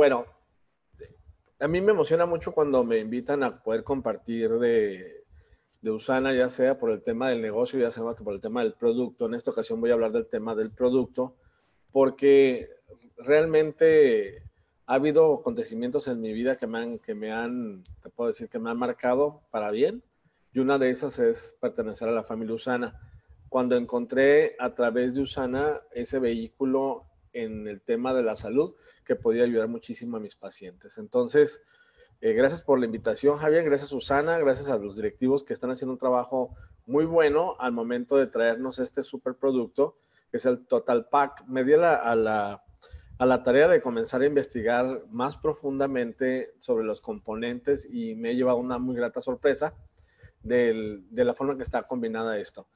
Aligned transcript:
Bueno, 0.00 0.24
a 1.58 1.68
mí 1.68 1.82
me 1.82 1.92
emociona 1.92 2.24
mucho 2.24 2.52
cuando 2.52 2.82
me 2.84 3.00
invitan 3.00 3.42
a 3.42 3.62
poder 3.62 3.84
compartir 3.84 4.48
de, 4.58 5.26
Usana, 5.82 6.32
ya 6.32 6.48
sea 6.48 6.78
por 6.78 6.90
el 6.90 7.02
tema 7.02 7.28
del 7.28 7.42
negocio, 7.42 7.78
ya 7.78 7.90
sea 7.90 8.02
por 8.14 8.32
el 8.32 8.40
tema 8.40 8.62
del 8.62 8.72
producto. 8.72 9.26
En 9.26 9.34
esta 9.34 9.50
ocasión 9.50 9.78
voy 9.78 9.90
a 9.90 9.92
hablar 9.92 10.10
del 10.10 10.26
tema 10.26 10.54
del 10.54 10.70
producto, 10.70 11.36
porque 11.92 12.70
realmente 13.18 14.42
ha 14.86 14.94
habido 14.94 15.34
acontecimientos 15.34 16.08
en 16.08 16.22
mi 16.22 16.32
vida 16.32 16.56
que 16.56 16.66
me 16.66 16.78
han, 16.78 16.98
que 16.98 17.14
me 17.14 17.30
han, 17.30 17.84
te 18.02 18.08
puedo 18.08 18.28
decir, 18.28 18.48
que 18.48 18.58
me 18.58 18.70
han 18.70 18.78
marcado 18.78 19.42
para 19.50 19.70
bien. 19.70 20.02
Y 20.54 20.60
una 20.60 20.78
de 20.78 20.88
esas 20.88 21.18
es 21.18 21.58
pertenecer 21.60 22.08
a 22.08 22.12
la 22.12 22.24
familia 22.24 22.54
Usana. 22.54 22.98
Cuando 23.50 23.76
encontré 23.76 24.56
a 24.58 24.74
través 24.74 25.14
de 25.14 25.20
Usana 25.20 25.82
ese 25.92 26.18
vehículo 26.18 27.09
en 27.32 27.66
el 27.68 27.80
tema 27.80 28.14
de 28.14 28.22
la 28.22 28.36
salud 28.36 28.74
que 29.04 29.16
podía 29.16 29.44
ayudar 29.44 29.68
muchísimo 29.68 30.16
a 30.16 30.20
mis 30.20 30.36
pacientes. 30.36 30.98
Entonces, 30.98 31.60
eh, 32.20 32.32
gracias 32.32 32.62
por 32.62 32.78
la 32.78 32.86
invitación, 32.86 33.36
Javier, 33.36 33.64
gracias 33.64 33.90
Susana, 33.90 34.38
gracias 34.38 34.68
a 34.68 34.78
los 34.78 34.96
directivos 34.96 35.42
que 35.42 35.52
están 35.52 35.70
haciendo 35.70 35.92
un 35.92 35.98
trabajo 35.98 36.54
muy 36.86 37.04
bueno 37.04 37.56
al 37.58 37.72
momento 37.72 38.16
de 38.16 38.26
traernos 38.26 38.78
este 38.78 39.02
superproducto, 39.02 39.96
que 40.30 40.36
es 40.36 40.46
el 40.46 40.66
Total 40.66 41.08
Pack. 41.08 41.44
Me 41.46 41.64
di 41.64 41.74
a 41.74 42.14
la, 42.14 42.64
a 43.18 43.26
la 43.26 43.42
tarea 43.42 43.68
de 43.68 43.80
comenzar 43.80 44.22
a 44.22 44.26
investigar 44.26 45.04
más 45.10 45.36
profundamente 45.36 46.54
sobre 46.58 46.84
los 46.84 47.00
componentes 47.00 47.88
y 47.90 48.14
me 48.14 48.30
he 48.30 48.36
llevado 48.36 48.58
una 48.58 48.78
muy 48.78 48.96
grata 48.96 49.20
sorpresa 49.20 49.74
de 50.42 51.02
la 51.12 51.34
forma 51.34 51.56
que 51.56 51.62
está 51.62 51.86
combinada 51.86 52.38
esto. 52.38 52.66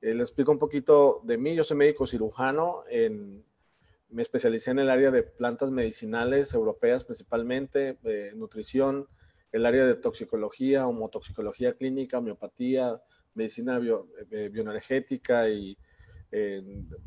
Eh, 0.00 0.14
les 0.14 0.28
explico 0.28 0.50
un 0.50 0.58
poquito 0.58 1.20
de 1.22 1.38
mí. 1.38 1.54
Yo 1.54 1.62
soy 1.64 1.76
médico 1.76 2.06
cirujano 2.06 2.82
en 2.90 3.44
me 4.12 4.22
especialicé 4.22 4.70
en 4.70 4.78
el 4.78 4.90
área 4.90 5.10
de 5.10 5.22
plantas 5.22 5.70
medicinales 5.70 6.54
europeas 6.54 7.04
principalmente, 7.04 7.98
nutrición, 8.34 9.08
el 9.50 9.66
área 9.66 9.84
de 9.84 9.94
toxicología, 9.94 10.86
homotoxicología 10.86 11.74
clínica, 11.74 12.18
homeopatía, 12.18 13.00
medicina 13.34 13.80
eh, 14.30 14.48
bioenergética 14.50 15.48
y 15.48 15.76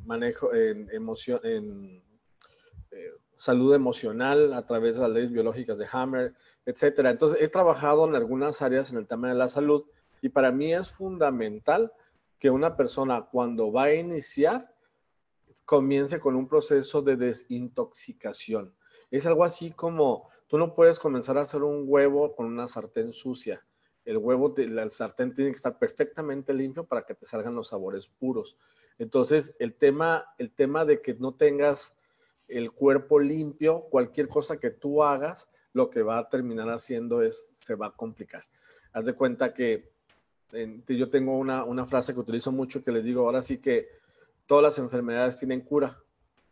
manejo 0.06 0.54
en 0.54 0.88
emoción, 0.92 1.40
en 1.44 2.04
eh, 2.96 3.12
salud 3.36 3.74
emocional 3.74 4.54
a 4.54 4.66
través 4.66 4.96
de 4.96 5.02
las 5.02 5.12
leyes 5.12 5.32
biológicas 5.32 5.78
de 5.78 5.88
Hammer, 5.92 6.34
etcétera. 6.66 7.10
Entonces 7.10 7.40
he 7.42 7.50
trabajado 7.50 8.08
en 8.08 8.16
algunas 8.16 8.62
áreas 8.62 8.92
en 8.92 8.98
el 9.00 9.08
tema 9.08 9.28
de 9.28 9.36
la 9.36 9.50
salud 9.50 9.84
y 10.22 10.30
para 10.30 10.52
mí 10.52 10.74
es 10.74 10.90
fundamental 10.90 11.92
que 12.40 12.50
una 12.50 12.78
persona 12.78 13.28
cuando 13.30 13.72
va 13.72 13.84
a 13.84 13.94
iniciar 13.94 14.74
comience 15.66 16.20
con 16.20 16.36
un 16.36 16.48
proceso 16.48 17.02
de 17.02 17.16
desintoxicación. 17.16 18.74
Es 19.12 19.26
algo 19.26 19.44
así 19.44 19.72
como, 19.72 20.30
tú 20.48 20.58
no 20.58 20.74
puedes 20.74 21.00
comenzar 21.00 21.38
a 21.38 21.42
hacer 21.42 21.64
un 21.64 21.84
huevo 21.86 22.36
con 22.36 22.46
una 22.46 22.68
sartén 22.68 23.14
sucia. 23.14 23.66
El 24.04 24.18
huevo, 24.18 24.54
el 24.58 24.92
sartén 24.92 25.34
tiene 25.34 25.52
que 25.52 25.56
estar 25.56 25.78
perfectamente 25.80 26.54
limpio 26.54 26.86
para 26.86 27.04
que 27.04 27.16
te 27.16 27.26
salgan 27.26 27.56
los 27.56 27.70
sabores 27.70 28.08
puros. 28.08 28.58
Entonces, 29.00 29.56
el 29.60 29.74
tema, 29.76 30.26
el 30.38 30.52
tema 30.52 30.86
de 30.86 31.02
que 31.02 31.16
no 31.16 31.34
tengas 31.34 31.96
el 32.48 32.72
cuerpo 32.72 33.20
limpio, 33.20 33.82
cualquier 33.90 34.28
cosa 34.28 34.58
que 34.58 34.70
tú 34.70 35.04
hagas, 35.04 35.50
lo 35.74 35.90
que 35.90 36.04
va 36.04 36.20
a 36.20 36.30
terminar 36.30 36.70
haciendo 36.70 37.22
es, 37.22 37.50
se 37.52 37.76
va 37.76 37.88
a 37.88 37.92
complicar. 37.92 38.46
Haz 38.94 39.06
de 39.06 39.14
cuenta 39.14 39.54
que 39.54 39.92
yo 40.88 41.10
tengo 41.10 41.38
una, 41.38 41.64
una 41.66 41.86
frase 41.86 42.14
que 42.14 42.20
utilizo 42.20 42.52
mucho 42.52 42.84
que 42.84 42.92
les 42.92 43.04
digo, 43.04 43.26
ahora 43.26 43.42
sí 43.42 43.58
que 43.58 43.90
todas 44.46 44.64
las 44.64 44.80
enfermedades 44.80 45.38
tienen 45.38 45.62
cura. 45.62 46.00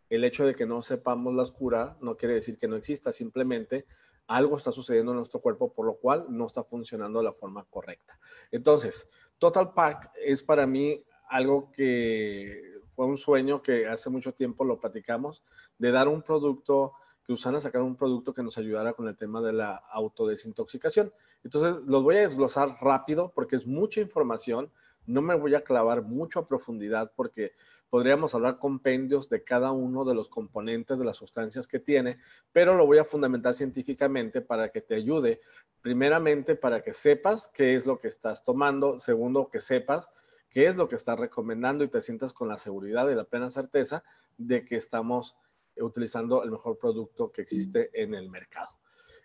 El 0.08 0.24
hecho 0.24 0.46
de 0.46 0.54
que 0.54 0.66
no 0.66 0.82
sepamos 0.82 1.34
las 1.34 1.50
curas 1.50 2.00
no 2.00 2.16
quiere 2.16 2.34
decir 2.34 2.58
que 2.58 2.68
no 2.68 2.76
exista, 2.76 3.12
simplemente 3.12 3.86
algo 4.26 4.56
está 4.56 4.72
sucediendo 4.72 5.12
en 5.12 5.18
nuestro 5.18 5.40
cuerpo 5.40 5.72
por 5.72 5.86
lo 5.86 5.96
cual 5.96 6.26
no 6.28 6.46
está 6.46 6.64
funcionando 6.64 7.18
de 7.18 7.24
la 7.24 7.32
forma 7.32 7.64
correcta. 7.64 8.18
Entonces, 8.50 9.08
Total 9.38 9.72
Pack 9.72 10.12
es 10.24 10.42
para 10.42 10.66
mí 10.66 11.04
algo 11.28 11.70
que 11.72 12.74
fue 12.94 13.06
un 13.06 13.18
sueño 13.18 13.62
que 13.62 13.86
hace 13.86 14.08
mucho 14.08 14.32
tiempo 14.32 14.64
lo 14.64 14.78
platicamos, 14.78 15.42
de 15.78 15.90
dar 15.90 16.08
un 16.08 16.22
producto, 16.22 16.92
que 17.26 17.32
usan 17.32 17.56
a 17.56 17.60
sacar 17.60 17.82
un 17.82 17.96
producto 17.96 18.34
que 18.34 18.42
nos 18.42 18.58
ayudara 18.58 18.92
con 18.92 19.08
el 19.08 19.16
tema 19.16 19.40
de 19.40 19.52
la 19.52 19.76
autodesintoxicación. 19.76 21.12
Entonces, 21.42 21.82
los 21.86 22.02
voy 22.02 22.16
a 22.16 22.20
desglosar 22.20 22.76
rápido 22.80 23.32
porque 23.34 23.56
es 23.56 23.66
mucha 23.66 24.00
información 24.00 24.70
no 25.06 25.22
me 25.22 25.34
voy 25.34 25.54
a 25.54 25.64
clavar 25.64 26.02
mucho 26.02 26.40
a 26.40 26.46
profundidad 26.46 27.12
porque 27.14 27.52
podríamos 27.88 28.34
hablar 28.34 28.58
compendios 28.58 29.28
de 29.28 29.44
cada 29.44 29.70
uno 29.72 30.04
de 30.04 30.14
los 30.14 30.28
componentes 30.28 30.98
de 30.98 31.04
las 31.04 31.16
sustancias 31.16 31.66
que 31.66 31.78
tiene, 31.78 32.18
pero 32.52 32.76
lo 32.76 32.86
voy 32.86 32.98
a 32.98 33.04
fundamentar 33.04 33.54
científicamente 33.54 34.40
para 34.40 34.70
que 34.70 34.80
te 34.80 34.94
ayude, 34.94 35.40
primeramente 35.80 36.56
para 36.56 36.82
que 36.82 36.92
sepas 36.92 37.48
qué 37.48 37.74
es 37.74 37.86
lo 37.86 38.00
que 38.00 38.08
estás 38.08 38.44
tomando, 38.44 38.98
segundo, 39.00 39.48
que 39.50 39.60
sepas 39.60 40.10
qué 40.48 40.66
es 40.66 40.76
lo 40.76 40.88
que 40.88 40.94
estás 40.94 41.18
recomendando 41.18 41.82
y 41.82 41.88
te 41.88 42.00
sientas 42.00 42.32
con 42.32 42.48
la 42.48 42.58
seguridad 42.58 43.08
y 43.10 43.14
la 43.14 43.24
plena 43.24 43.50
certeza 43.50 44.04
de 44.38 44.64
que 44.64 44.76
estamos 44.76 45.36
utilizando 45.76 46.44
el 46.44 46.52
mejor 46.52 46.78
producto 46.78 47.32
que 47.32 47.42
existe 47.42 47.90
en 47.92 48.14
el 48.14 48.30
mercado. 48.30 48.70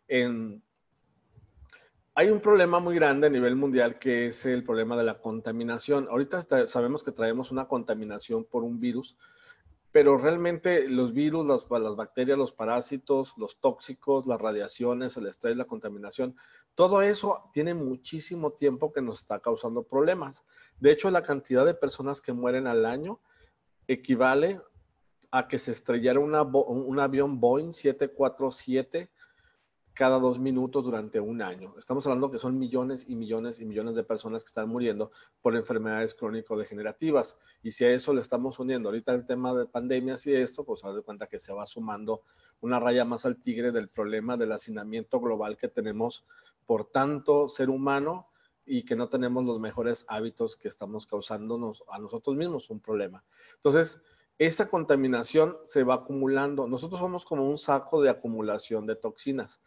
En, 0.08 0.64
hay 2.20 2.30
un 2.32 2.42
problema 2.42 2.82
muy 2.82 2.96
grande 2.96 3.28
a 3.28 3.30
nivel 3.30 3.56
mundial 3.56 3.98
que 3.98 4.26
es 4.26 4.46
el 4.46 4.66
problema 4.66 4.98
de 4.98 5.06
la 5.06 5.22
contaminación. 5.22 6.06
Ahorita 6.10 6.68
sabemos 6.68 7.02
que 7.02 7.14
traemos 7.14 7.50
una 7.50 7.66
contaminación 7.66 8.44
por 8.44 8.66
un 8.66 8.78
virus, 8.78 9.16
pero 9.94 10.18
realmente 10.18 10.90
los 10.90 11.14
virus, 11.14 11.48
las, 11.48 11.96
bacterias, 11.96 12.38
los 12.38 12.52
parásitos, 12.52 13.36
los 13.38 13.62
tóxicos, 13.62 14.28
las 14.28 14.42
radiaciones, 14.42 15.16
el 15.16 15.28
estrés, 15.28 15.56
la 15.56 15.64
contaminación, 15.64 16.36
todo 16.76 17.02
eso 17.02 17.50
tiene 17.54 17.74
muchísimo 17.74 18.52
tiempo 18.52 18.92
que 18.92 19.02
nos 19.02 19.22
está 19.22 19.40
causando 19.40 19.84
problemas. 19.84 20.44
De 20.78 20.92
hecho, 20.92 21.10
la 21.12 21.24
cantidad 21.24 21.66
de 21.66 21.74
personas 21.74 22.20
que 22.20 22.34
mueren 22.34 22.68
al 22.68 22.86
año 22.86 23.22
equivale 23.88 24.60
a 25.32 25.48
que 25.48 25.58
se 25.58 25.72
estrellara 25.72 26.20
un 26.20 27.00
avión 27.00 27.40
Boeing 27.40 27.72
747 27.72 29.10
cada 30.00 30.18
dos 30.18 30.40
minutos 30.40 30.86
durante 30.86 31.20
un 31.20 31.42
año. 31.42 31.76
Estamos 31.78 32.08
hablando 32.08 32.32
que 32.32 32.40
son 32.40 32.58
millones 32.58 33.10
y 33.10 33.18
millones 33.18 33.60
y 33.60 33.66
millones 33.66 33.96
de 33.96 34.06
personas 34.06 34.46
que 34.46 34.48
están 34.48 34.70
muriendo 34.70 35.12
por 35.42 35.58
enfermedades 35.58 36.16
crónico-degenerativas. 36.16 37.38
Y 37.64 37.72
si 37.72 37.84
a 37.84 37.92
eso 37.92 38.14
le 38.14 38.22
estamos 38.22 38.60
uniendo 38.60 38.88
ahorita 38.88 39.14
el 39.14 39.26
tema 39.26 39.54
de 39.54 39.66
pandemias 39.66 40.26
y 40.26 40.34
esto, 40.34 40.64
pues 40.64 40.86
haz 40.86 40.96
de 40.96 41.02
cuenta 41.02 41.28
que 41.28 41.38
se 41.38 41.52
va 41.52 41.66
sumando 41.66 42.22
una 42.62 42.80
raya 42.80 43.04
más 43.04 43.26
al 43.26 43.42
tigre 43.42 43.74
del 43.74 43.90
problema 43.90 44.38
del 44.38 44.54
hacinamiento 44.54 45.20
global 45.20 45.58
que 45.58 45.68
tenemos 45.68 46.24
por 46.66 46.86
tanto 46.86 47.50
ser 47.50 47.70
humano 47.70 48.30
y 48.66 48.84
que 48.84 48.96
no 48.96 49.10
tenemos 49.10 49.44
los 49.44 49.60
mejores 49.60 50.06
hábitos 50.08 50.56
que 50.56 50.70
estamos 50.70 51.08
causándonos 51.08 51.84
a 51.90 52.00
nosotros 52.00 52.38
mismos 52.38 52.70
un 52.70 52.80
problema. 52.80 53.26
Entonces, 53.56 54.02
esta 54.38 54.70
contaminación 54.70 55.58
se 55.66 55.84
va 55.84 55.96
acumulando. 55.96 56.70
Nosotros 56.70 57.02
somos 57.02 57.26
como 57.26 57.50
un 57.50 57.58
saco 57.58 58.02
de 58.02 58.10
acumulación 58.10 58.88
de 58.88 58.96
toxinas 58.96 59.62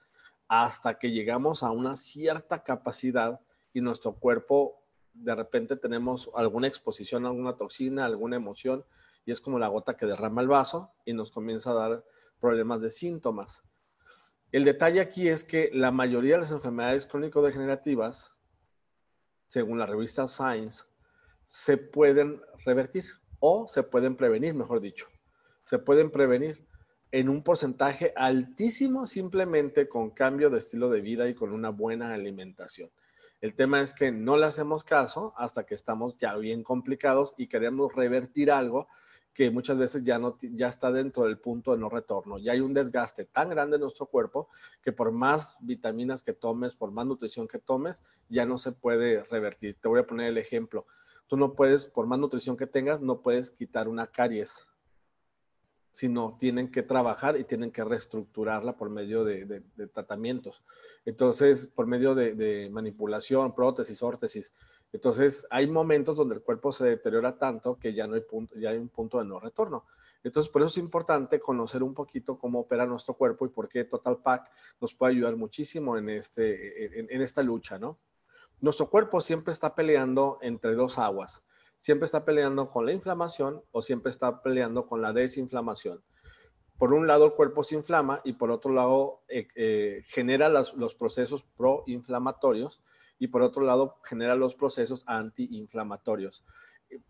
hasta 0.55 0.99
que 0.99 1.11
llegamos 1.11 1.63
a 1.63 1.71
una 1.71 1.97
cierta 1.97 2.63
capacidad 2.63 3.41
y 3.73 3.81
nuestro 3.81 4.13
cuerpo 4.13 4.85
de 5.15 5.35
repente 5.35 5.77
tenemos 5.77 6.29
alguna 6.35 6.67
exposición 6.67 7.25
a 7.25 7.29
alguna 7.29 7.57
toxina, 7.57 8.05
alguna 8.05 8.37
emoción, 8.37 8.85
y 9.25 9.33
es 9.33 9.41
como 9.41 9.59
la 9.59 9.69
gota 9.69 9.97
que 9.97 10.05
derrama 10.05 10.43
el 10.43 10.49
vaso 10.49 10.93
y 11.07 11.15
nos 11.15 11.31
comienza 11.31 11.71
a 11.71 11.89
dar 11.89 12.05
problemas 12.39 12.83
de 12.83 12.91
síntomas. 12.91 13.63
El 14.51 14.65
detalle 14.65 15.01
aquí 15.01 15.27
es 15.27 15.43
que 15.43 15.71
la 15.73 15.91
mayoría 15.91 16.35
de 16.35 16.43
las 16.43 16.51
enfermedades 16.51 17.07
crónico-degenerativas, 17.07 18.37
según 19.47 19.79
la 19.79 19.87
revista 19.87 20.29
Science, 20.29 20.85
se 21.47 21.79
pueden 21.79 22.43
revertir 22.67 23.05
o 23.41 23.67
se 23.69 23.83
pueden 23.85 24.17
prevenir, 24.17 24.53
mejor 24.53 24.83
dicho. 24.83 25.07
Se 25.63 25.79
pueden 25.79 26.11
prevenir 26.11 26.69
en 27.13 27.29
un 27.29 27.43
porcentaje 27.43 28.15
altísimo 28.17 29.07
simplemente 29.07 29.87
con 29.87 30.11
cambio 30.11 30.49
de 30.49 30.59
estilo 30.59 30.89
de 30.89 31.03
vida 31.03 31.29
y 31.29 31.35
con 31.35 31.53
una 31.53 31.69
buena 31.69 32.15
alimentación. 32.15 32.91
El 33.43 33.55
tema 33.55 33.83
es 33.83 33.93
que 33.93 34.11
no 34.11 34.39
le 34.39 34.47
hacemos 34.47 34.83
caso 34.83 35.35
hasta 35.37 35.65
que 35.65 35.75
estamos 35.75 36.17
ya 36.17 36.35
bien 36.37 36.63
complicados 36.63 37.35
y 37.37 37.49
queremos 37.49 37.95
revertir 37.95 38.51
algo 38.51 38.89
que 39.35 39.51
muchas 39.51 39.79
veces 39.79 40.05
ya, 40.05 40.19
no, 40.19 40.39
ya 40.41 40.69
está 40.69 40.91
dentro 40.91 41.25
del 41.25 41.39
punto 41.39 41.73
de 41.73 41.79
no 41.79 41.91
retorno. 41.91 42.39
Ya 42.39 42.53
hay 42.53 42.61
un 42.61 42.73
desgaste 42.73 43.27
tan 43.27 43.51
grande 43.51 43.77
en 43.77 43.83
nuestro 43.83 44.07
cuerpo 44.07 44.49
que 44.83 44.93
por 44.93 45.13
más 45.13 45.59
vitaminas 45.61 46.23
que 46.23 46.33
tomes, 46.33 46.75
por 46.75 46.93
más 46.93 47.07
nutrición 47.07 47.47
que 47.47 47.59
tomes, 47.59 48.03
ya 48.29 48.47
no 48.47 48.59
se 48.59 48.73
puede 48.73 49.23
revertir. 49.25 49.77
Te 49.81 49.89
voy 49.89 50.01
a 50.01 50.07
poner 50.07 50.29
el 50.29 50.39
ejemplo. 50.39 50.87
Tú 51.27 51.37
no 51.37 51.55
puedes, 51.55 51.87
por 51.87 52.07
más 52.07 52.19
nutrición 52.19 52.57
que 52.57 52.67
tengas, 52.67 53.01
no 53.01 53.21
puedes 53.21 53.51
quitar 53.51 53.89
una 53.89 54.07
caries 54.07 54.67
sino 55.93 56.37
tienen 56.39 56.71
que 56.71 56.83
trabajar 56.83 57.39
y 57.39 57.45
tienen 57.45 57.71
que 57.71 57.85
reestructurarla 57.85 58.77
por 58.77 58.89
medio 58.89 59.25
de, 59.25 59.63
tratamientos. 59.93 60.63
Entonces, 61.05 61.67
por 61.67 61.87
medio 61.87 62.15
de, 62.15 62.69
manipulación, 62.73 63.55
prótesis, 63.55 64.03
órtesis. 64.03 64.55
Entonces, 64.93 65.47
hay 65.51 65.67
momentos 65.67 66.17
donde 66.17 66.37
el 66.37 66.43
cuerpo 66.43 66.73
se 66.73 66.85
deteriora 66.85 67.37
tanto 67.37 67.79
que 67.79 67.93
ya 67.93 68.07
no 68.07 68.15
hay 68.15 68.23
punto, 68.23 68.59
ya 68.59 68.71
hay 68.71 68.79
un 68.79 68.89
punto 68.89 69.19
de 69.19 69.27
no 69.27 69.39
retorno. 69.39 69.85
Entonces, 70.25 70.51
por 70.51 70.63
eso 70.63 70.69
es 70.69 70.79
importante 70.79 71.41
conocer 71.41 71.83
un 71.83 71.95
poquito 71.95 72.39
cómo 72.39 72.61
opera 72.61 72.87
nuestro 72.87 73.15
cuerpo 73.15 73.45
y 73.45 73.51
por 73.51 73.69
qué 73.69 73.85
Total 73.85 74.19
Pack 74.19 74.51
nos 74.81 74.95
puede 74.95 75.13
ayudar 75.13 75.37
muchísimo 75.37 75.99
en, 75.99 76.09
este, 76.09 77.15
en 77.15 77.21
esta 77.21 77.43
lucha, 77.43 77.79
¿no? 77.79 77.99
Nuestro 78.61 78.89
cuerpo 78.89 79.21
siempre 79.21 79.53
está 79.53 79.75
peleando 79.75 80.39
entre 80.41 80.75
dos 80.75 80.99
aguas 80.99 81.43
siempre 81.83 82.07
está 82.07 82.25
peleando 82.25 82.69
con 82.69 82.87
la 82.87 82.93
inflamación 82.93 83.61
o 83.73 83.83
siempre 83.83 84.11
está 84.11 84.41
peleando 84.41 84.87
con 84.87 85.03
la 85.03 85.13
desinflamación. 85.13 86.01
Por 86.79 86.95
un 86.95 87.09
lado, 87.09 87.27
el 87.27 87.33
cuerpo 87.33 87.65
se 87.65 87.75
inflama 87.75 88.21
y 88.23 88.35
por 88.35 88.53
otro 88.53 88.73
lado, 88.73 89.25
eh, 89.27 89.49
eh, 89.57 90.03
genera 90.07 90.49
los 90.49 90.95
procesos 90.95 91.43
proinflamatorios 91.43 92.81
y 93.19 93.27
por 93.27 93.43
otro 93.43 93.65
lado, 93.65 93.97
genera 94.05 94.37
los 94.37 94.55
procesos 94.55 95.03
antiinflamatorios. 95.09 96.45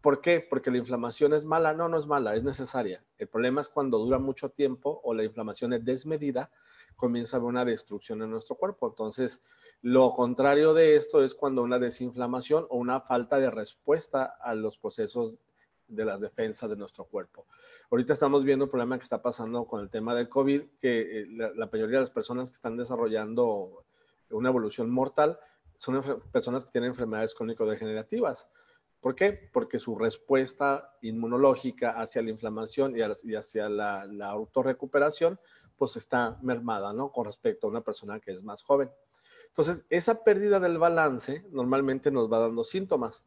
¿Por 0.01 0.23
qué? 0.23 0.41
Porque 0.41 0.71
la 0.71 0.79
inflamación 0.79 1.35
es 1.35 1.45
mala. 1.45 1.75
No, 1.75 1.91
no 1.91 1.99
es 1.99 2.07
mala, 2.07 2.35
es 2.35 2.43
necesaria. 2.43 3.05
El 3.19 3.29
problema 3.29 3.61
es 3.61 3.69
cuando 3.69 3.99
dura 3.99 4.19
mucho 4.19 4.53
tiempo 4.53 5.03
o 5.05 5.13
la 5.13 5.23
inflamación 5.23 5.75
es 5.75 5.85
desmedida, 5.85 6.51
comienza 6.97 7.37
a 7.37 7.41
haber 7.41 7.49
una 7.49 7.65
destrucción 7.65 8.23
en 8.23 8.31
nuestro 8.31 8.57
cuerpo. 8.57 8.89
Entonces, 8.89 9.41
lo 9.83 10.11
contrario 10.11 10.75
de 10.75 10.97
esto 10.97 11.25
es 11.25 11.35
cuando 11.35 11.63
una 11.63 11.79
desinflamación 11.79 12.67
o 12.71 12.77
una 12.77 13.01
falta 13.01 13.39
de 13.39 13.51
respuesta 13.51 14.25
a 14.41 14.55
los 14.55 14.79
procesos 14.79 15.37
de 15.89 16.05
las 16.05 16.21
defensas 16.21 16.71
de 16.71 16.77
nuestro 16.77 17.05
cuerpo. 17.05 17.47
Ahorita 17.91 18.13
estamos 18.13 18.45
viendo 18.45 18.65
el 18.65 18.71
problema 18.71 18.97
que 18.97 19.05
está 19.05 19.21
pasando 19.21 19.67
con 19.67 19.81
el 19.81 19.91
tema 19.91 20.15
del 20.15 20.29
COVID, 20.29 20.63
que 20.81 21.21
eh, 21.21 21.27
la, 21.29 21.67
mayoría 21.67 21.97
de 21.97 22.05
las 22.05 22.11
personas 22.11 22.51
que 22.51 22.55
están 22.55 22.77
desarrollando 22.77 23.85
una 24.31 24.49
evolución 24.49 24.91
mortal 24.91 25.39
son 25.77 26.03
personas 26.31 26.65
que 26.65 26.71
tienen 26.71 26.91
enfermedades 26.91 27.35
crónico-degenerativas. 27.35 28.49
¿Por 29.01 29.17
qué? 29.17 29.51
Porque 29.53 29.81
su 29.81 29.97
respuesta 29.97 30.97
inmunológica 31.03 31.91
hacia 32.01 32.23
la 32.23 32.31
inflamación 32.31 32.95
y 32.97 33.35
hacia 33.35 33.69
la, 33.69 34.07
la 34.07 34.31
autorrecuperación, 34.31 35.41
pues 35.83 35.97
está 35.97 36.39
mermada, 36.43 36.93
¿no? 36.93 37.11
Con 37.11 37.25
respecto 37.25 37.67
a 37.67 37.71
una 37.71 37.81
persona 37.81 38.21
que 38.21 38.31
es 38.31 38.45
más 38.45 38.63
joven. 38.63 38.89
Entonces, 39.49 39.85
esa 39.91 40.23
pérdida 40.23 40.61
del 40.61 40.79
balance 40.79 41.45
normalmente 41.51 42.13
nos 42.13 42.33
va 42.33 42.39
dando 42.39 42.63
síntomas, 42.63 43.25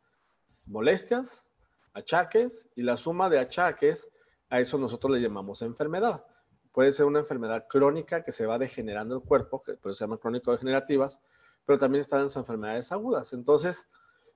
molestias, 0.68 1.50
achaques 1.94 2.70
y 2.74 2.84
la 2.84 2.96
suma 2.96 3.30
de 3.30 3.40
achaques, 3.40 4.10
a 4.50 4.62
eso 4.62 4.78
nosotros 4.78 5.12
le 5.12 5.20
llamamos 5.20 5.64
enfermedad. 5.64 6.24
Puede 6.72 6.94
ser 6.94 7.08
una 7.08 7.20
enfermedad 7.20 7.66
crónica 7.68 8.24
que 8.24 8.32
se 8.32 8.46
va 8.46 8.58
degenerando 8.58 9.16
el 9.16 9.22
cuerpo, 9.22 9.62
que 9.62 9.74
pero 9.74 9.94
se 9.94 10.06
llama 10.06 10.18
crónico-degenerativas, 10.18 11.20
pero 11.66 11.78
también 11.78 12.00
están 12.00 12.24
las 12.24 12.38
enfermedades 12.38 12.90
agudas. 12.94 13.34
Entonces, 13.34 13.90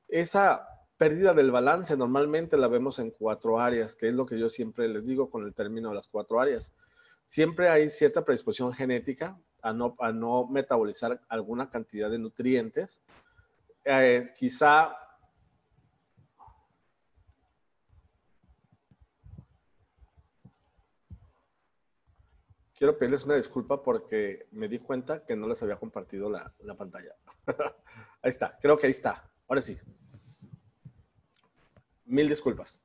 esa 0.10 0.68
pérdida 0.98 1.33
del 1.33 1.51
balance 1.51 1.95
normalmente 1.95 2.57
la 2.57 2.68
vemos 2.68 3.00
en 3.00 3.12
cuatro 3.12 3.62
áreas, 3.62 3.95
que 3.95 4.10
es 4.10 4.13
lo 4.13 4.25
que 4.25 4.38
yo 4.38 4.50
siempre 4.50 4.89
les 4.89 5.06
digo 5.06 5.30
con 5.30 5.45
el 5.45 5.54
término 5.54 5.88
de 5.88 5.95
las 5.95 6.10
cuatro 6.10 6.42
áreas. 6.42 6.74
Siempre 7.29 7.69
hay 7.69 7.91
cierta 7.91 8.25
predisposición 8.25 8.73
genética, 8.73 9.39
a 9.61 9.71
no, 9.71 10.47
metabolizar 10.47 11.21
alguna 11.29 11.69
cantidad 11.69 12.09
de 12.09 12.17
nutrientes. 12.17 13.03
Eh, 13.85 14.31
quizá 14.35 14.95
quiero 22.73 22.97
pedirles 22.97 23.25
una 23.25 23.35
disculpa 23.35 23.83
porque 23.83 24.47
me 24.49 24.67
di 24.67 24.79
cuenta 24.79 25.23
que 25.23 25.35
no 25.35 25.47
les 25.47 25.61
había 25.61 25.75
compartido 25.75 26.31
la, 26.31 26.51
la 26.61 26.73
pantalla. 26.73 27.15
ahí 28.23 28.29
está, 28.29 28.57
creo 28.59 28.75
que 28.75 28.87
ahí 28.87 28.91
está. 28.91 29.29
Ahora 29.47 29.61
sí. 29.61 29.77
Mil 32.05 32.27
disculpas. 32.27 32.79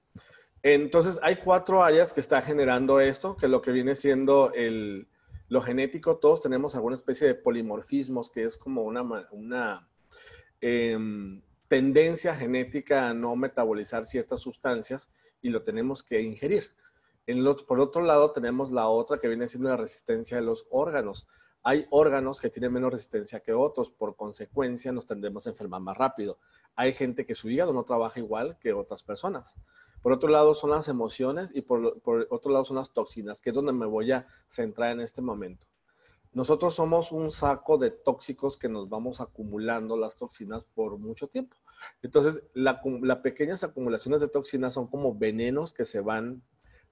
Entonces, 0.66 1.20
hay 1.22 1.36
cuatro 1.36 1.84
áreas 1.84 2.14
que 2.14 2.20
está 2.20 2.40
generando 2.40 2.98
esto, 2.98 3.36
que 3.36 3.48
lo 3.48 3.60
que 3.60 3.70
viene 3.70 3.94
siendo 3.94 4.50
el, 4.54 5.06
lo 5.50 5.60
genético, 5.60 6.16
todos 6.16 6.40
tenemos 6.40 6.74
alguna 6.74 6.96
especie 6.96 7.26
de 7.26 7.34
polimorfismos, 7.34 8.30
que 8.30 8.44
es 8.44 8.56
como 8.56 8.80
una, 8.80 9.02
una 9.30 9.86
em, 10.62 11.42
tendencia 11.68 12.34
genética 12.34 13.10
a 13.10 13.12
no 13.12 13.36
metabolizar 13.36 14.06
ciertas 14.06 14.40
sustancias 14.40 15.10
y 15.42 15.50
lo 15.50 15.62
tenemos 15.62 16.02
que 16.02 16.22
ingerir. 16.22 16.72
En 17.26 17.44
por 17.66 17.78
otro 17.78 18.00
lado, 18.00 18.32
tenemos 18.32 18.72
la 18.72 18.88
otra 18.88 19.18
que 19.18 19.28
viene 19.28 19.48
siendo 19.48 19.68
la 19.68 19.76
resistencia 19.76 20.38
de 20.38 20.44
los 20.44 20.66
órganos. 20.70 21.26
Hay 21.62 21.86
órganos 21.90 22.40
que 22.40 22.48
tienen 22.48 22.72
menos 22.72 22.90
resistencia 22.90 23.40
que 23.40 23.52
otros, 23.52 23.90
por 23.90 24.16
consecuencia 24.16 24.92
nos 24.92 25.06
tendemos 25.06 25.46
a 25.46 25.50
enfermar 25.50 25.82
más 25.82 25.98
rápido. 25.98 26.38
Hay 26.74 26.94
gente 26.94 27.26
que 27.26 27.34
su 27.34 27.50
hígado 27.50 27.74
no 27.74 27.84
trabaja 27.84 28.18
igual 28.18 28.58
que 28.58 28.72
otras 28.72 29.02
personas. 29.02 29.56
Por 30.04 30.12
otro 30.12 30.28
lado 30.28 30.54
son 30.54 30.68
las 30.68 30.88
emociones 30.88 31.50
y 31.54 31.62
por, 31.62 31.98
otro 32.28 32.52
lado 32.52 32.66
son 32.66 32.76
las 32.76 32.92
toxinas, 32.92 33.40
que 33.40 33.48
es 33.48 33.56
donde 33.56 33.72
me 33.72 33.86
voy 33.86 34.12
a 34.12 34.26
centrar 34.46 34.90
en 34.90 35.00
este 35.00 35.22
momento. 35.22 35.66
Nosotros 36.34 36.74
somos 36.74 37.10
un 37.10 37.30
saco 37.30 37.78
de 37.78 37.90
tóxicos 37.90 38.58
que 38.58 38.68
nos 38.68 38.90
vamos 38.90 39.22
acumulando 39.22 39.96
las 39.96 40.18
toxinas 40.18 40.64
por 40.66 40.98
mucho 40.98 41.26
tiempo. 41.26 41.56
Entonces, 42.02 42.42
las 42.52 42.82
pequeñas 43.22 43.64
acumulaciones 43.64 44.20
de 44.20 44.28
toxinas 44.28 44.74
son 44.74 44.88
como 44.88 45.14
venenos 45.14 45.72
que 45.72 45.86
se 45.86 46.00
van 46.00 46.42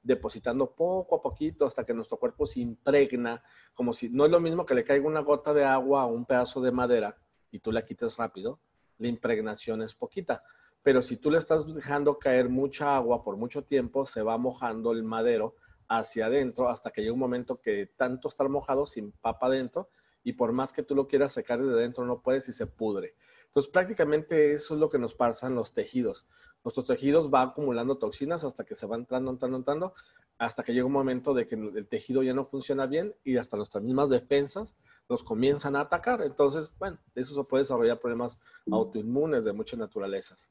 depositando 0.03 0.75
poco 0.75 1.17
a 1.17 1.21
poquito 1.21 1.67
hasta 1.67 1.85
que 1.85 1.93
nuestro 1.93 2.19
cuerpo 2.19 2.47
se 2.47 2.61
impregna, 2.61 3.43
como 3.75 3.93
si 3.93 4.09
no 4.09 4.25
es 4.25 4.31
lo 4.31 4.41
mismo 4.41 4.65
que 4.65 4.73
le 4.73 4.85
caiga 4.85 5.07
una 5.07 5.21
gota 5.21 5.53
de 5.53 5.65
agua 5.65 6.01
a 6.01 6.07
un 6.07 6.25
pedazo 6.25 6.63
de 6.63 6.73
madera 6.73 7.19
y 7.51 7.59
tú 7.59 7.73
la 7.73 7.85
quites 7.85 8.17
rápido, 8.17 8.59
la 8.97 9.09
impregnación 9.09 9.83
es 9.83 9.95
poquita 9.95 10.43
pero 10.83 11.03
si 11.03 11.17
tú 11.17 11.31
le 11.31 11.39
estás 11.39 11.67
dejando 11.75 12.19
caer 12.19 12.49
mucha 12.49 12.97
agua 12.97 13.23
por 13.23 13.37
mucho 13.37 13.63
tiempo, 13.63 14.05
se 14.05 14.23
va 14.23 14.37
mojando 14.39 14.93
el 14.93 15.05
madero 15.05 15.55
hacia 15.89 16.27
adentro 16.27 16.69
hasta 16.69 16.91
que 16.91 17.03
llega 17.03 17.13
un 17.13 17.19
momento 17.19 17.61
que 17.61 17.91
tanto 17.97 18.29
estar 18.29 18.49
mojado 18.49 18.87
se 18.87 19.01
empapa 19.01 19.47
adentro 19.47 19.91
y 20.25 20.35
por 20.35 20.53
más 20.53 20.73
que 20.73 20.83
tú 20.83 20.95
lo 20.95 21.07
quieras 21.07 21.33
secar 21.33 21.61
desde 21.61 21.75
adentro 21.75 22.05
no 22.05 22.23
puedes 22.23 22.49
y 22.49 22.53
se 22.53 22.67
pudre. 22.67 23.15
Entonces 23.47 23.71
prácticamente 23.71 24.53
eso 24.53 24.75
es 24.75 24.81
lo 24.81 24.89
que 24.89 24.99
nos 24.99 25.15
pasa 25.15 25.47
en 25.47 25.55
los 25.55 25.73
tejidos. 25.73 26.27
Nuestros 26.65 26.87
tejidos 26.87 27.31
van 27.31 27.51
acumulando 27.51 27.99
toxinas 27.99 28.45
hasta 28.45 28.65
que 28.65 28.75
se 28.75 28.87
van 28.87 29.01
entrando, 29.01 29.31
entrando, 29.31 29.59
entrando, 29.59 29.95
hasta 30.43 30.65
que 30.65 30.75
llega 30.75 30.87
un 30.87 30.93
momento 30.93 31.35
de 31.35 31.47
que 31.47 31.55
el 31.55 31.87
tejido 31.87 32.25
ya 32.25 32.35
no 32.35 32.45
funciona 32.45 32.87
bien 32.87 33.15
y 33.23 33.37
hasta 33.37 33.57
nuestras 33.57 33.85
mismas 33.85 34.09
defensas 34.09 34.77
nos 35.09 35.23
comienzan 35.23 35.77
a 35.77 35.83
atacar. 35.83 36.21
Entonces, 36.21 36.73
bueno, 36.81 36.99
eso 37.15 37.33
se 37.33 37.45
puede 37.45 37.63
desarrollar 37.63 38.01
problemas 38.01 38.41
autoinmunes 38.69 39.45
de 39.45 39.53
muchas 39.53 39.79
naturalezas. 39.79 40.51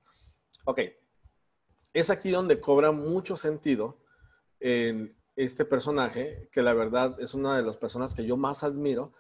Ok, 0.64 0.80
es 1.92 2.10
aquí 2.10 2.32
donde 2.32 2.62
cobra 2.62 2.94
mucho 2.94 3.36
sentido 3.36 3.98
en 4.62 5.14
este 5.36 5.66
personaje, 5.66 6.48
que 6.54 6.62
la 6.62 6.74
verdad 6.74 7.20
es 7.20 7.34
una 7.34 7.58
de 7.58 7.64
las 7.64 7.76
personas 7.76 8.16
que 8.16 8.26
yo 8.26 8.38
más 8.38 8.64
admiro, 8.64 9.12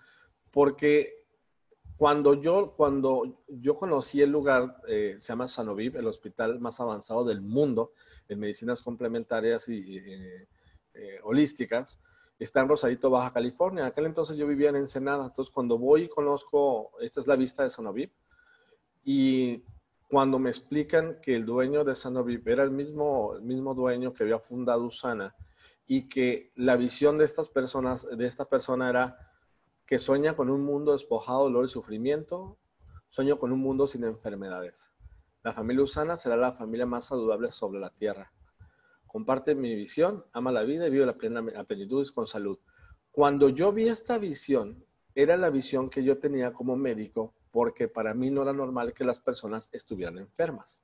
porque 0.52 1.26
cuando 1.98 2.34
yo, 2.34 2.76
cuando 2.78 3.44
yo 3.50 3.76
conocí 3.76 4.22
el 4.22 4.32
lugar, 4.32 4.82
eh, 4.88 5.18
se 5.20 5.34
llama 5.34 5.50
Sanoviv, 5.50 5.98
el 5.98 6.08
hospital 6.08 6.62
más 6.62 6.80
avanzado 6.80 7.26
del 7.26 7.42
mundo 7.42 7.92
en 8.30 8.40
medicinas 8.40 8.82
complementarias 8.82 9.68
y 9.68 9.98
eh, 9.98 10.48
eh, 10.94 11.20
holísticas, 11.24 12.00
está 12.44 12.62
en 12.62 12.70
Rosarito, 12.70 13.10
Baja 13.10 13.32
California. 13.32 13.86
Aquel 13.86 14.08
entonces 14.08 14.36
yo 14.36 14.48
vivía 14.48 14.70
en 14.70 14.78
Ensenada. 14.78 15.26
Entonces, 15.26 15.54
cuando 15.54 15.78
voy 15.78 16.04
y 16.04 16.10
conozco, 16.10 16.92
esta 17.00 17.20
es 17.20 17.28
la 17.28 17.36
vista 17.36 17.64
de 17.64 17.70
Sanoviv, 17.70 18.12
y 19.04 19.64
cuando 20.10 20.40
me 20.40 20.50
explican 20.50 21.20
que 21.22 21.36
el 21.36 21.46
dueño 21.46 21.84
de 21.84 21.96
Sanoviv 21.96 22.48
era 22.48 22.64
el 22.64 22.72
mismo, 22.72 23.34
el 23.36 23.44
mismo 23.44 23.74
dueño 23.74 24.14
que 24.14 24.24
había 24.24 24.40
fundado 24.40 24.84
Usana 24.84 25.36
y 25.88 26.10
que 26.10 26.52
la 26.56 26.76
visión 26.76 27.18
de 27.18 27.26
estas 27.26 27.50
personas, 27.50 28.08
de 28.10 28.26
esta 28.26 28.46
persona 28.46 28.90
era 28.90 29.18
que 29.86 30.00
sueña 30.00 30.36
con 30.36 30.50
un 30.50 30.64
mundo 30.64 30.94
despojado 30.94 31.40
de 31.40 31.44
dolor 31.46 31.66
y 31.66 31.70
sufrimiento, 31.70 32.58
sueño 33.10 33.38
con 33.38 33.52
un 33.52 33.60
mundo 33.60 33.88
sin 33.88 34.04
enfermedades. 34.04 34.92
La 35.44 35.54
familia 35.54 35.84
Usana 35.84 36.16
será 36.16 36.36
la 36.36 36.54
familia 36.54 36.86
más 36.86 37.06
saludable 37.06 37.52
sobre 37.52 37.80
la 37.80 37.90
tierra 37.90 38.32
comparte 39.12 39.56
mi 39.56 39.76
visión, 39.76 40.24
ama 40.32 40.54
la 40.54 40.64
vida 40.64 40.88
y 40.88 40.90
vive 40.90 41.06
la 41.06 41.18
plena 41.18 41.44
plenitud 41.66 42.08
con 42.16 42.26
salud. 42.26 42.58
Cuando 43.12 43.50
yo 43.50 43.74
vi 43.74 43.90
esta 43.90 44.18
visión, 44.18 44.86
era 45.14 45.36
la 45.36 45.50
visión 45.50 45.90
que 45.90 46.02
yo 46.02 46.18
tenía 46.18 46.54
como 46.54 46.78
médico, 46.78 47.34
porque 47.52 47.90
para 47.90 48.14
mí 48.14 48.32
no 48.32 48.44
era 48.44 48.54
normal 48.54 48.94
que 48.94 49.04
las 49.04 49.20
personas 49.20 49.70
estuvieran 49.74 50.18
enfermas. 50.18 50.82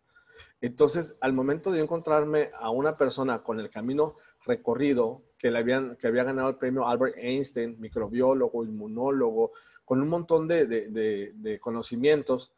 Entonces, 0.60 1.18
al 1.22 1.32
momento 1.32 1.72
de 1.72 1.80
encontrarme 1.80 2.52
a 2.60 2.70
una 2.70 2.98
persona 2.98 3.44
con 3.44 3.62
el 3.62 3.70
camino 3.70 4.18
recorrido, 4.46 5.22
que, 5.38 5.50
le 5.50 5.60
habían, 5.60 5.96
que 5.96 6.08
había 6.08 6.26
ganado 6.26 6.50
el 6.50 6.58
premio 6.58 6.86
Albert 6.86 7.16
Einstein, 7.18 7.80
microbiólogo, 7.80 8.66
inmunólogo, 8.66 9.54
con 9.86 10.02
un 10.02 10.10
montón 10.10 10.50
de, 10.50 10.66
de 10.68 11.60
conocimientos, 11.62 12.52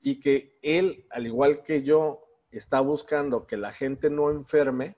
y 0.00 0.20
que 0.20 0.56
él, 0.62 1.04
al 1.10 1.26
igual 1.26 1.64
que 1.64 1.82
yo, 1.82 2.22
está 2.52 2.78
buscando 2.78 3.44
que 3.44 3.56
la 3.56 3.72
gente 3.72 4.08
no 4.08 4.30
enferme, 4.30 4.96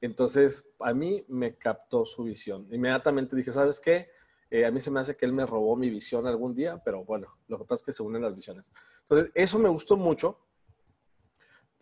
entonces 0.00 0.66
a 0.80 0.94
mí 0.94 1.24
me 1.28 1.56
captó 1.56 2.04
su 2.04 2.24
visión. 2.24 2.66
Inmediatamente 2.70 3.36
dije, 3.36 3.52
¿sabes 3.52 3.78
qué? 3.80 4.10
Eh, 4.50 4.64
a 4.64 4.70
mí 4.70 4.80
se 4.80 4.90
me 4.90 5.00
hace 5.00 5.16
que 5.16 5.26
él 5.26 5.32
me 5.32 5.46
robó 5.46 5.76
mi 5.76 5.90
visión 5.90 6.26
algún 6.26 6.54
día, 6.54 6.82
pero 6.84 7.04
bueno, 7.04 7.38
lo 7.46 7.58
que 7.58 7.64
pasa 7.64 7.80
es 7.80 7.86
que 7.86 7.92
se 7.92 8.02
unen 8.02 8.22
las 8.22 8.34
visiones. 8.34 8.70
Entonces, 9.02 9.30
eso 9.34 9.58
me 9.58 9.68
gustó 9.68 9.96
mucho. 9.96 10.38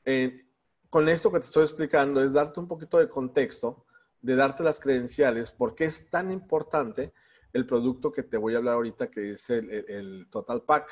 Eh, 0.05 0.47
con 0.91 1.09
esto 1.09 1.31
que 1.31 1.41
te 1.41 1.47
estoy 1.47 1.65
explicando 1.65 2.23
es 2.23 2.33
darte 2.33 2.61
un 2.61 2.69
poquito 2.69 2.99
de 2.99 3.09
contexto, 3.09 3.87
de 4.21 4.37
darte 4.37 4.63
las 4.63 4.81
credenciales, 4.81 5.53
porque 5.53 5.85
es 5.85 6.11
tan 6.11 6.31
importante 6.33 7.13
el 7.53 7.67
producto 7.67 8.13
que 8.13 8.23
te 8.23 8.37
voy 8.37 8.55
a 8.55 8.59
hablar 8.59 8.75
ahorita, 8.75 9.11
que 9.11 9.33
es 9.33 9.49
el, 9.49 10.27
Total 10.31 10.63
Pack. 10.63 10.91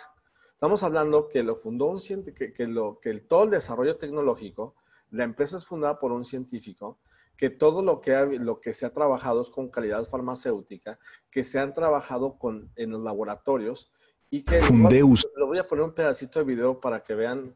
Estamos 0.52 0.83
hablando 0.83 1.28
que 1.28 1.42
lo 1.42 1.56
fundó 1.56 1.87
un 1.87 2.00
científico, 2.00 2.38
que, 2.54 3.00
que 3.02 3.21
todo 3.21 3.45
el 3.45 3.50
desarrollo 3.50 3.97
tecnológico, 3.97 4.76
la 5.11 5.25
empresa 5.25 5.59
es 5.59 5.66
fundada 5.66 5.99
por 5.99 6.12
un 6.12 6.25
científico 6.25 6.99
que 7.37 7.50
todo 7.50 7.83
lo 7.83 8.00
que, 8.00 8.14
lo 8.40 8.61
que 8.61 8.75
se 8.75 8.87
ha 8.87 8.93
trabajado 8.93 9.43
es 9.43 9.50
con 9.50 9.69
calidad 9.69 10.05
farmacéutica, 10.05 10.99
que 11.31 11.45
se 11.45 11.59
han 11.59 11.73
trabajado 11.73 12.38
con, 12.38 12.73
en 12.76 12.90
los 12.90 13.02
laboratorios 13.02 13.93
y 14.31 14.43
que... 14.43 14.62
Fundeus. 14.62 15.28
Lo 15.37 15.47
voy 15.47 15.59
a 15.59 15.66
poner 15.66 15.85
un 15.85 15.95
pedacito 15.95 16.38
de 16.38 16.45
video 16.45 16.81
para 16.81 17.02
que 17.02 17.14
vean 17.14 17.55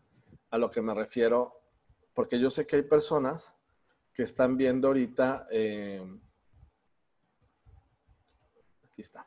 a 0.50 0.58
lo 0.58 0.70
que 0.70 0.82
me 0.82 0.94
refiero, 0.94 1.60
porque 2.12 2.38
yo 2.38 2.50
sé 2.50 2.66
que 2.66 2.76
hay 2.76 2.82
personas 2.82 3.54
que 4.12 4.22
están 4.22 4.56
viendo 4.56 4.88
ahorita... 4.88 5.46
Eh, 5.50 6.04
aquí 8.84 9.00
está 9.02 9.26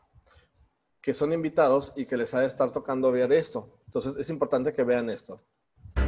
que 1.03 1.13
son 1.13 1.33
invitados 1.33 1.91
y 1.97 2.05
que 2.05 2.15
les 2.15 2.33
ha 2.33 2.39
de 2.39 2.45
estar 2.45 2.71
tocando 2.71 3.11
ver 3.11 3.33
esto. 3.33 3.81
Entonces 3.87 4.15
es 4.15 4.29
importante 4.29 4.71
que 4.71 4.85
vean 4.85 5.09
esto. 5.09 5.43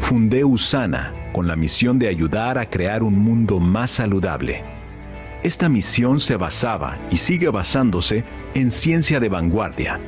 Fundé 0.05 0.43
Usana 0.43 1.11
con 1.33 1.47
la 1.47 1.55
misión 1.55 1.97
de 1.97 2.07
ayudar 2.07 2.59
a 2.59 2.69
crear 2.69 3.01
un 3.01 3.17
mundo 3.17 3.59
más 3.59 3.89
saludable. 3.89 4.61
Esta 5.41 5.67
misión 5.67 6.19
se 6.19 6.35
basaba 6.35 6.99
y 7.09 7.17
sigue 7.17 7.49
basándose 7.49 8.23
en 8.53 8.69
ciencia 8.69 9.19
de 9.19 9.29
vanguardia, 9.29 9.99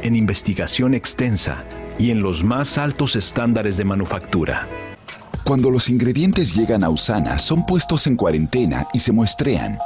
en 0.00 0.16
investigación 0.16 0.94
extensa 0.94 1.62
y 1.98 2.10
en 2.10 2.22
los 2.22 2.42
más 2.42 2.78
altos 2.78 3.14
estándares 3.14 3.76
de 3.76 3.84
manufactura. 3.84 4.66
Cuando 5.44 5.70
los 5.70 5.90
ingredientes 5.90 6.54
llegan 6.54 6.82
a 6.82 6.88
Usana, 6.88 7.38
son 7.38 7.66
puestos 7.66 8.06
en 8.06 8.16
cuarentena 8.16 8.86
y 8.94 9.00
se 9.00 9.12
muestrean. 9.12 9.76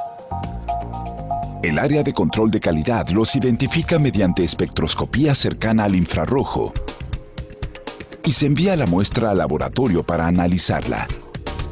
El 1.65 1.81
área 1.81 2.05
de 2.05 2.13
control 2.13 2.53
de 2.53 2.61
calidad 2.61 3.09
los 3.09 3.35
identifica 3.35 3.99
mediante 3.99 4.45
espectroscopía 4.45 5.35
cercana 5.35 5.83
al 5.83 5.97
infrarrojo 5.97 6.73
y 8.27 8.33
se 8.33 8.47
envía 8.47 8.77
la 8.77 8.87
muestra 8.87 9.31
al 9.31 9.39
laboratorio 9.39 10.03
para 10.03 10.27
analizarla. 10.27 11.07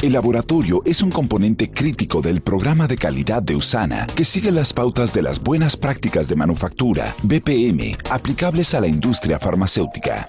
El 0.00 0.12
laboratorio 0.12 0.82
es 0.84 1.02
un 1.02 1.10
componente 1.10 1.70
crítico 1.70 2.20
del 2.20 2.42
programa 2.42 2.86
de 2.86 2.96
calidad 2.96 3.42
de 3.42 3.56
USANA 3.56 4.06
que 4.14 4.24
sigue 4.24 4.52
las 4.52 4.72
pautas 4.72 5.12
de 5.12 5.22
las 5.22 5.42
buenas 5.42 5.76
prácticas 5.76 6.28
de 6.28 6.36
manufactura, 6.36 7.14
BPM, 7.22 7.96
aplicables 8.10 8.74
a 8.74 8.80
la 8.80 8.86
industria 8.86 9.38
farmacéutica. 9.38 10.26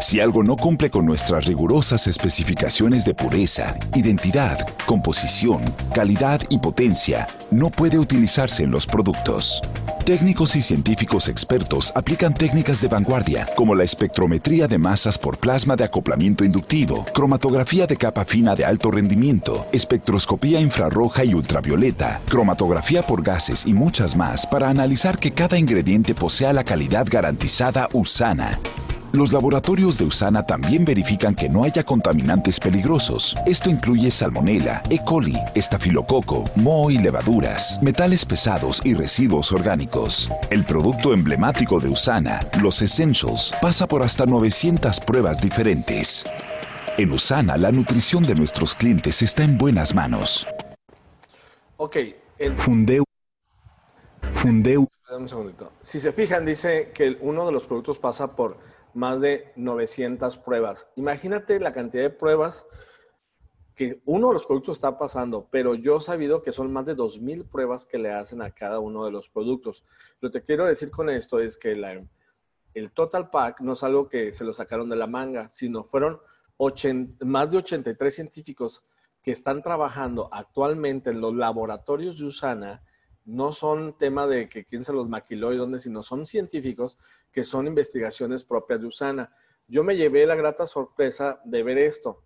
Si 0.00 0.18
algo 0.18 0.42
no 0.42 0.56
cumple 0.56 0.90
con 0.90 1.06
nuestras 1.06 1.46
rigurosas 1.46 2.06
especificaciones 2.08 3.04
de 3.04 3.14
pureza, 3.14 3.76
identidad, 3.94 4.58
composición, 4.86 5.62
calidad 5.94 6.40
y 6.50 6.58
potencia, 6.58 7.28
no 7.50 7.70
puede 7.70 7.98
utilizarse 7.98 8.64
en 8.64 8.72
los 8.72 8.86
productos. 8.86 9.62
Técnicos 10.04 10.56
y 10.56 10.62
científicos 10.62 11.28
expertos 11.28 11.92
aplican 11.94 12.34
técnicas 12.34 12.82
de 12.82 12.88
vanguardia 12.88 13.46
como 13.54 13.76
la 13.76 13.84
espectrometría 13.84 14.66
de 14.66 14.76
masas 14.76 15.16
por 15.16 15.38
plasma 15.38 15.76
de 15.76 15.84
acoplamiento 15.84 16.44
inductivo, 16.44 17.06
cromatografía 17.14 17.86
de 17.86 17.96
capa 17.96 18.24
fina 18.24 18.56
de 18.56 18.64
alto 18.64 18.90
rendimiento, 18.90 19.64
espectroscopía 19.70 20.58
infrarroja 20.60 21.24
y 21.24 21.34
ultravioleta, 21.34 22.20
cromatografía 22.28 23.02
por 23.02 23.22
gases 23.22 23.64
y 23.64 23.74
muchas 23.74 24.16
más 24.16 24.44
para 24.44 24.68
analizar 24.68 25.18
que 25.18 25.30
cada 25.30 25.56
ingrediente 25.56 26.16
posea 26.16 26.52
la 26.52 26.64
calidad 26.64 27.06
garantizada 27.08 27.88
USANA. 27.92 28.58
Los 29.12 29.30
laboratorios 29.30 29.98
de 29.98 30.06
Usana 30.06 30.46
también 30.46 30.86
verifican 30.86 31.34
que 31.34 31.46
no 31.46 31.64
haya 31.64 31.84
contaminantes 31.84 32.58
peligrosos. 32.58 33.36
Esto 33.44 33.68
incluye 33.68 34.10
salmonella, 34.10 34.82
E. 34.88 35.04
coli, 35.04 35.38
estafilococo, 35.54 36.44
moho 36.56 36.90
y 36.90 36.96
levaduras, 36.96 37.78
metales 37.82 38.24
pesados 38.24 38.80
y 38.86 38.94
residuos 38.94 39.52
orgánicos. 39.52 40.30
El 40.48 40.64
producto 40.64 41.12
emblemático 41.12 41.78
de 41.78 41.88
Usana, 41.88 42.40
los 42.62 42.80
Essentials, 42.80 43.52
pasa 43.60 43.86
por 43.86 44.02
hasta 44.02 44.24
900 44.24 45.00
pruebas 45.00 45.42
diferentes. 45.42 46.24
En 46.96 47.12
Usana, 47.12 47.58
la 47.58 47.70
nutrición 47.70 48.22
de 48.22 48.34
nuestros 48.34 48.74
clientes 48.74 49.20
está 49.20 49.44
en 49.44 49.58
buenas 49.58 49.94
manos. 49.94 50.46
Ok. 51.76 51.98
Fundeu. 52.56 53.04
Fundeu. 54.36 54.88
Un 55.14 55.28
segundito. 55.28 55.72
Si 55.82 56.00
se 56.00 56.12
fijan, 56.12 56.46
dice 56.46 56.92
que 56.94 57.18
uno 57.20 57.44
de 57.44 57.52
los 57.52 57.64
productos 57.64 57.98
pasa 57.98 58.34
por 58.34 58.71
más 58.94 59.20
de 59.20 59.52
900 59.56 60.38
pruebas. 60.38 60.90
Imagínate 60.96 61.60
la 61.60 61.72
cantidad 61.72 62.02
de 62.02 62.10
pruebas 62.10 62.66
que 63.74 64.02
uno 64.04 64.28
de 64.28 64.34
los 64.34 64.44
productos 64.46 64.76
está 64.76 64.98
pasando, 64.98 65.48
pero 65.50 65.74
yo 65.74 65.96
he 65.96 66.00
sabido 66.00 66.42
que 66.42 66.52
son 66.52 66.72
más 66.72 66.84
de 66.84 66.94
2.000 66.94 67.48
pruebas 67.48 67.86
que 67.86 67.98
le 67.98 68.12
hacen 68.12 68.42
a 68.42 68.50
cada 68.50 68.80
uno 68.80 69.04
de 69.04 69.10
los 69.10 69.30
productos. 69.30 69.84
Lo 70.20 70.30
que 70.30 70.42
quiero 70.42 70.66
decir 70.66 70.90
con 70.90 71.08
esto 71.08 71.40
es 71.40 71.56
que 71.56 71.72
el 72.74 72.90
Total 72.92 73.30
Pack 73.30 73.60
no 73.60 73.72
es 73.72 73.82
algo 73.82 74.08
que 74.08 74.32
se 74.32 74.44
lo 74.44 74.52
sacaron 74.52 74.90
de 74.90 74.96
la 74.96 75.06
manga, 75.06 75.48
sino 75.48 75.84
fueron 75.84 76.20
más 77.20 77.50
de 77.50 77.58
83 77.58 78.14
científicos 78.14 78.84
que 79.22 79.32
están 79.32 79.62
trabajando 79.62 80.28
actualmente 80.32 81.10
en 81.10 81.20
los 81.20 81.34
laboratorios 81.34 82.18
de 82.18 82.26
Usana 82.26 82.82
no 83.24 83.52
son 83.52 83.96
tema 83.96 84.26
de 84.26 84.48
que 84.48 84.64
quién 84.64 84.84
se 84.84 84.92
los 84.92 85.08
maquiló 85.08 85.52
y 85.52 85.56
dónde, 85.56 85.80
sino 85.80 86.02
son 86.02 86.26
científicos 86.26 86.98
que 87.30 87.44
son 87.44 87.66
investigaciones 87.66 88.44
propias 88.44 88.80
de 88.80 88.86
Usana. 88.86 89.34
Yo 89.68 89.84
me 89.84 89.96
llevé 89.96 90.26
la 90.26 90.34
grata 90.34 90.66
sorpresa 90.66 91.40
de 91.44 91.62
ver 91.62 91.78
esto. 91.78 92.22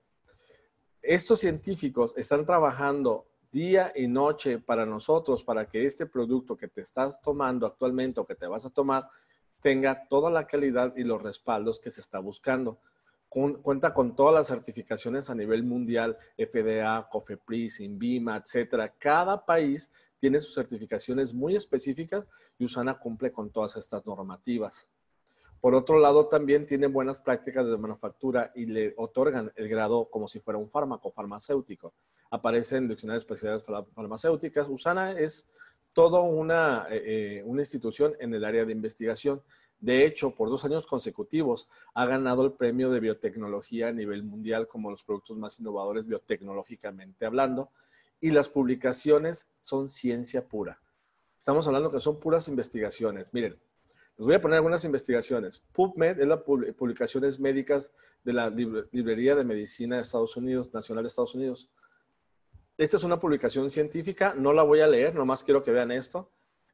Estos 1.03 1.41
científicos 1.41 2.17
están 2.17 2.45
trabajando 2.45 3.27
día 3.53 3.93
y 3.95 4.09
noche 4.09 4.59
para 4.59 4.85
nosotros, 4.85 5.43
para 5.43 5.69
que 5.69 5.87
este 5.87 6.07
producto 6.07 6.57
que 6.57 6.69
te 6.69 6.81
estás 6.81 7.21
tomando 7.23 7.67
actualmente 7.67 8.21
o 8.21 8.27
que 8.27 8.35
te 8.35 8.47
vas 8.47 8.67
a 8.67 8.71
tomar 8.71 9.09
tenga 9.61 10.07
toda 10.09 10.31
la 10.31 10.47
calidad 10.47 10.95
y 10.97 11.05
los 11.05 11.23
respaldos 11.23 11.81
que 11.81 11.91
se 11.91 12.01
está 12.01 12.19
buscando. 12.19 12.79
cuenta 13.29 13.93
con 13.93 14.15
todas 14.15 14.35
las 14.35 14.49
certificaciones 14.49 15.29
a 15.29 15.35
nivel 15.35 15.63
mundial, 15.63 16.17
FDA, 16.37 17.09
COFEPRIS, 17.11 17.81
INVIMA, 17.81 18.37
etcétera. 18.37 18.95
Cada 18.99 19.45
país 19.45 19.93
tiene 20.19 20.41
sus 20.41 20.55
certificaciones 20.55 21.35
muy 21.35 21.57
específicas 21.57 22.29
y 22.59 22.65
Usana 22.65 22.99
cumple 22.99 23.33
con 23.33 23.51
todas 23.51 23.77
estas 23.77 24.05
normativas. 24.07 24.89
Por 25.61 25.75
otro 25.75 25.99
lado, 25.99 26.27
también 26.27 26.67
tiene 26.67 26.87
buenas 26.87 27.19
prácticas 27.19 27.67
de 27.67 27.77
manufactura 27.77 28.53
y 28.55 28.67
le 28.67 28.95
otorgan 28.97 29.53
el 29.57 29.69
grado 29.69 30.09
como 30.11 30.29
si 30.29 30.39
fuera 30.41 30.59
un 30.59 30.71
fármaco 30.71 31.11
farmacéutico. 31.11 31.95
Aparece 32.31 32.77
en 32.77 32.89
diccionarios 32.89 33.23
especiales 33.23 33.65
farmacéuticas. 33.95 34.69
Usana 34.69 35.13
es 35.13 35.47
toda 35.93 36.21
una, 36.21 36.87
eh, 36.91 37.39
eh, 37.39 37.43
una 37.45 37.63
institución 37.63 38.15
en 38.21 38.35
el 38.35 38.45
área 38.45 38.65
de 38.65 38.73
investigación. 38.73 39.43
De 39.79 40.05
hecho, 40.05 40.35
por 40.35 40.51
dos 40.51 40.65
años 40.65 40.87
consecutivos 40.87 41.69
ha 41.95 42.07
ganado 42.07 42.45
el 42.45 42.53
premio 42.53 42.91
de 42.91 43.01
biotecnología 43.01 43.89
a 43.89 43.93
nivel 43.93 44.23
mundial 44.23 44.69
como 44.69 44.91
los 44.91 45.03
productos 45.05 45.37
más 45.37 45.59
innovadores 45.59 46.07
biotecnológicamente 46.07 47.27
hablando 47.27 47.71
y 48.21 48.31
las 48.31 48.49
publicaciones 48.49 49.47
son 49.61 49.89
ciencia 49.89 50.47
pura. 50.47 50.81
Estamos 51.39 51.67
hablando 51.67 51.91
que 51.91 52.01
son 52.01 52.19
puras 52.19 52.49
investigaciones. 52.49 53.33
Miren, 53.33 53.59
les 54.17 54.27
voy 54.27 54.35
a 54.35 54.41
poner 54.41 54.57
algunas 54.57 54.85
investigaciones. 54.85 55.63
PubMed 55.73 56.19
es 56.19 56.27
la 56.27 56.43
publicaciones 56.43 57.39
médicas 57.39 57.93
de 58.25 58.33
la 58.33 58.49
Librería 58.49 59.35
de 59.35 59.45
Medicina 59.45 59.97
de 59.97 60.03
Estados 60.03 60.37
Unidos, 60.37 60.73
Nacional 60.73 61.05
de 61.05 61.09
Estados 61.09 61.35
Unidos. 61.35 61.71
Esta 62.79 62.97
es 62.97 63.05
una 63.05 63.21
publicación 63.21 63.71
científica, 63.71 64.35
no 64.35 64.53
la 64.53 64.63
voy 64.63 64.81
a 64.81 64.87
leer, 64.87 65.15
nomás 65.15 65.43
quiero 65.43 65.63
que 65.63 65.71
vean 65.71 65.91
esto. 65.91 66.31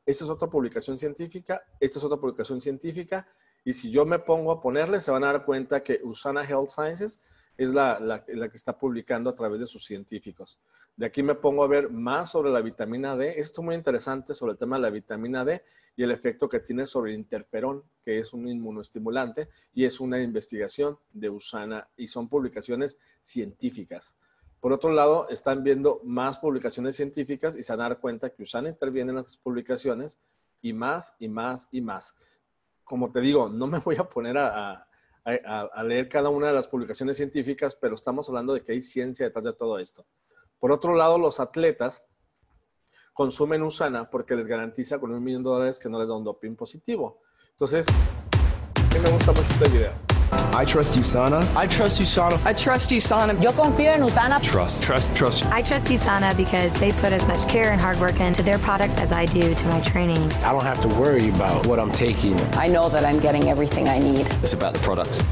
Esta 0.06 0.24
es 0.24 0.30
otra 0.30 0.48
publicación 0.48 0.98
científica, 0.98 1.62
esta 1.78 1.98
es 1.98 2.04
otra 2.04 2.18
publicación 2.18 2.60
científica, 2.60 3.28
y 3.64 3.72
si 3.72 3.90
yo 3.90 4.04
me 4.04 4.18
pongo 4.18 4.50
a 4.50 4.60
ponerle, 4.60 5.00
se 5.00 5.10
van 5.12 5.22
a 5.24 5.28
dar 5.28 5.44
cuenta 5.44 5.82
que 5.82 6.00
Usana 6.02 6.44
Health 6.44 6.70
Sciences 6.70 7.20
es 7.56 7.72
la, 7.72 8.00
la, 8.00 8.24
que 8.24 8.56
está 8.56 8.76
publicando 8.76 9.30
a 9.30 9.34
través 9.34 9.60
de 9.60 9.66
sus 9.66 9.84
científicos. 9.84 10.58
De 10.96 11.06
aquí 11.06 11.22
me 11.22 11.34
pongo 11.34 11.64
a 11.64 11.68
ver 11.68 11.90
más 11.90 12.30
sobre 12.30 12.50
la 12.50 12.60
vitamina 12.60 13.16
D. 13.16 13.38
Esto 13.38 13.60
es 13.60 13.64
muy 13.64 13.74
interesante 13.74 14.34
sobre 14.34 14.52
el 14.52 14.58
tema 14.58 14.76
de 14.76 14.82
la 14.82 14.90
vitamina 14.90 15.44
D 15.44 15.62
y 15.96 16.02
el 16.02 16.10
efecto 16.10 16.48
que 16.48 16.60
tiene 16.60 16.86
sobre 16.86 17.12
el 17.12 17.18
interferón, 17.18 17.82
que 18.04 18.18
es 18.18 18.32
un 18.32 18.48
inmunoestimulante 18.48 19.48
y 19.74 19.84
es 19.84 20.00
una 20.00 20.20
investigación 20.20 20.98
de 21.12 21.30
USANA 21.30 21.88
y 21.96 22.08
son 22.08 22.28
publicaciones 22.28 22.98
científicas. 23.22 24.14
Por 24.60 24.72
otro 24.72 24.92
lado, 24.92 25.28
están 25.28 25.64
viendo 25.64 26.00
más 26.04 26.38
publicaciones 26.38 26.94
científicas 26.94 27.56
y 27.56 27.62
se 27.62 27.74
van 27.74 27.96
cuenta 27.96 28.30
que 28.30 28.44
USANA 28.44 28.68
interviene 28.68 29.10
en 29.10 29.16
las 29.16 29.36
publicaciones 29.36 30.20
y 30.60 30.72
más 30.72 31.16
y 31.18 31.28
más 31.28 31.68
y 31.72 31.80
más. 31.80 32.14
Como 32.84 33.10
te 33.10 33.20
digo, 33.20 33.48
no 33.48 33.66
me 33.66 33.80
voy 33.80 33.96
a 33.96 34.04
poner 34.04 34.38
a, 34.38 34.86
leer 35.84 36.08
cada 36.08 36.28
una 36.28 36.48
de 36.48 36.52
las 36.52 36.66
publicaciones 36.66 37.16
científicas, 37.16 37.76
pero 37.76 37.94
estamos 37.94 38.28
hablando 38.28 38.54
de 38.54 38.62
que 38.62 38.72
hay 38.72 38.80
ciencia 38.80 39.26
detrás 39.26 39.44
de 39.44 39.52
todo 39.52 39.78
esto. 39.78 40.06
Por 40.58 40.72
otro 40.72 40.94
lado, 40.94 41.18
los 41.18 41.40
atletas 41.40 42.04
consumen 43.12 43.62
USANA 43.62 44.10
porque 44.10 44.34
les 44.34 44.46
garantiza 44.46 44.98
con 44.98 45.12
un 45.12 45.22
millón 45.22 45.42
de 45.42 45.50
dólares 45.50 45.78
que 45.78 45.88
no 45.88 45.98
les 45.98 46.08
da 46.08 46.16
un 46.16 46.24
doping 46.24 46.56
positivo. 46.56 47.20
Entonces, 47.50 47.86
a 47.88 48.94
mí 48.94 49.00
me 49.02 49.10
gusta 49.10 49.32
mucho 49.32 49.52
este 49.52 49.68
video. 49.70 50.11
I 50.54 50.64
trust 50.64 50.98
USANA. 50.98 51.54
I 51.56 51.66
trust 51.66 52.00
USANA. 52.00 52.40
I 52.44 52.52
trust 52.52 52.90
USANA. 52.90 53.40
Yo 53.42 53.52
confío 53.52 53.92
en 53.92 54.02
USANA. 54.02 54.40
Trust, 54.40 54.82
trust, 54.82 55.14
trust. 55.14 55.44
I 55.46 55.62
trust 55.62 55.86
USANA 55.86 56.36
because 56.36 56.72
they 56.80 56.92
put 56.92 57.12
as 57.12 57.26
much 57.26 57.46
care 57.48 57.72
and 57.72 57.80
hard 57.80 57.98
work 58.00 58.20
into 58.20 58.42
their 58.42 58.58
product 58.58 58.98
as 58.98 59.12
I 59.12 59.26
do 59.26 59.54
to 59.54 59.66
my 59.66 59.80
training. 59.80 60.32
I 60.44 60.52
don't 60.52 60.64
have 60.64 60.80
to 60.82 60.88
worry 61.00 61.28
about 61.28 61.66
what 61.66 61.78
I'm 61.78 61.92
taking. 61.92 62.38
I 62.54 62.66
know 62.66 62.88
that 62.88 63.04
I'm 63.04 63.18
getting 63.18 63.48
everything 63.48 63.88
I 63.88 63.98
need. 63.98 64.30
It's 64.42 64.54
about 64.54 64.74
the 64.74 64.80
products. 64.80 65.22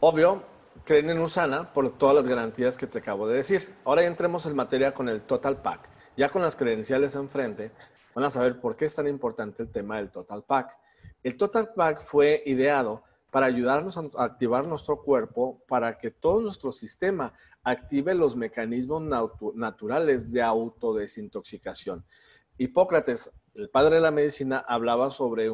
Obvio, 0.00 0.42
creen 0.84 1.10
en 1.10 1.18
USANA 1.18 1.72
por 1.72 1.88
todas 1.98 2.14
las 2.14 2.26
garantías 2.26 2.76
que 2.76 2.86
te 2.86 2.98
acabo 2.98 3.26
de 3.26 3.36
decir. 3.36 3.74
Ahora 3.84 4.04
entremos 4.04 4.46
en 4.46 4.54
materia 4.54 4.92
con 4.92 5.08
el 5.08 5.22
Total 5.22 5.56
Pack. 5.56 5.88
Ya 6.16 6.28
con 6.28 6.42
las 6.42 6.56
credenciales 6.56 7.14
enfrente, 7.14 7.72
van 8.14 8.24
a 8.24 8.30
saber 8.30 8.60
por 8.60 8.76
qué 8.76 8.86
es 8.86 8.94
tan 8.94 9.06
importante 9.06 9.62
el 9.62 9.70
tema 9.70 9.96
del 9.96 10.10
Total 10.10 10.42
Pack. 10.42 10.85
El 11.26 11.36
Total 11.36 11.72
Pack 11.74 12.04
fue 12.04 12.40
ideado 12.46 13.02
para 13.32 13.46
ayudarnos 13.46 13.96
a 13.96 14.08
activar 14.22 14.68
nuestro 14.68 15.02
cuerpo 15.02 15.60
para 15.66 15.98
que 15.98 16.12
todo 16.12 16.40
nuestro 16.40 16.70
sistema 16.70 17.32
active 17.64 18.14
los 18.14 18.36
mecanismos 18.36 19.02
naturales 19.56 20.30
de 20.30 20.40
autodesintoxicación. 20.40 22.04
Hipócrates, 22.58 23.32
el 23.54 23.68
padre 23.70 23.96
de 23.96 24.02
la 24.02 24.12
medicina, 24.12 24.64
hablaba 24.68 25.10
sobre 25.10 25.50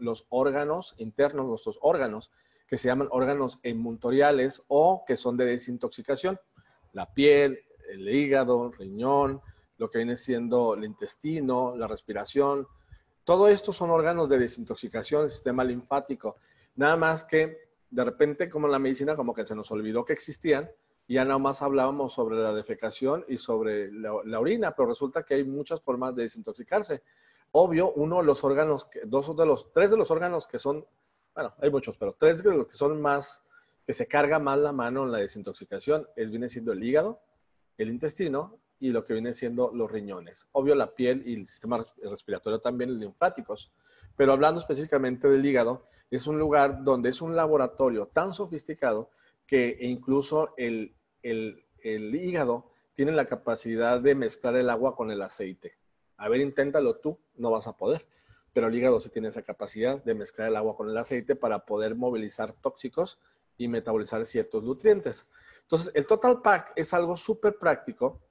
los 0.00 0.26
órganos 0.28 0.96
internos, 0.98 1.46
nuestros 1.46 1.78
órganos, 1.82 2.32
que 2.66 2.76
se 2.76 2.88
llaman 2.88 3.06
órganos 3.12 3.60
emuntoriales 3.62 4.64
o 4.66 5.04
que 5.06 5.16
son 5.16 5.36
de 5.36 5.44
desintoxicación. 5.44 6.40
La 6.92 7.14
piel, 7.14 7.60
el 7.92 8.08
hígado, 8.08 8.66
el 8.66 8.72
riñón, 8.72 9.40
lo 9.78 9.88
que 9.88 9.98
viene 9.98 10.16
siendo 10.16 10.74
el 10.74 10.82
intestino, 10.82 11.76
la 11.76 11.86
respiración, 11.86 12.66
todo 13.26 13.48
esto 13.48 13.72
son 13.72 13.90
órganos 13.90 14.28
de 14.28 14.38
desintoxicación 14.38 15.22
del 15.22 15.30
sistema 15.30 15.64
linfático. 15.64 16.36
Nada 16.76 16.96
más 16.96 17.24
que 17.24 17.58
de 17.90 18.04
repente, 18.04 18.48
como 18.48 18.68
en 18.68 18.72
la 18.72 18.78
medicina, 18.78 19.16
como 19.16 19.34
que 19.34 19.44
se 19.44 19.56
nos 19.56 19.68
olvidó 19.72 20.04
que 20.04 20.12
existían 20.12 20.70
y 21.08 21.14
ya 21.14 21.24
nada 21.24 21.38
más 21.38 21.60
hablábamos 21.60 22.12
sobre 22.12 22.36
la 22.36 22.52
defecación 22.52 23.24
y 23.26 23.38
sobre 23.38 23.90
la, 23.90 24.12
orina, 24.38 24.76
pero 24.76 24.88
resulta 24.88 25.24
que 25.24 25.34
hay 25.34 25.44
muchas 25.44 25.80
formas 25.80 26.14
de 26.14 26.22
desintoxicarse. 26.22 27.02
Obvio, 27.50 27.92
uno 27.94 28.18
de 28.18 28.22
los 28.22 28.44
órganos, 28.44 28.88
dos 29.06 29.36
de 29.36 29.44
los, 29.44 29.72
tres 29.72 29.90
de 29.90 29.96
los 29.96 30.08
órganos 30.12 30.46
que 30.46 30.60
son, 30.60 30.86
bueno, 31.34 31.52
hay 31.60 31.70
muchos, 31.70 31.98
pero 31.98 32.14
tres 32.16 32.44
de 32.44 32.56
los 32.56 32.68
que 32.68 32.74
son 32.74 33.02
más, 33.02 33.42
que 33.84 33.92
se 33.92 34.06
carga 34.06 34.38
más 34.38 34.58
la 34.58 34.72
mano 34.72 35.02
en 35.02 35.10
la 35.10 35.18
desintoxicación, 35.18 36.06
es, 36.14 36.30
viene 36.30 36.48
siendo 36.48 36.70
el 36.70 36.84
hígado, 36.84 37.20
el 37.76 37.88
intestino 37.88 38.60
y 38.78 38.90
lo 38.90 39.04
que 39.04 39.12
viene 39.12 39.32
siendo 39.32 39.70
los 39.72 39.90
riñones. 39.90 40.46
Obvio, 40.52 40.74
la 40.74 40.94
piel 40.94 41.22
y 41.26 41.34
el 41.34 41.46
sistema 41.46 41.84
respiratorio 42.02 42.58
también, 42.58 42.98
linfáticos. 42.98 43.72
Pero 44.16 44.32
hablando 44.32 44.60
específicamente 44.60 45.28
del 45.28 45.44
hígado, 45.44 45.84
es 46.10 46.26
un 46.26 46.38
lugar 46.38 46.82
donde 46.84 47.10
es 47.10 47.20
un 47.20 47.36
laboratorio 47.36 48.06
tan 48.06 48.32
sofisticado 48.32 49.10
que 49.46 49.76
incluso 49.80 50.54
el, 50.56 50.94
el, 51.22 51.64
el 51.82 52.14
hígado 52.14 52.70
tiene 52.94 53.12
la 53.12 53.26
capacidad 53.26 54.00
de 54.00 54.14
mezclar 54.14 54.56
el 54.56 54.70
agua 54.70 54.96
con 54.96 55.10
el 55.10 55.22
aceite. 55.22 55.74
A 56.16 56.28
ver, 56.28 56.40
inténtalo 56.40 56.96
tú, 56.96 57.18
no 57.36 57.50
vas 57.50 57.66
a 57.66 57.76
poder. 57.76 58.06
Pero 58.52 58.68
el 58.68 58.74
hígado 58.74 59.00
sí 59.00 59.10
tiene 59.10 59.28
esa 59.28 59.42
capacidad 59.42 60.02
de 60.02 60.14
mezclar 60.14 60.48
el 60.48 60.56
agua 60.56 60.76
con 60.76 60.88
el 60.88 60.96
aceite 60.96 61.36
para 61.36 61.66
poder 61.66 61.94
movilizar 61.94 62.52
tóxicos 62.52 63.20
y 63.58 63.68
metabolizar 63.68 64.24
ciertos 64.24 64.62
nutrientes. 64.64 65.26
Entonces, 65.62 65.92
el 65.94 66.06
Total 66.06 66.40
Pack 66.40 66.72
es 66.76 66.94
algo 66.94 67.16
súper 67.16 67.58
práctico 67.58 68.22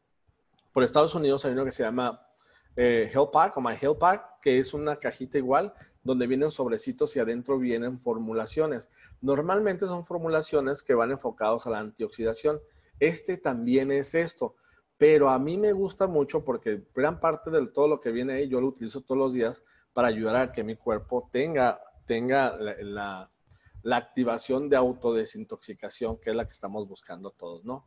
por 0.76 0.84
Estados 0.84 1.16
Unidos 1.16 1.46
hay 1.46 1.54
uno 1.54 1.64
que 1.64 1.72
se 1.72 1.84
llama 1.84 2.28
eh, 2.76 3.10
Health 3.10 3.32
Pack 3.32 3.56
o 3.56 3.62
My 3.62 3.76
Health 3.82 3.98
Pack, 3.98 4.42
que 4.42 4.60
es 4.60 4.74
una 4.74 4.98
cajita 4.98 5.38
igual 5.38 5.74
donde 6.04 6.28
vienen 6.28 6.52
sobrecitos 6.52 7.16
y 7.16 7.22
adentro 7.22 7.58
vienen 7.58 7.98
formulaciones. 7.98 8.90
Normalmente 9.22 9.86
son 9.86 10.04
formulaciones 10.04 10.84
que 10.84 10.94
van 10.94 11.12
enfocados 11.12 11.66
a 11.66 11.70
la 11.70 11.80
antioxidación. 11.80 12.60
Este 13.00 13.38
también 13.38 13.90
es 13.90 14.16
esto, 14.16 14.56
pero 14.98 15.30
a 15.30 15.40
mí 15.40 15.56
me 15.56 15.72
gusta 15.72 16.08
mucho 16.08 16.44
porque 16.44 16.84
gran 16.94 17.22
parte 17.22 17.52
de 17.52 17.66
todo 17.68 17.88
lo 17.88 18.02
que 18.02 18.12
viene 18.12 18.34
ahí 18.34 18.50
yo 18.50 18.60
lo 18.60 18.68
utilizo 18.68 19.00
todos 19.00 19.18
los 19.18 19.34
días 19.34 19.64
para 19.94 20.10
ayudar 20.10 20.36
a 20.36 20.52
que 20.52 20.66
mi 20.66 20.76
cuerpo 20.76 21.30
tenga, 21.32 21.80
tenga 22.06 22.58
la, 22.58 23.32
la 23.82 23.96
activación 23.96 24.68
de 24.68 24.76
autodesintoxicación, 24.76 26.18
que 26.18 26.32
es 26.32 26.36
la 26.36 26.44
que 26.44 26.52
estamos 26.52 26.86
buscando 26.86 27.32
todos, 27.32 27.64
¿no? 27.64 27.86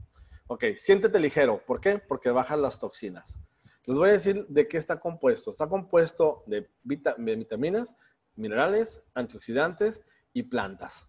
Ok, 0.50 0.64
siéntete 0.76 1.18
ligero. 1.18 1.62
¿Por 1.66 1.78
qué? 1.78 1.98
Porque 1.98 2.30
bajan 2.30 2.62
las 2.62 2.78
toxinas. 2.78 3.38
Les 3.84 3.96
voy 3.96 4.08
a 4.08 4.12
decir 4.12 4.46
de 4.48 4.66
qué 4.66 4.78
está 4.78 4.98
compuesto. 4.98 5.50
Está 5.50 5.68
compuesto 5.68 6.42
de, 6.46 6.70
vitaminas, 6.82 7.94
minerales, 8.34 9.02
antioxidantes 9.14 10.02
y 10.32 10.44
plantas. 10.44 11.06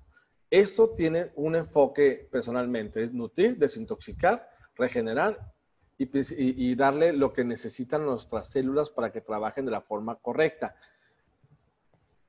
Esto 0.50 0.90
tiene 0.90 1.32
un 1.36 1.56
enfoque 1.56 2.28
personalmente, 2.30 3.02
es 3.02 3.14
nutrir, 3.14 3.58
desintoxicar, 3.58 4.50
regenerar 4.76 5.54
y, 5.98 6.10
y, 6.12 6.76
darle 6.76 7.14
lo 7.14 7.32
que 7.32 7.46
necesitan 7.46 8.06
nuestras 8.06 8.50
células 8.50 8.90
para 8.90 9.12
que 9.12 9.22
trabajen 9.22 9.66
de 9.66 9.72
la 9.72 9.82
forma 9.82 10.16
correcta, 10.16 10.76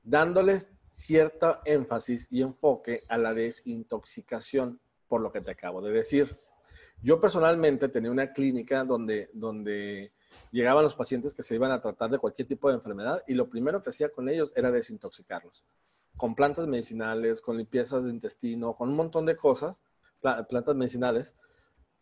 dándoles 0.03 0.69
cierto 0.89 1.59
énfasis 1.65 2.27
y 2.29 2.41
enfoque 2.41 3.03
a 3.09 3.17
la 3.17 3.33
desintoxicación, 3.33 4.79
por 5.07 5.21
lo 5.21 5.31
que 5.31 5.41
te 5.41 5.51
acabo 5.51 5.81
de 5.81 5.91
decir. 5.91 6.39
Yo 7.03 7.19
personalmente 7.19 7.89
tenía 7.89 8.11
una 8.11 8.31
clínica 8.31 8.83
donde, 8.83 9.29
donde 9.33 10.13
llegaban 10.51 10.83
los 10.83 10.95
pacientes 10.95 11.33
que 11.33 11.43
se 11.43 11.55
iban 11.55 11.71
a 11.71 11.81
tratar 11.81 12.09
de 12.11 12.19
cualquier 12.19 12.47
tipo 12.47 12.69
de 12.69 12.75
enfermedad 12.75 13.23
y 13.27 13.33
lo 13.33 13.49
primero 13.49 13.81
que 13.81 13.89
hacía 13.89 14.09
con 14.09 14.29
ellos 14.29 14.53
era 14.55 14.71
desintoxicarlos. 14.71 15.65
Con 16.15 16.35
plantas 16.35 16.67
medicinales, 16.67 17.41
con 17.41 17.57
limpiezas 17.57 18.05
de 18.05 18.11
intestino, 18.11 18.75
con 18.75 18.89
un 18.89 18.95
montón 18.95 19.25
de 19.25 19.35
cosas, 19.35 19.83
plantas 20.21 20.75
medicinales, 20.75 21.35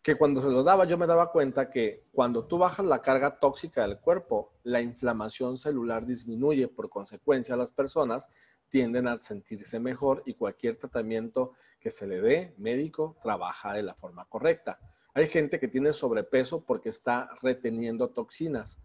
que 0.02 0.16
cuando 0.16 0.40
se 0.40 0.48
los 0.48 0.64
daba 0.64 0.84
yo 0.86 0.96
me 0.96 1.06
daba 1.06 1.30
cuenta 1.30 1.70
que 1.70 2.04
cuando 2.12 2.44
tú 2.46 2.58
bajas 2.58 2.86
la 2.86 3.02
carga 3.02 3.38
tóxica 3.38 3.82
del 3.82 3.98
cuerpo, 3.98 4.52
la 4.62 4.80
inflamación 4.80 5.56
celular 5.56 6.06
disminuye, 6.06 6.68
por 6.68 6.88
consecuencia 6.88 7.56
las 7.56 7.70
personas 7.70 8.28
tienden 8.70 9.08
a 9.08 9.20
sentirse 9.22 9.78
mejor 9.78 10.22
y 10.24 10.34
cualquier 10.34 10.76
tratamiento 10.76 11.52
que 11.78 11.90
se 11.90 12.06
le 12.06 12.20
dé 12.20 12.54
médico 12.56 13.16
trabaja 13.20 13.74
de 13.74 13.82
la 13.82 13.94
forma 13.94 14.24
correcta. 14.24 14.78
Hay 15.12 15.26
gente 15.26 15.58
que 15.58 15.68
tiene 15.68 15.92
sobrepeso 15.92 16.64
porque 16.64 16.88
está 16.88 17.28
reteniendo 17.42 18.08
toxinas. 18.08 18.78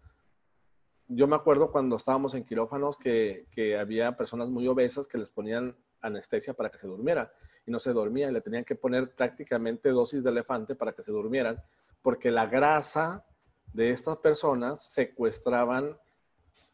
Yo 1.08 1.28
me 1.28 1.36
acuerdo 1.36 1.70
cuando 1.70 1.96
estábamos 1.96 2.34
en 2.34 2.44
quirófanos 2.44 2.96
que, 2.98 3.46
había 3.80 4.16
personas 4.16 4.50
muy 4.50 4.66
obesas 4.66 5.06
que 5.06 5.18
les 5.18 5.30
ponían 5.30 5.76
anestesia 6.00 6.52
para 6.52 6.68
que 6.68 6.78
se 6.78 6.88
durmiera 6.88 7.32
y 7.64 7.70
no 7.70 7.78
se 7.78 7.92
dormía 7.92 8.28
y 8.28 8.32
le 8.32 8.40
tenían 8.40 8.64
que 8.64 8.74
poner 8.74 9.14
prácticamente 9.14 9.90
dosis 9.90 10.22
de 10.22 10.30
elefante 10.30 10.74
para 10.74 10.92
que 10.92 11.02
se 11.02 11.12
durmieran 11.12 11.62
porque 12.02 12.30
la 12.30 12.46
grasa 12.46 13.24
de 13.72 13.90
estas 13.90 14.18
personas 14.18 14.84
secuestraban 14.92 15.96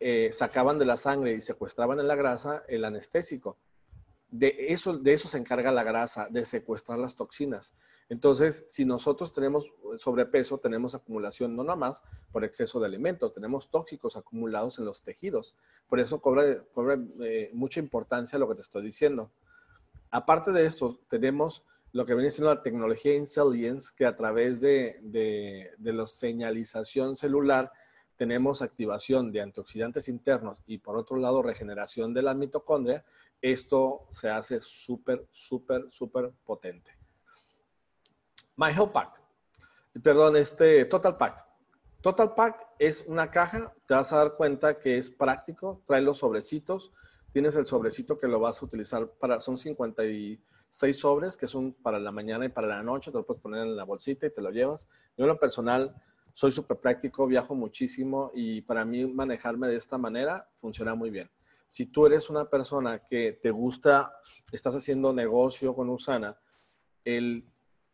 eh, 0.02 0.32
sacaban 0.32 0.78
de 0.78 0.84
la 0.84 0.96
sangre 0.96 1.32
y 1.32 1.40
secuestraban 1.40 2.00
en 2.00 2.08
la 2.08 2.16
grasa 2.16 2.64
el 2.66 2.84
anestésico. 2.84 3.56
De 4.30 4.56
eso, 4.68 4.98
de 4.98 5.12
eso 5.12 5.28
se 5.28 5.38
encarga 5.38 5.70
la 5.70 5.84
grasa, 5.84 6.26
de 6.28 6.44
secuestrar 6.44 6.98
las 6.98 7.14
toxinas. 7.14 7.74
Entonces, 8.08 8.64
si 8.66 8.84
nosotros 8.84 9.32
tenemos 9.32 9.70
sobrepeso, 9.98 10.58
tenemos 10.58 10.94
acumulación 10.94 11.54
no 11.54 11.62
nada 11.64 11.76
más 11.76 12.02
por 12.32 12.42
exceso 12.42 12.80
de 12.80 12.86
alimento, 12.86 13.30
tenemos 13.30 13.70
tóxicos 13.70 14.16
acumulados 14.16 14.78
en 14.78 14.86
los 14.86 15.02
tejidos. 15.02 15.54
Por 15.86 16.00
eso 16.00 16.20
cobra, 16.20 16.44
eh, 17.20 17.50
mucha 17.52 17.78
importancia 17.78 18.38
lo 18.38 18.48
que 18.48 18.54
te 18.54 18.62
estoy 18.62 18.82
diciendo. 18.82 19.30
Aparte 20.10 20.50
de 20.50 20.64
esto, 20.64 20.98
tenemos 21.08 21.62
lo 21.92 22.06
que 22.06 22.14
viene 22.14 22.30
siendo 22.30 22.54
la 22.54 22.62
tecnología 22.62 23.14
Intelligence, 23.14 23.92
que 23.94 24.06
a 24.06 24.16
través 24.16 24.62
de, 24.62 24.98
de, 25.02 25.72
de 25.76 25.92
la 25.92 26.06
señalización 26.06 27.16
celular 27.16 27.70
tenemos 28.22 28.62
activación 28.62 29.32
de 29.32 29.40
antioxidantes 29.40 30.08
internos 30.08 30.62
y 30.64 30.78
por 30.78 30.96
otro 30.96 31.16
lado 31.16 31.42
regeneración 31.42 32.14
de 32.14 32.22
la 32.22 32.34
mitocondria, 32.34 33.04
esto 33.40 34.06
se 34.10 34.30
hace 34.30 34.60
súper, 34.60 35.26
súper, 35.32 35.90
súper 35.90 36.30
potente. 36.44 36.96
My 38.54 38.70
Health 38.70 38.92
Pack, 38.92 39.20
perdón, 40.00 40.36
este 40.36 40.84
Total 40.84 41.16
Pack. 41.16 41.44
Total 42.00 42.32
Pack 42.32 42.64
es 42.78 43.04
una 43.08 43.28
caja, 43.28 43.74
te 43.86 43.94
vas 43.94 44.12
a 44.12 44.18
dar 44.18 44.36
cuenta 44.36 44.78
que 44.78 44.98
es 44.98 45.10
práctico, 45.10 45.82
trae 45.84 46.00
los 46.00 46.18
sobrecitos, 46.18 46.92
tienes 47.32 47.56
el 47.56 47.66
sobrecito 47.66 48.20
que 48.20 48.28
lo 48.28 48.38
vas 48.38 48.62
a 48.62 48.66
utilizar 48.66 49.08
para, 49.18 49.40
son 49.40 49.58
56 49.58 50.96
sobres 50.96 51.36
que 51.36 51.48
son 51.48 51.72
para 51.72 51.98
la 51.98 52.12
mañana 52.12 52.44
y 52.44 52.50
para 52.50 52.68
la 52.68 52.84
noche, 52.84 53.10
te 53.10 53.18
lo 53.18 53.26
puedes 53.26 53.42
poner 53.42 53.62
en 53.62 53.74
la 53.74 53.82
bolsita 53.82 54.26
y 54.26 54.30
te 54.30 54.42
lo 54.42 54.52
llevas. 54.52 54.86
Yo 55.16 55.24
en 55.24 55.28
lo 55.28 55.40
personal 55.40 55.92
soy 56.34 56.50
súper 56.50 56.78
práctico, 56.78 57.26
viajo 57.26 57.54
muchísimo 57.54 58.30
y 58.34 58.62
para 58.62 58.84
mí 58.84 59.06
manejarme 59.06 59.68
de 59.68 59.76
esta 59.76 59.98
manera 59.98 60.48
funciona 60.56 60.94
muy 60.94 61.10
bien. 61.10 61.30
Si 61.66 61.86
tú 61.86 62.06
eres 62.06 62.28
una 62.28 62.48
persona 62.48 62.98
que 63.06 63.38
te 63.42 63.50
gusta, 63.50 64.12
estás 64.50 64.74
haciendo 64.76 65.12
negocio 65.12 65.74
con 65.74 65.88
Usana, 65.88 66.36
el 67.04 67.46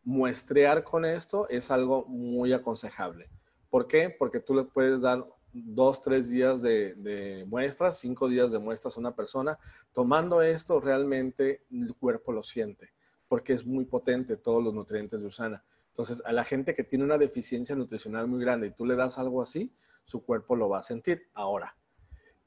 muestrear 0.03 0.83
con 0.83 1.05
esto 1.05 1.47
es 1.49 1.71
algo 1.71 2.05
muy 2.05 2.51
aconsejable. 2.53 3.29
¿Por 3.69 3.87
qué? 3.87 4.09
Porque 4.09 4.39
tú 4.39 4.53
le 4.55 4.63
puedes 4.63 5.01
dar 5.01 5.25
dos, 5.53 6.01
tres 6.01 6.29
días 6.29 6.61
de, 6.61 7.45
muestras, 7.47 7.99
cinco 7.99 8.27
días 8.27 8.51
de 8.51 8.59
muestras 8.59 8.97
a 8.97 8.99
una 8.99 9.15
persona. 9.15 9.57
Tomando 9.93 10.41
esto, 10.41 10.79
realmente 10.79 11.63
el 11.71 11.95
cuerpo 11.95 12.31
lo 12.31 12.43
siente, 12.43 12.89
porque 13.27 13.53
es 13.53 13.65
muy 13.65 13.85
potente 13.85 14.37
todos 14.37 14.63
los 14.63 14.73
nutrientes 14.73 15.21
de 15.21 15.27
Usana. 15.27 15.63
Entonces, 15.99 16.25
a 16.25 16.31
la 16.31 16.45
gente 16.45 16.73
que 16.75 16.85
tiene 16.85 17.03
una 17.03 17.17
deficiencia 17.17 17.75
nutricional 17.75 18.25
muy 18.25 18.39
grande 18.39 18.67
y 18.67 18.71
tú 18.71 18.85
le 18.85 18.95
das 18.95 19.17
algo 19.17 19.41
así, 19.41 19.75
su 20.05 20.23
cuerpo 20.23 20.55
lo 20.55 20.69
va 20.69 20.79
a 20.79 20.83
sentir. 20.83 21.23
Ahora, 21.33 21.75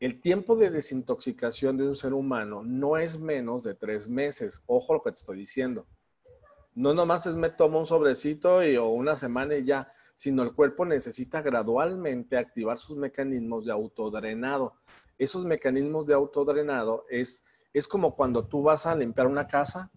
el 0.00 0.22
tiempo 0.22 0.56
de 0.56 0.70
desintoxicación 0.70 1.76
de 1.76 1.86
un 1.86 1.94
ser 1.94 2.14
humano 2.14 2.62
no 2.64 2.96
es 2.96 3.18
menos 3.18 3.62
de 3.62 3.74
tres 3.74 4.08
meses. 4.08 4.62
Ojo 4.64 4.94
lo 4.94 5.02
que 5.02 5.10
te 5.10 5.18
estoy 5.18 5.36
diciendo. 5.36 5.86
No 6.74 6.94
nomás 6.94 7.26
es 7.26 7.36
me 7.36 7.50
tomo 7.50 7.78
un 7.78 7.84
sobrecito 7.84 8.64
y, 8.64 8.78
o 8.78 8.88
una 8.88 9.16
semana 9.16 9.54
y 9.54 9.66
ya, 9.66 9.92
sino 10.14 10.42
el 10.44 10.54
cuerpo 10.54 10.86
necesita 10.86 11.42
gradualmente 11.42 12.38
activar 12.38 12.78
sus 12.78 12.96
mecanismos 12.96 13.66
de 13.66 13.72
autodrenado. 13.72 14.76
Esos 15.18 15.44
mecanismos 15.44 16.06
de 16.06 16.14
autodrenado 16.14 17.04
es, 17.10 17.44
es 17.74 17.86
como 17.86 18.16
cuando 18.16 18.46
tú 18.46 18.62
vas 18.62 18.86
a 18.86 18.96
limpiar 18.96 19.26
una 19.26 19.46
casa 19.46 19.92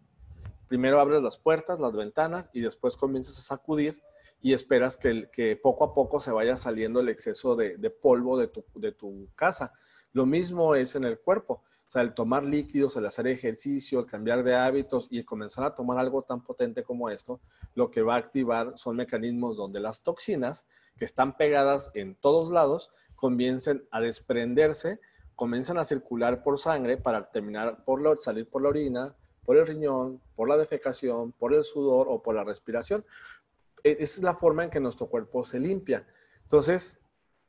primero 0.68 1.00
abres 1.00 1.24
las 1.24 1.38
puertas, 1.38 1.80
las 1.80 1.96
ventanas 1.96 2.50
y 2.54 2.62
después 2.62 2.98
comienzas 2.98 3.38
a 3.38 3.42
sacudir 3.42 4.02
y 4.42 4.54
esperas 4.54 4.98
que, 4.98 5.30
que 5.32 5.56
poco 5.56 5.86
a 5.86 5.94
poco 5.94 6.20
se 6.20 6.32
vaya 6.32 6.58
saliendo 6.58 7.00
el 7.00 7.10
exceso 7.10 7.56
de, 7.56 7.90
polvo 7.90 8.38
de 8.38 8.48
tu, 8.92 9.28
casa. 9.36 9.74
Lo 10.12 10.26
mismo 10.26 10.76
es 10.76 10.96
en 10.96 11.04
el 11.04 11.20
cuerpo. 11.20 11.64
O 11.88 11.90
sea, 11.90 12.02
el 12.02 12.14
tomar 12.14 12.44
líquidos, 12.44 12.96
el 12.96 13.06
hacer 13.06 13.28
ejercicio, 13.28 14.00
el 14.00 14.06
cambiar 14.06 14.44
de 14.44 14.56
hábitos 14.56 15.08
y 15.10 15.24
comenzar 15.24 15.66
a 15.66 15.76
tomar 15.76 15.98
algo 15.98 16.24
tan 16.24 16.44
potente 16.44 16.84
como 16.84 17.10
esto, 17.10 17.42
lo 17.76 17.92
que 17.92 18.02
va 18.02 18.16
a 18.16 18.18
activar 18.20 18.78
son 18.78 18.96
mecanismos 18.96 19.58
donde 19.58 19.80
las 19.80 20.02
toxinas 20.02 20.68
que 20.98 21.06
están 21.06 21.38
pegadas 21.38 21.92
en 21.94 22.16
todos 22.16 22.52
lados 22.52 22.92
comiencen 23.16 23.88
a 23.92 24.02
desprenderse, 24.02 25.00
comienzan 25.36 25.78
a 25.78 25.86
circular 25.86 26.44
por 26.44 26.58
sangre 26.58 26.98
para 26.98 27.30
terminar 27.30 27.84
por 27.84 28.18
salir 28.20 28.50
por 28.50 28.62
la 28.62 28.70
orina, 28.70 29.16
por 29.46 29.58
el 29.58 29.68
riñón, 29.68 30.22
por 30.36 30.50
la 30.50 30.58
defecación, 30.58 31.32
por 31.34 31.54
el 31.54 31.64
sudor 31.64 32.08
o 32.10 32.22
por 32.22 32.36
la 32.36 32.44
respiración. 32.44 33.06
E, 33.84 33.92
esa 33.92 34.18
es 34.18 34.24
la 34.24 34.36
forma 34.36 34.64
en 34.64 34.70
que 34.70 34.80
nuestro 34.80 35.08
cuerpo 35.08 35.46
se 35.46 35.60
limpia. 35.60 36.06
Entonces, 36.44 37.00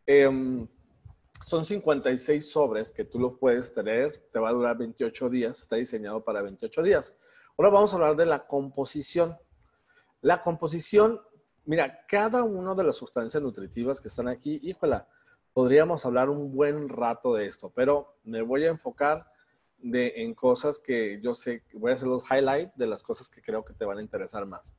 em, 0.06 0.68
son 1.44 1.64
56 1.64 2.50
sobres 2.50 2.92
que 2.92 3.04
tú 3.04 3.18
los 3.18 3.38
puedes 3.38 3.72
tener, 3.72 4.28
te 4.32 4.38
va 4.38 4.50
a 4.50 4.52
durar 4.52 4.78
28 4.78 5.28
días, 5.28 5.60
está 5.60 5.76
diseñado 5.76 6.24
para 6.24 6.42
28 6.42 6.82
días. 6.82 7.14
Ahora 7.56 7.70
vamos 7.70 7.92
a 7.92 7.96
hablar 7.96 8.16
de 8.16 8.26
la 8.26 8.46
composición. 8.46 9.36
La 10.20 10.40
composición, 10.40 11.20
mira, 11.64 12.04
cada 12.06 12.42
una 12.42 12.74
de 12.74 12.84
las 12.84 12.96
sustancias 12.96 13.42
nutritivas 13.42 14.00
que 14.00 14.08
están 14.08 14.28
aquí, 14.28 14.60
híjola, 14.62 15.08
podríamos 15.52 16.04
hablar 16.04 16.28
un 16.28 16.54
buen 16.54 16.88
rato 16.88 17.34
de 17.34 17.46
esto, 17.46 17.72
pero 17.74 18.16
me 18.24 18.42
voy 18.42 18.64
a 18.64 18.70
enfocar 18.70 19.26
de, 19.90 20.14
en 20.16 20.34
cosas 20.34 20.78
que 20.78 21.20
yo 21.22 21.34
sé, 21.34 21.62
voy 21.74 21.92
a 21.92 21.94
hacer 21.94 22.08
los 22.08 22.24
highlights 22.30 22.76
de 22.76 22.86
las 22.86 23.02
cosas 23.02 23.28
que 23.28 23.40
creo 23.40 23.64
que 23.64 23.72
te 23.72 23.84
van 23.84 23.98
a 23.98 24.02
interesar 24.02 24.44
más. 24.46 24.74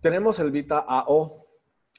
Tenemos 0.00 0.38
el 0.38 0.50
Vita 0.50 0.78
AO. 0.78 1.44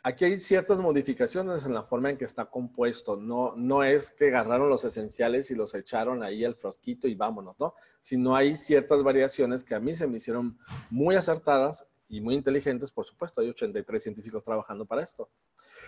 Aquí 0.03 0.23
hay 0.23 0.39
ciertas 0.39 0.79
modificaciones 0.79 1.65
en 1.65 1.73
la 1.73 1.83
forma 1.83 2.09
en 2.09 2.17
que 2.17 2.25
está 2.25 2.45
compuesto. 2.45 3.17
No, 3.17 3.53
no 3.57 3.83
es 3.83 4.11
que 4.11 4.27
agarraron 4.27 4.69
los 4.69 4.85
esenciales 4.85 5.51
y 5.51 5.55
los 5.55 5.73
echaron 5.73 6.23
ahí 6.23 6.45
al 6.45 6.55
frosquito 6.55 7.07
y 7.07 7.15
vámonos, 7.15 7.59
¿no? 7.59 7.73
Sino 7.99 8.35
hay 8.35 8.55
ciertas 8.55 9.03
variaciones 9.03 9.65
que 9.65 9.75
a 9.75 9.79
mí 9.79 9.93
se 9.93 10.07
me 10.07 10.17
hicieron 10.17 10.57
muy 10.89 11.15
acertadas 11.15 11.85
y 12.07 12.21
muy 12.21 12.35
inteligentes, 12.35 12.91
por 12.91 13.05
supuesto. 13.05 13.41
Hay 13.41 13.49
83 13.49 14.01
científicos 14.01 14.43
trabajando 14.43 14.85
para 14.85 15.03
esto. 15.03 15.29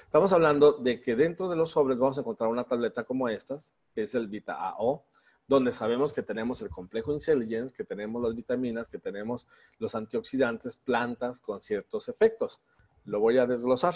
Estamos 0.04 0.34
hablando 0.34 0.74
de 0.74 1.00
que 1.02 1.16
dentro 1.16 1.48
de 1.48 1.56
los 1.56 1.72
sobres 1.72 2.00
vamos 2.00 2.18
a 2.18 2.22
encontrar 2.22 2.50
una 2.50 2.66
tableta 2.66 3.04
como 3.06 3.30
estas, 3.30 3.76
que 3.94 4.02
es 4.02 4.16
el 4.16 4.28
Vita 4.28 4.56
AO 4.56 5.06
donde 5.50 5.72
sabemos 5.72 6.14
que 6.14 6.22
tenemos 6.22 6.62
el 6.62 6.70
complejo 6.70 7.12
intelligence, 7.12 7.76
que 7.76 7.84
tenemos 7.84 8.22
las 8.22 8.36
vitaminas, 8.36 8.88
que 8.88 9.00
tenemos 9.00 9.48
los 9.80 9.96
antioxidantes, 9.96 10.78
plantas 10.78 11.42
con 11.42 11.60
ciertos 11.60 12.08
efectos. 12.08 12.62
Lo 13.04 13.20
voy 13.20 13.40
a 13.40 13.48
desglosar. 13.48 13.96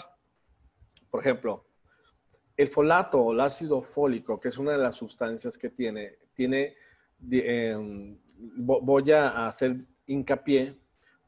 Por 1.12 1.20
ejemplo, 1.20 1.64
el 2.56 2.66
folato 2.66 3.20
o 3.20 3.32
el 3.32 3.40
ácido 3.40 3.82
fólico, 3.82 4.40
que 4.40 4.48
es 4.48 4.58
una 4.58 4.72
de 4.72 4.78
las 4.78 4.96
sustancias 4.96 5.56
que 5.56 5.70
tiene, 5.70 6.18
tiene, 6.34 6.74
em, 7.30 8.18
voy 8.56 9.12
a 9.12 9.46
hacer 9.46 9.76
hincapié 10.06 10.76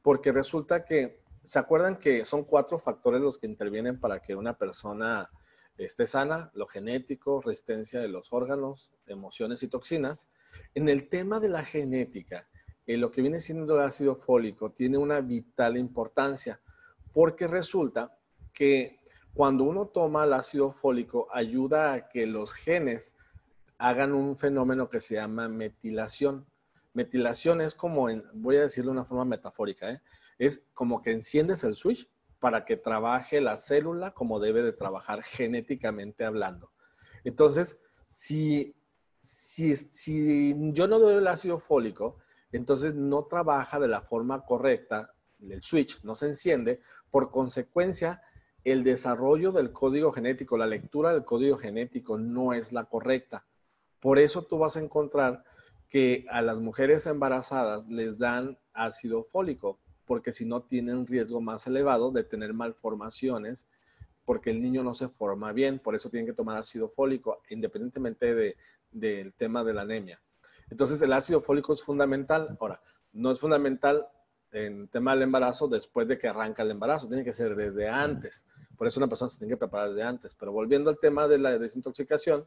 porque 0.02 0.32
resulta 0.32 0.84
que, 0.84 1.20
¿se 1.44 1.60
acuerdan 1.60 2.00
que 2.00 2.24
son 2.24 2.42
cuatro 2.42 2.80
factores 2.80 3.20
los 3.20 3.38
que 3.38 3.46
intervienen 3.46 4.00
para 4.00 4.20
que 4.20 4.34
una 4.34 4.58
persona 4.58 5.30
esté 5.78 6.06
sana, 6.06 6.50
lo 6.54 6.66
genético, 6.66 7.40
resistencia 7.40 8.00
de 8.00 8.08
los 8.08 8.32
órganos, 8.32 8.90
emociones 9.06 9.62
y 9.62 9.68
toxinas. 9.68 10.28
En 10.74 10.88
el 10.88 11.08
tema 11.08 11.40
de 11.40 11.48
la 11.48 11.64
genética, 11.64 12.48
en 12.86 13.00
lo 13.00 13.10
que 13.10 13.22
viene 13.22 13.40
siendo 13.40 13.74
el 13.74 13.84
ácido 13.84 14.14
fólico 14.14 14.70
tiene 14.70 14.96
una 14.96 15.20
vital 15.20 15.76
importancia 15.76 16.60
porque 17.12 17.46
resulta 17.46 18.16
que 18.52 19.00
cuando 19.34 19.64
uno 19.64 19.86
toma 19.86 20.24
el 20.24 20.32
ácido 20.32 20.70
fólico 20.70 21.28
ayuda 21.32 21.92
a 21.92 22.08
que 22.08 22.26
los 22.26 22.54
genes 22.54 23.14
hagan 23.78 24.12
un 24.12 24.36
fenómeno 24.36 24.88
que 24.88 25.00
se 25.00 25.16
llama 25.16 25.48
metilación. 25.48 26.46
Metilación 26.94 27.60
es 27.60 27.74
como, 27.74 28.08
voy 28.34 28.56
a 28.56 28.62
decirlo 28.62 28.90
de 28.90 28.98
una 28.98 29.04
forma 29.04 29.24
metafórica, 29.24 29.90
¿eh? 29.90 30.00
es 30.38 30.62
como 30.72 31.02
que 31.02 31.12
enciendes 31.12 31.64
el 31.64 31.74
switch 31.74 32.08
para 32.38 32.64
que 32.64 32.76
trabaje 32.76 33.40
la 33.40 33.56
célula 33.56 34.12
como 34.12 34.40
debe 34.40 34.62
de 34.62 34.72
trabajar 34.72 35.22
genéticamente 35.22 36.24
hablando. 36.24 36.72
Entonces, 37.24 37.78
si, 38.06 38.76
si, 39.20 39.74
si 39.76 40.54
yo 40.72 40.86
no 40.88 40.98
doy 40.98 41.16
el 41.16 41.26
ácido 41.26 41.58
fólico, 41.58 42.18
entonces 42.52 42.94
no 42.94 43.24
trabaja 43.24 43.80
de 43.80 43.88
la 43.88 44.02
forma 44.02 44.44
correcta, 44.44 45.12
el 45.40 45.62
switch 45.62 46.02
no 46.04 46.14
se 46.14 46.26
enciende, 46.26 46.80
por 47.10 47.30
consecuencia, 47.30 48.22
el 48.64 48.82
desarrollo 48.82 49.52
del 49.52 49.72
código 49.72 50.12
genético, 50.12 50.56
la 50.56 50.66
lectura 50.66 51.12
del 51.12 51.24
código 51.24 51.56
genético 51.56 52.18
no 52.18 52.52
es 52.52 52.72
la 52.72 52.84
correcta. 52.84 53.46
Por 54.00 54.18
eso 54.18 54.42
tú 54.42 54.58
vas 54.58 54.76
a 54.76 54.80
encontrar 54.80 55.44
que 55.88 56.26
a 56.30 56.42
las 56.42 56.58
mujeres 56.58 57.06
embarazadas 57.06 57.86
les 57.88 58.18
dan 58.18 58.58
ácido 58.72 59.22
fólico 59.22 59.78
porque 60.06 60.32
si 60.32 60.44
no 60.44 60.62
tienen 60.62 60.98
un 60.98 61.06
riesgo 61.06 61.40
más 61.40 61.66
elevado 61.66 62.10
de 62.10 62.24
tener 62.24 62.54
malformaciones, 62.54 63.66
porque 64.24 64.50
el 64.50 64.60
niño 64.60 64.82
no 64.82 64.94
se 64.94 65.08
forma 65.08 65.52
bien, 65.52 65.78
por 65.78 65.94
eso 65.94 66.10
tienen 66.10 66.26
que 66.26 66.32
tomar 66.32 66.58
ácido 66.58 66.88
fólico, 66.88 67.42
independientemente 67.50 68.56
del 68.90 69.34
tema 69.34 69.62
de 69.62 69.74
la 69.74 69.82
anemia. 69.82 70.20
Entonces, 70.70 71.00
el 71.02 71.12
ácido 71.12 71.40
fólico 71.40 71.72
es 71.72 71.82
fundamental. 71.82 72.56
Ahora, 72.60 72.80
no 73.12 73.30
es 73.30 73.38
fundamental 73.38 74.08
en 74.50 74.88
tema 74.88 75.12
del 75.12 75.22
embarazo 75.22 75.68
después 75.68 76.08
de 76.08 76.18
que 76.18 76.28
arranca 76.28 76.62
el 76.62 76.70
embarazo, 76.70 77.08
tiene 77.08 77.24
que 77.24 77.32
ser 77.32 77.54
desde 77.54 77.88
antes. 77.88 78.46
Por 78.76 78.86
eso 78.86 78.98
una 79.00 79.08
persona 79.08 79.28
se 79.28 79.38
tiene 79.38 79.52
que 79.52 79.58
preparar 79.58 79.90
desde 79.90 80.02
antes. 80.02 80.34
Pero 80.34 80.52
volviendo 80.52 80.90
al 80.90 80.98
tema 80.98 81.28
de 81.28 81.38
la 81.38 81.58
desintoxicación, 81.58 82.46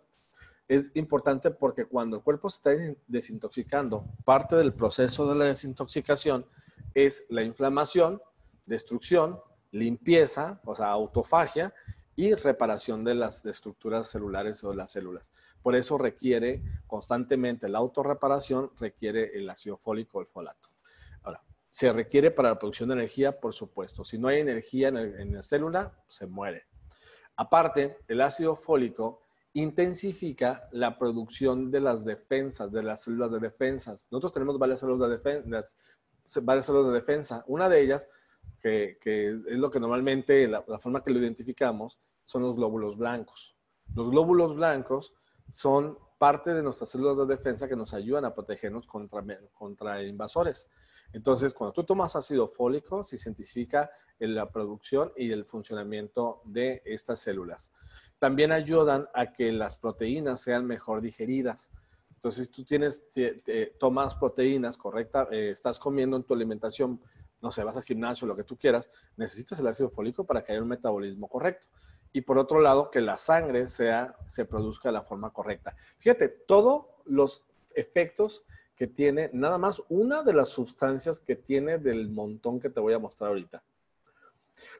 es 0.68 0.92
importante 0.96 1.50
porque 1.50 1.86
cuando 1.86 2.18
el 2.18 2.24
cuerpo 2.24 2.50
se 2.50 2.58
está 2.58 2.96
desintoxicando, 3.08 4.06
parte 4.24 4.56
del 4.56 4.74
proceso 4.74 5.28
de 5.28 5.36
la 5.36 5.46
desintoxicación 5.46 6.46
es 6.94 7.26
la 7.30 7.44
inflamación, 7.44 8.22
destrucción, 8.66 9.40
limpieza, 9.72 10.62
o 10.66 10.76
sea, 10.76 10.88
autofagia 10.90 11.74
y 12.16 12.34
reparación 12.34 13.04
de 13.04 13.16
las 13.16 13.46
estructuras 13.46 14.10
celulares 14.10 14.64
o 14.64 14.74
las 14.74 14.92
células. 14.92 15.32
Por 15.62 15.76
eso 15.76 15.98
requiere 15.98 16.62
constantemente 16.88 17.70
la 17.70 17.80
autorreparación, 17.80 18.72
requiere 18.78 19.38
el 19.38 19.50
ácido 19.50 19.78
fólico 19.78 20.18
o 20.18 20.22
el 20.22 20.28
folato. 20.28 20.70
Ahora, 21.24 21.42
se 21.70 21.94
requiere 21.94 22.32
para 22.32 22.50
la 22.50 22.60
producción 22.60 22.90
de 22.90 22.96
energía, 22.96 23.40
por 23.40 23.54
supuesto. 23.54 24.04
Si 24.04 24.18
no 24.18 24.28
hay 24.28 24.40
energía 24.40 24.90
en, 24.90 24.98
en 24.98 25.34
la 25.34 25.44
célula, 25.44 25.94
se 26.08 26.28
muere. 26.28 26.66
Aparte, 27.36 28.00
el 28.08 28.20
ácido 28.20 28.56
fólico 28.56 29.22
intensifica 29.54 30.68
la 30.72 30.98
producción 30.98 31.72
de 31.72 31.80
las 31.80 32.06
defensas, 32.06 32.72
de 32.72 32.84
las 32.84 33.04
células 33.04 33.32
de 33.32 33.40
defensas. 33.40 34.08
Nosotros 34.12 34.34
tenemos 34.34 34.60
varias 34.60 34.82
células 34.82 35.10
de 35.10 35.18
defensa, 35.18 35.76
varias 36.42 36.66
células 36.66 36.88
de 36.88 36.94
defensa. 36.94 37.44
Una 37.48 37.70
de 37.70 37.82
ellas, 37.82 38.08
que, 38.62 38.98
es 39.04 39.58
lo 39.58 39.72
que 39.72 39.80
normalmente, 39.80 40.48
la, 40.48 40.64
forma 40.80 41.04
que 41.04 41.14
lo 41.14 41.20
identificamos, 41.20 42.00
son 42.26 42.44
los 42.44 42.56
glóbulos 42.56 42.98
blancos. 42.98 43.56
Los 43.96 44.10
glóbulos 44.12 44.56
blancos 44.56 45.14
son 45.52 45.98
parte 46.18 46.54
de 46.54 46.62
nuestras 46.62 46.90
células 46.90 47.18
de 47.18 47.26
defensa 47.26 47.68
que 47.68 47.76
nos 47.76 47.94
ayudan 47.94 48.26
a 48.26 48.34
protegernos 48.34 48.86
contra, 48.86 49.24
contra 49.54 50.04
invasores. 50.04 50.70
Entonces, 51.14 51.54
cuando 51.54 51.74
tú 51.74 51.84
tomas 51.84 52.16
ácido 52.16 52.48
fólico, 52.48 53.04
se 53.04 53.16
identifica 53.16 53.90
la 54.20 54.50
producción 54.52 55.12
y 55.16 55.32
el 55.32 55.46
funcionamiento 55.46 56.42
de 56.46 56.82
estas 56.86 57.22
células. 57.22 57.72
También 58.20 58.52
ayudan 58.52 59.08
a 59.14 59.32
que 59.32 59.52
las 59.52 59.78
proteínas 59.78 60.42
sean 60.42 60.66
mejor 60.66 61.02
digeridas. 61.02 61.70
Entonces, 62.20 62.48
si 62.48 62.52
tú 62.52 62.66
tienes, 62.66 63.06
tomas 63.80 64.14
proteínas 64.14 64.76
correcta, 64.76 65.30
eh, 65.32 65.52
estás 65.52 65.80
comiendo 65.80 66.18
en 66.18 66.24
tu 66.24 66.34
alimentación, 66.34 67.00
no 67.42 67.50
sé, 67.50 67.64
vas 67.64 67.78
al 67.78 67.84
gimnasio, 67.84 68.28
lo 68.28 68.36
que 68.36 68.44
tú 68.44 68.58
quieras, 68.58 68.92
necesitas 69.16 69.58
el 69.62 69.68
ácido 69.68 69.90
fólico 69.90 70.26
para 70.26 70.44
que 70.44 70.52
haya 70.52 70.62
un 70.62 70.68
metabolismo 70.68 71.30
correcto. 71.30 71.70
Y 72.12 72.20
por 72.20 72.38
otro 72.38 72.60
lado, 72.60 72.92
que 72.92 73.00
la 73.00 73.16
sangre 73.16 73.70
sea, 73.70 74.18
se 74.28 74.44
produzca 74.44 74.90
de 74.90 74.94
la 74.94 75.04
forma 75.04 75.32
correcta. 75.32 75.78
Fíjate, 75.98 76.28
todos 76.28 76.88
los 77.06 77.46
efectos 77.74 78.44
que 78.76 78.88
tiene 78.88 79.30
nada 79.32 79.58
más 79.58 79.82
una 79.88 80.22
de 80.22 80.34
las 80.34 80.50
sustancias 80.50 81.22
que 81.22 81.38
tiene 81.38 81.78
del 81.78 82.10
montón 82.10 82.60
que 82.60 82.70
te 82.70 82.82
voy 82.82 82.94
a 82.94 83.00
mostrar 83.00 83.30
ahorita. 83.30 83.64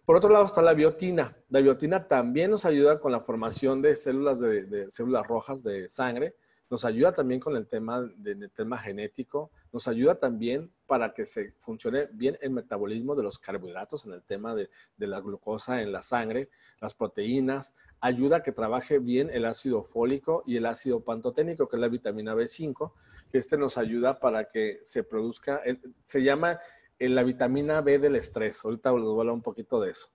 Por 0.06 0.18
otro 0.18 0.30
lado 0.30 0.44
está 0.44 0.62
la 0.62 0.74
biotina. 0.74 1.38
La 1.48 1.62
biotina 1.62 2.06
también 2.06 2.52
nos 2.52 2.66
ayuda 2.66 3.00
con 3.00 3.14
la 3.14 3.22
formación 3.22 3.82
de 3.82 3.96
células, 3.96 4.42
de, 4.42 4.92
células 4.92 5.26
rojas 5.26 5.64
de 5.64 5.90
sangre. 5.90 6.36
Nos 6.70 6.86
ayuda 6.86 7.14
también 7.14 7.40
con 7.40 7.56
el 7.56 7.68
tema, 7.68 8.08
tema 8.54 8.78
genético. 8.78 9.52
Nos 9.74 9.88
ayuda 9.88 10.20
también 10.20 10.72
para 10.86 11.14
que 11.14 11.26
se 11.26 11.54
funcione 11.62 12.08
bien 12.12 12.38
el 12.42 12.52
metabolismo 12.52 13.16
de 13.16 13.24
los 13.24 13.40
carbohidratos 13.40 14.06
en 14.06 14.14
el 14.14 14.24
tema 14.24 14.54
de, 14.54 14.70
la 14.98 15.20
glucosa 15.20 15.82
en 15.82 15.92
la 15.92 16.02
sangre, 16.02 16.50
las 16.80 16.94
proteínas. 16.94 17.74
Ayuda 18.00 18.38
a 18.38 18.44
que 18.44 18.52
trabaje 18.52 19.00
bien 19.00 19.30
el 19.32 19.46
ácido 19.46 19.84
fólico 19.84 20.44
y 20.46 20.58
el 20.58 20.66
ácido 20.66 21.02
pantoténico, 21.02 21.68
que 21.68 21.76
es 21.76 21.80
la 21.80 21.88
vitamina 21.88 22.36
B5 22.36 22.92
que 23.32 23.38
este 23.38 23.58
nos 23.58 23.78
ayuda 23.78 24.20
para 24.20 24.50
que 24.50 24.80
se 24.84 25.04
produzca, 25.04 25.62
se 26.04 26.24
llama 26.24 26.60
la 27.00 27.24
vitamina 27.24 27.82
B 27.82 28.00
del 28.00 28.16
estrés. 28.16 28.64
Ahorita 28.66 28.92
les 28.92 29.02
voy 29.02 29.18
a 29.18 29.20
hablar 29.20 29.34
un 29.36 29.42
poquito 29.42 29.80
de 29.80 29.92
eso. 29.92 30.10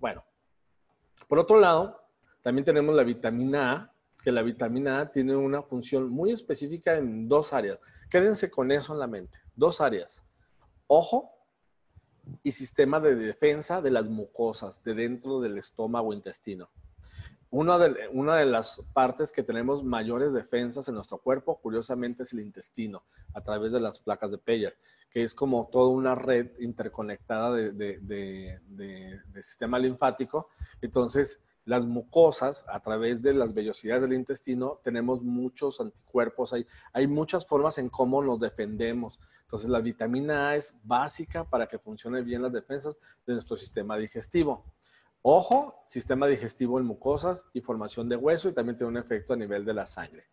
Bueno, 0.00 0.24
por 1.28 1.38
otro 1.38 1.60
lado, 1.60 2.00
también 2.42 2.64
tenemos 2.64 2.94
la 2.94 3.04
vitamina 3.04 3.72
A, 3.72 3.94
que 4.26 4.32
la 4.32 4.42
vitamina 4.42 4.98
A 4.98 5.12
tiene 5.12 5.36
una 5.36 5.62
función 5.62 6.10
muy 6.10 6.32
específica 6.32 6.96
en 6.96 7.28
dos 7.28 7.52
áreas. 7.52 7.80
Quédense 8.10 8.50
con 8.50 8.72
eso 8.72 8.92
en 8.92 8.98
la 8.98 9.06
mente. 9.06 9.38
Dos 9.54 9.80
áreas. 9.80 10.24
Ojo 10.88 11.30
y 12.42 12.50
sistema 12.50 12.98
de 12.98 13.14
defensa 13.14 13.80
de 13.80 13.92
las 13.92 14.08
mucosas 14.08 14.82
de 14.82 14.94
dentro 14.94 15.40
del 15.40 15.58
estómago 15.58 16.12
intestino. 16.12 16.68
Una 17.50 17.78
de, 17.78 18.08
una 18.08 18.34
de 18.34 18.46
las 18.46 18.82
partes 18.92 19.30
que 19.30 19.44
tenemos 19.44 19.84
mayores 19.84 20.32
defensas 20.32 20.88
en 20.88 20.96
nuestro 20.96 21.18
cuerpo, 21.18 21.60
curiosamente, 21.60 22.24
es 22.24 22.32
el 22.32 22.40
intestino, 22.40 23.04
a 23.32 23.42
través 23.42 23.70
de 23.70 23.78
las 23.78 24.00
placas 24.00 24.32
de 24.32 24.38
Peyer, 24.38 24.76
que 25.08 25.22
es 25.22 25.36
como 25.36 25.68
toda 25.70 25.90
una 25.90 26.16
red 26.16 26.50
interconectada 26.58 27.52
de, 27.52 27.70
de, 27.70 29.20
sistema 29.40 29.78
linfático. 29.78 30.48
Entonces, 30.82 31.40
las 31.66 31.84
mucosas, 31.84 32.64
a 32.68 32.80
través 32.80 33.22
de 33.22 33.34
las 33.34 33.52
vellosidades 33.52 34.02
del 34.02 34.12
intestino, 34.12 34.80
tenemos 34.84 35.20
muchos 35.22 35.80
anticuerpos, 35.80 36.52
hay, 36.52 36.64
hay 36.92 37.08
muchas 37.08 37.44
formas 37.44 37.76
en 37.78 37.88
cómo 37.88 38.22
nos 38.22 38.38
defendemos. 38.38 39.18
Entonces, 39.42 39.68
la 39.68 39.80
vitamina 39.80 40.50
A 40.50 40.56
es 40.56 40.74
básica 40.84 41.42
para 41.44 41.66
que 41.66 41.80
funcione 41.80 42.22
bien 42.22 42.40
las 42.40 42.52
defensas 42.52 42.96
de 43.26 43.34
nuestro 43.34 43.56
sistema 43.56 43.98
digestivo. 43.98 44.64
Ojo, 45.22 45.82
sistema 45.86 46.28
digestivo 46.28 46.78
en 46.78 46.86
mucosas 46.86 47.44
y 47.52 47.60
formación 47.60 48.08
de 48.08 48.14
hueso 48.14 48.48
y 48.48 48.52
también 48.52 48.76
tiene 48.76 48.90
un 48.90 48.96
efecto 48.96 49.32
a 49.32 49.36
nivel 49.36 49.64
de 49.64 49.74
la 49.74 49.86
sangre. 49.86 50.28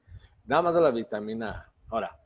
Nada 0.45 0.61
más 0.61 0.75
de 0.75 0.81
la 0.81 0.91
vitamina 0.91 1.49
A. 1.49 1.73
Ahora, 1.89 2.19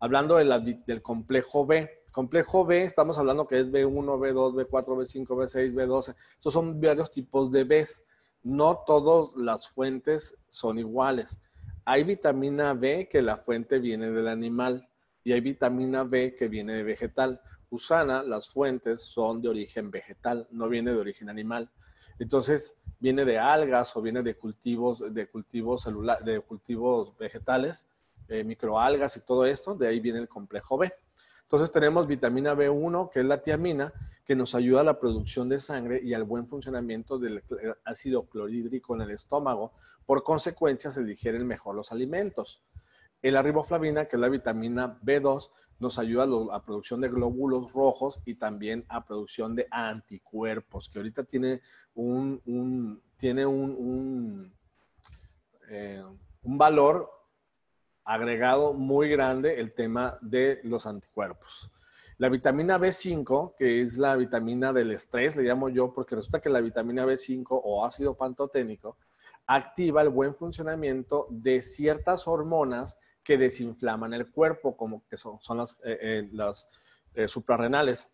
hablando 0.00 0.36
del 0.36 1.00
complejo 1.00 1.64
B. 1.64 1.88
Complejo 2.10 2.64
B, 2.64 2.82
estamos 2.82 3.18
hablando 3.18 3.46
que 3.46 3.60
es 3.60 3.70
B1, 3.70 4.18
B2, 4.18 4.66
B4, 4.66 4.84
B5, 4.96 5.26
B6, 5.26 5.72
B12. 5.72 6.16
Estos 6.34 6.52
son 6.52 6.80
varios 6.80 7.08
tipos 7.08 7.52
de 7.52 7.62
Bs. 7.62 8.02
No 8.42 8.84
todas 8.86 9.34
las 9.36 9.68
fuentes 9.68 10.36
son 10.48 10.78
iguales. 10.78 11.40
Hay 11.84 12.04
vitamina 12.04 12.74
B 12.74 13.08
que 13.10 13.22
la 13.22 13.38
fuente 13.38 13.78
viene 13.78 14.10
del 14.10 14.28
animal 14.28 14.88
y 15.24 15.32
hay 15.32 15.40
vitamina 15.40 16.04
B 16.04 16.34
que 16.36 16.48
viene 16.48 16.74
de 16.74 16.82
vegetal. 16.82 17.40
Usana, 17.70 18.22
las 18.22 18.50
fuentes 18.50 19.02
son 19.02 19.42
de 19.42 19.48
origen 19.48 19.90
vegetal, 19.90 20.46
no 20.50 20.68
viene 20.68 20.92
de 20.92 20.98
origen 20.98 21.28
animal. 21.28 21.70
Entonces, 22.18 22.76
viene 22.98 23.24
de 23.24 23.38
algas 23.38 23.96
o 23.96 24.02
viene 24.02 24.22
de 24.22 24.34
cultivos, 24.36 25.02
de 25.12 25.28
cultivos 25.28 25.82
celulares, 25.82 26.24
de 26.24 26.40
cultivos 26.40 27.16
vegetales, 27.16 27.86
eh, 28.28 28.44
microalgas 28.44 29.16
y 29.16 29.20
todo 29.20 29.46
esto, 29.46 29.74
de 29.74 29.88
ahí 29.88 30.00
viene 30.00 30.18
el 30.18 30.28
complejo 30.28 30.76
B. 30.78 30.92
Entonces 31.42 31.72
tenemos 31.72 32.06
vitamina 32.06 32.54
B1, 32.54 33.10
que 33.10 33.20
es 33.20 33.24
la 33.24 33.40
tiamina, 33.40 33.92
que 34.28 34.36
nos 34.36 34.54
ayuda 34.54 34.82
a 34.82 34.84
la 34.84 35.00
producción 35.00 35.48
de 35.48 35.58
sangre 35.58 36.02
y 36.04 36.12
al 36.12 36.24
buen 36.24 36.46
funcionamiento 36.46 37.18
del 37.18 37.42
ácido 37.86 38.28
clorhídrico 38.28 38.94
en 38.94 39.00
el 39.00 39.12
estómago. 39.12 39.72
Por 40.04 40.22
consecuencia, 40.22 40.90
se 40.90 41.02
digieren 41.02 41.46
mejor 41.46 41.74
los 41.74 41.92
alimentos. 41.92 42.62
La 43.22 43.40
riboflavina, 43.40 44.04
que 44.04 44.16
es 44.16 44.20
la 44.20 44.28
vitamina 44.28 45.00
B2, 45.00 45.50
nos 45.78 45.98
ayuda 45.98 46.24
a 46.24 46.26
la 46.26 46.62
producción 46.62 47.00
de 47.00 47.08
glóbulos 47.08 47.72
rojos 47.72 48.20
y 48.26 48.34
también 48.34 48.84
a 48.90 49.02
producción 49.02 49.54
de 49.54 49.66
anticuerpos, 49.70 50.90
que 50.90 50.98
ahorita 50.98 51.24
tiene 51.24 51.62
un, 51.94 53.02
tiene 53.16 53.46
un, 53.46 54.52
eh, 55.70 56.04
un, 56.42 56.58
valor 56.58 57.10
agregado 58.04 58.74
muy 58.74 59.08
grande 59.08 59.58
el 59.58 59.72
tema 59.72 60.18
de 60.20 60.60
los 60.64 60.86
anticuerpos. 60.86 61.70
La 62.18 62.28
vitamina 62.28 62.78
B5, 62.78 63.54
que 63.56 63.80
es 63.80 63.96
la 63.96 64.16
vitamina 64.16 64.72
del 64.72 64.90
estrés, 64.90 65.36
le 65.36 65.44
llamo 65.44 65.68
yo, 65.68 65.92
porque 65.94 66.16
resulta 66.16 66.40
que 66.40 66.48
la 66.48 66.60
vitamina 66.60 67.06
B5 67.06 67.46
o 67.48 67.86
ácido 67.86 68.16
pantoténico 68.16 68.98
activa 69.46 70.02
el 70.02 70.08
buen 70.08 70.34
funcionamiento 70.34 71.28
de 71.30 71.62
ciertas 71.62 72.26
hormonas 72.26 72.98
que 73.22 73.38
desinflaman 73.38 74.14
el 74.14 74.32
cuerpo, 74.32 74.76
como 74.76 75.04
que 75.08 75.16
son, 75.16 75.38
las, 75.56 75.80
eh, 75.84 75.98
eh, 76.00 76.28
las 76.32 76.66
eh, 77.14 77.28
suprarrenales. 77.28 78.08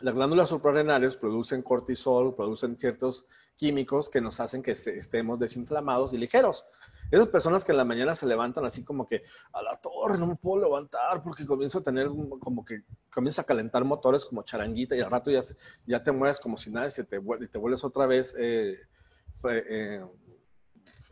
Las 0.00 0.14
glándulas 0.14 0.48
suprarrenales 0.48 1.16
producen 1.16 1.62
cortisol, 1.62 2.34
producen 2.34 2.78
ciertos 2.78 3.26
químicos 3.56 4.08
que 4.08 4.20
nos 4.20 4.40
hacen 4.40 4.62
que 4.62 4.70
estemos 4.70 5.38
desinflamados 5.38 6.14
y 6.14 6.16
ligeros. 6.16 6.64
Esas 7.10 7.28
personas 7.28 7.64
que 7.64 7.72
en 7.72 7.78
la 7.78 7.84
mañana 7.84 8.14
se 8.14 8.26
levantan 8.26 8.64
así 8.64 8.84
como 8.84 9.06
que 9.06 9.22
a 9.52 9.62
la 9.62 9.74
torre 9.74 10.16
no 10.16 10.26
me 10.26 10.36
puedo 10.36 10.62
levantar 10.62 11.22
porque 11.22 11.44
comienzo 11.44 11.80
a 11.80 11.82
tener 11.82 12.08
como 12.08 12.64
que 12.64 12.84
comienza 13.12 13.42
a 13.42 13.44
calentar 13.44 13.84
motores 13.84 14.24
como 14.24 14.42
charanguita 14.42 14.96
y 14.96 15.00
al 15.00 15.10
rato 15.10 15.30
ya, 15.30 15.40
ya 15.86 16.02
te 16.02 16.12
mueves 16.12 16.40
como 16.40 16.56
si 16.56 16.70
nada 16.70 16.86
y, 16.86 17.04
te, 17.04 17.16
y 17.16 17.48
te 17.48 17.58
vuelves 17.58 17.84
otra 17.84 18.06
vez 18.06 18.34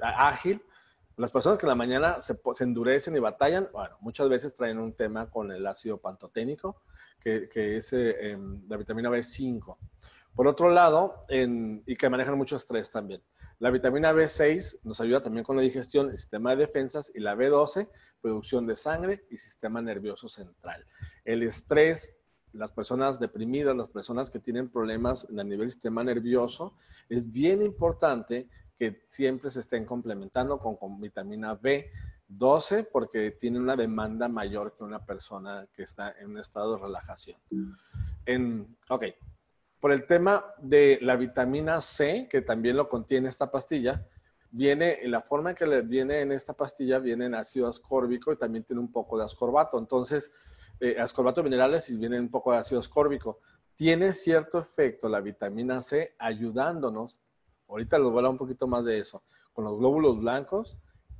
ágil. 0.00 0.62
Las 1.16 1.32
personas 1.32 1.58
que 1.58 1.66
en 1.66 1.70
la 1.70 1.74
mañana 1.74 2.22
se, 2.22 2.38
endurecen 2.60 3.16
y 3.16 3.18
batallan, 3.18 3.68
bueno, 3.72 3.96
muchas 4.00 4.28
veces 4.28 4.54
traen 4.54 4.78
un 4.78 4.92
tema 4.92 5.28
con 5.28 5.50
el 5.50 5.66
ácido 5.66 5.98
pantoténico, 5.98 6.80
que, 7.52 7.76
es 7.76 7.92
eh, 7.92 8.30
em, 8.30 8.62
la 8.68 8.76
vitamina 8.76 9.10
B5. 9.10 9.76
Por 10.34 10.46
otro 10.46 10.70
lado, 10.70 11.26
y 11.28 11.96
que 11.96 12.08
manejan 12.08 12.38
mucho 12.38 12.56
estrés 12.56 12.90
también. 12.90 13.20
La 13.58 13.70
vitamina 13.70 14.12
B6 14.12 14.80
nos 14.84 15.00
ayuda 15.00 15.20
también 15.20 15.42
con 15.42 15.56
la 15.56 15.62
digestión, 15.62 16.10
el 16.10 16.16
sistema 16.16 16.54
de 16.54 16.66
defensas, 16.66 17.10
y 17.12 17.18
la 17.18 17.34
B12, 17.34 17.88
producción 18.20 18.64
de 18.68 18.76
sangre 18.76 19.26
y 19.30 19.36
sistema 19.36 19.82
nervioso 19.82 20.28
central. 20.28 20.86
El 21.24 21.42
estrés, 21.42 22.14
las 22.52 22.70
personas 22.70 23.18
deprimidas, 23.18 23.76
las 23.76 23.88
personas 23.88 24.30
que 24.30 24.38
tienen 24.38 24.68
problemas 24.68 25.26
a 25.28 25.42
nivel 25.42 25.58
del 25.58 25.70
sistema 25.70 26.04
nervioso, 26.04 26.76
es 27.08 27.32
bien 27.32 27.60
importante 27.62 28.48
que 28.78 29.04
siempre 29.08 29.50
se 29.50 29.60
estén 29.60 29.84
complementando 29.84 30.60
con, 30.60 31.00
vitamina 31.00 31.58
B12 32.28 32.88
porque 32.90 33.32
tiene 33.32 33.58
una 33.58 33.76
demanda 33.76 34.28
mayor 34.28 34.74
que 34.76 34.84
una 34.84 35.04
persona 35.04 35.66
que 35.72 35.82
está 35.82 36.12
en 36.18 36.30
un 36.30 36.38
estado 36.38 36.76
de 36.76 36.82
relajación. 36.82 37.40
En, 38.26 38.76
ok, 38.88 39.04
por 39.80 39.92
el 39.92 40.06
tema 40.06 40.44
de 40.58 40.98
la 41.02 41.16
vitamina 41.16 41.80
C, 41.80 42.28
que 42.30 42.42
también 42.42 42.76
lo 42.76 42.88
contiene 42.88 43.28
esta 43.28 43.50
pastilla, 43.50 44.06
viene, 44.50 45.00
la 45.04 45.20
forma 45.20 45.50
en 45.50 45.56
que 45.56 45.66
le 45.66 45.82
viene 45.82 46.20
en 46.20 46.32
esta 46.32 46.52
pastilla 46.52 46.98
viene 46.98 47.26
en 47.26 47.34
ácido 47.34 47.68
ascórbico 47.68 48.32
y 48.32 48.36
también 48.36 48.64
tiene 48.64 48.80
un 48.80 48.92
poco 48.92 49.18
de 49.18 49.24
ascorbato. 49.24 49.78
Entonces, 49.78 50.32
eh, 50.80 50.96
ascorbato 50.98 51.42
minerales 51.42 51.88
y 51.90 51.96
viene 51.96 52.18
un 52.20 52.30
poco 52.30 52.52
de 52.52 52.58
ácido 52.58 52.80
ascórbico. 52.80 53.40
Tiene 53.76 54.12
cierto 54.12 54.58
efecto 54.58 55.08
la 55.08 55.20
vitamina 55.20 55.80
C 55.82 56.14
ayudándonos 56.18 57.22
ahorita 57.68 57.98
les 57.98 58.04
voy 58.04 58.14
a 58.14 58.18
hablar 58.18 58.32
un 58.32 58.38
poquito 58.38 58.66
más 58.66 58.84
de 58.84 58.98
eso, 58.98 59.22
con 59.52 59.64
los 59.64 59.78
glóbulos 59.78 60.18
blancos, 60.18 60.78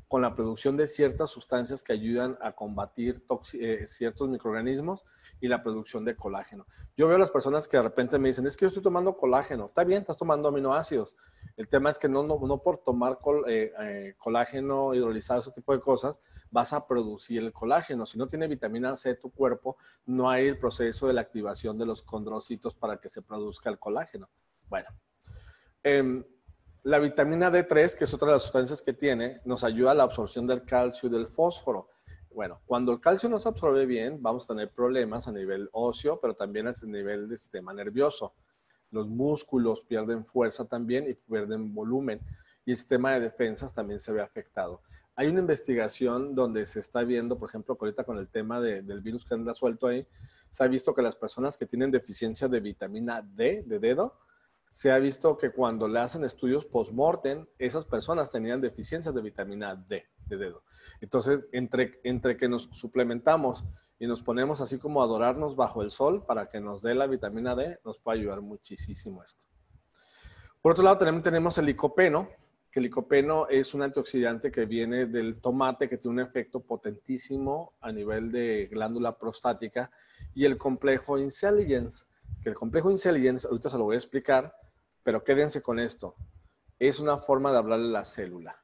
con 0.08 0.22
la 0.22 0.34
producción 0.34 0.76
de 0.76 0.88
ciertas 0.88 1.30
sustancias 1.30 1.82
que 1.82 1.92
ayudan 1.92 2.38
a 2.40 2.52
combatir 2.52 3.22
eh, 3.52 3.84
ciertos 3.86 4.28
microorganismos 4.28 5.04
y 5.40 5.48
la 5.48 5.62
producción 5.62 6.04
de 6.04 6.16
colágeno. 6.16 6.66
Yo 6.96 7.06
veo 7.06 7.16
a 7.16 7.20
las 7.20 7.30
personas 7.30 7.68
que 7.68 7.76
de 7.76 7.82
repente 7.82 8.18
me 8.18 8.28
dicen, 8.28 8.46
es 8.46 8.56
que 8.56 8.64
yo 8.64 8.68
estoy 8.68 8.82
tomando 8.82 9.16
colágeno. 9.16 9.66
Está 9.66 9.84
bien, 9.84 10.00
estás 10.00 10.16
tomando 10.16 10.48
aminoácidos. 10.48 11.14
El 11.56 11.68
tema 11.68 11.90
es 11.90 11.98
que 11.98 12.08
no, 12.08 12.22
no, 12.22 12.40
no 12.40 12.62
por 12.62 12.78
tomar 12.78 13.18
eh, 13.46 13.72
eh, 13.80 14.14
colágeno 14.18 14.94
hidrolizado, 14.94 15.40
ese 15.40 15.52
tipo 15.52 15.72
de 15.72 15.80
cosas, 15.80 16.20
vas 16.50 16.72
a 16.72 16.86
producir 16.86 17.42
el 17.42 17.52
colágeno. 17.52 18.06
Si 18.06 18.18
no 18.18 18.26
tiene 18.26 18.48
vitamina 18.48 18.96
C 18.96 19.14
tu 19.14 19.30
cuerpo, 19.30 19.76
no 20.06 20.30
hay 20.30 20.48
el 20.48 20.58
proceso 20.58 21.06
de 21.06 21.12
la 21.12 21.20
activación 21.20 21.78
de 21.78 21.86
los 21.86 22.02
condrocitos 22.02 22.74
para 22.74 22.96
que 22.96 23.10
se 23.10 23.22
produzca 23.22 23.68
el 23.70 23.78
colágeno. 23.78 24.28
Bueno, 24.68 24.88
em, 25.82 26.24
la 26.88 26.98
vitamina 26.98 27.50
D3, 27.50 27.98
que 27.98 28.04
es 28.04 28.14
otra 28.14 28.28
de 28.28 28.32
las 28.32 28.44
sustancias 28.44 28.80
que 28.80 28.94
tiene, 28.94 29.42
nos 29.44 29.62
ayuda 29.62 29.90
a 29.90 29.94
la 29.94 30.04
absorción 30.04 30.46
del 30.46 30.62
calcio 30.62 31.06
y 31.06 31.12
del 31.12 31.26
fósforo. 31.26 31.90
Bueno, 32.34 32.62
cuando 32.64 32.92
el 32.92 32.98
calcio 32.98 33.28
no 33.28 33.38
se 33.38 33.50
absorbe 33.50 33.84
bien, 33.84 34.22
vamos 34.22 34.44
a 34.44 34.54
tener 34.54 34.70
problemas 34.70 35.28
a 35.28 35.32
nivel 35.32 35.68
óseo, 35.72 36.18
pero 36.18 36.32
también 36.32 36.66
a 36.66 36.72
nivel 36.86 37.28
del 37.28 37.38
sistema 37.38 37.74
nervioso. 37.74 38.32
Los 38.90 39.06
músculos 39.06 39.82
pierden 39.82 40.24
fuerza 40.24 40.64
también 40.64 41.10
y 41.10 41.12
pierden 41.12 41.74
volumen. 41.74 42.22
Y 42.64 42.70
el 42.70 42.78
sistema 42.78 43.12
de 43.12 43.20
defensas 43.20 43.74
también 43.74 44.00
se 44.00 44.10
ve 44.10 44.22
afectado. 44.22 44.80
Hay 45.14 45.26
una 45.26 45.40
investigación 45.40 46.34
donde 46.34 46.64
se 46.64 46.80
está 46.80 47.04
viendo, 47.04 47.38
por 47.38 47.50
ejemplo, 47.50 47.76
ahorita 47.78 48.04
con 48.04 48.16
el 48.16 48.28
tema 48.28 48.62
del 48.62 49.02
virus 49.02 49.26
que 49.26 49.34
anda 49.34 49.52
suelto 49.52 49.88
ahí, 49.88 50.06
se 50.50 50.64
ha 50.64 50.68
visto 50.68 50.94
que 50.94 51.02
las 51.02 51.16
personas 51.16 51.58
que 51.58 51.66
tienen 51.66 51.90
deficiencia 51.90 52.48
de 52.48 52.60
vitamina 52.60 53.20
D, 53.20 53.62
de 53.66 53.78
dedo, 53.78 54.14
se 54.70 54.90
ha 54.90 54.98
visto 54.98 55.36
que 55.36 55.50
cuando 55.50 55.88
le 55.88 56.00
hacen 56.00 56.24
estudios 56.24 56.66
post-mortem, 56.66 57.46
esas 57.58 57.86
personas 57.86 58.30
tenían 58.30 58.60
deficiencias 58.60 59.14
de 59.14 59.22
vitamina 59.22 59.74
D 59.74 60.06
de 60.28 60.36
dedo. 60.36 60.62
Entonces, 61.00 61.48
entre, 61.52 62.00
entre 62.04 62.36
que 62.36 62.48
nos 62.48 62.64
suplementamos 62.72 63.64
y 63.98 64.06
nos 64.06 64.22
ponemos 64.22 64.60
así 64.60 64.78
como 64.78 65.00
a 65.00 65.04
adorarnos 65.04 65.56
bajo 65.56 65.82
el 65.82 65.90
sol 65.90 66.24
para 66.24 66.48
que 66.48 66.60
nos 66.60 66.82
dé 66.82 66.94
la 66.94 67.06
vitamina 67.06 67.54
D, 67.54 67.78
nos 67.84 67.98
puede 67.98 68.20
ayudar 68.20 68.40
muchísimo 68.40 69.22
esto. 69.22 69.46
Por 70.60 70.72
otro 70.72 70.84
lado, 70.84 70.98
también 70.98 71.22
tenemos 71.22 71.56
el 71.58 71.66
licopeno, 71.66 72.28
que 72.70 72.80
el 72.80 72.84
licopeno 72.84 73.48
es 73.48 73.72
un 73.74 73.82
antioxidante 73.82 74.50
que 74.50 74.66
viene 74.66 75.06
del 75.06 75.40
tomate, 75.40 75.88
que 75.88 75.96
tiene 75.96 76.20
un 76.20 76.28
efecto 76.28 76.60
potentísimo 76.60 77.74
a 77.80 77.90
nivel 77.90 78.30
de 78.30 78.68
glándula 78.70 79.16
prostática, 79.16 79.90
y 80.34 80.44
el 80.44 80.58
complejo 80.58 81.18
intelligence 81.18 82.04
que 82.42 82.48
el 82.48 82.54
complejo 82.54 82.90
intelligence, 82.90 83.46
ahorita 83.46 83.68
se 83.68 83.78
lo 83.78 83.84
voy 83.84 83.94
a 83.94 83.98
explicar, 83.98 84.54
pero 85.02 85.24
quédense 85.24 85.62
con 85.62 85.78
esto. 85.78 86.14
Es 86.78 87.00
una 87.00 87.18
forma 87.18 87.50
de 87.52 87.58
hablarle 87.58 87.86
a 87.86 88.00
la 88.00 88.04
célula 88.04 88.56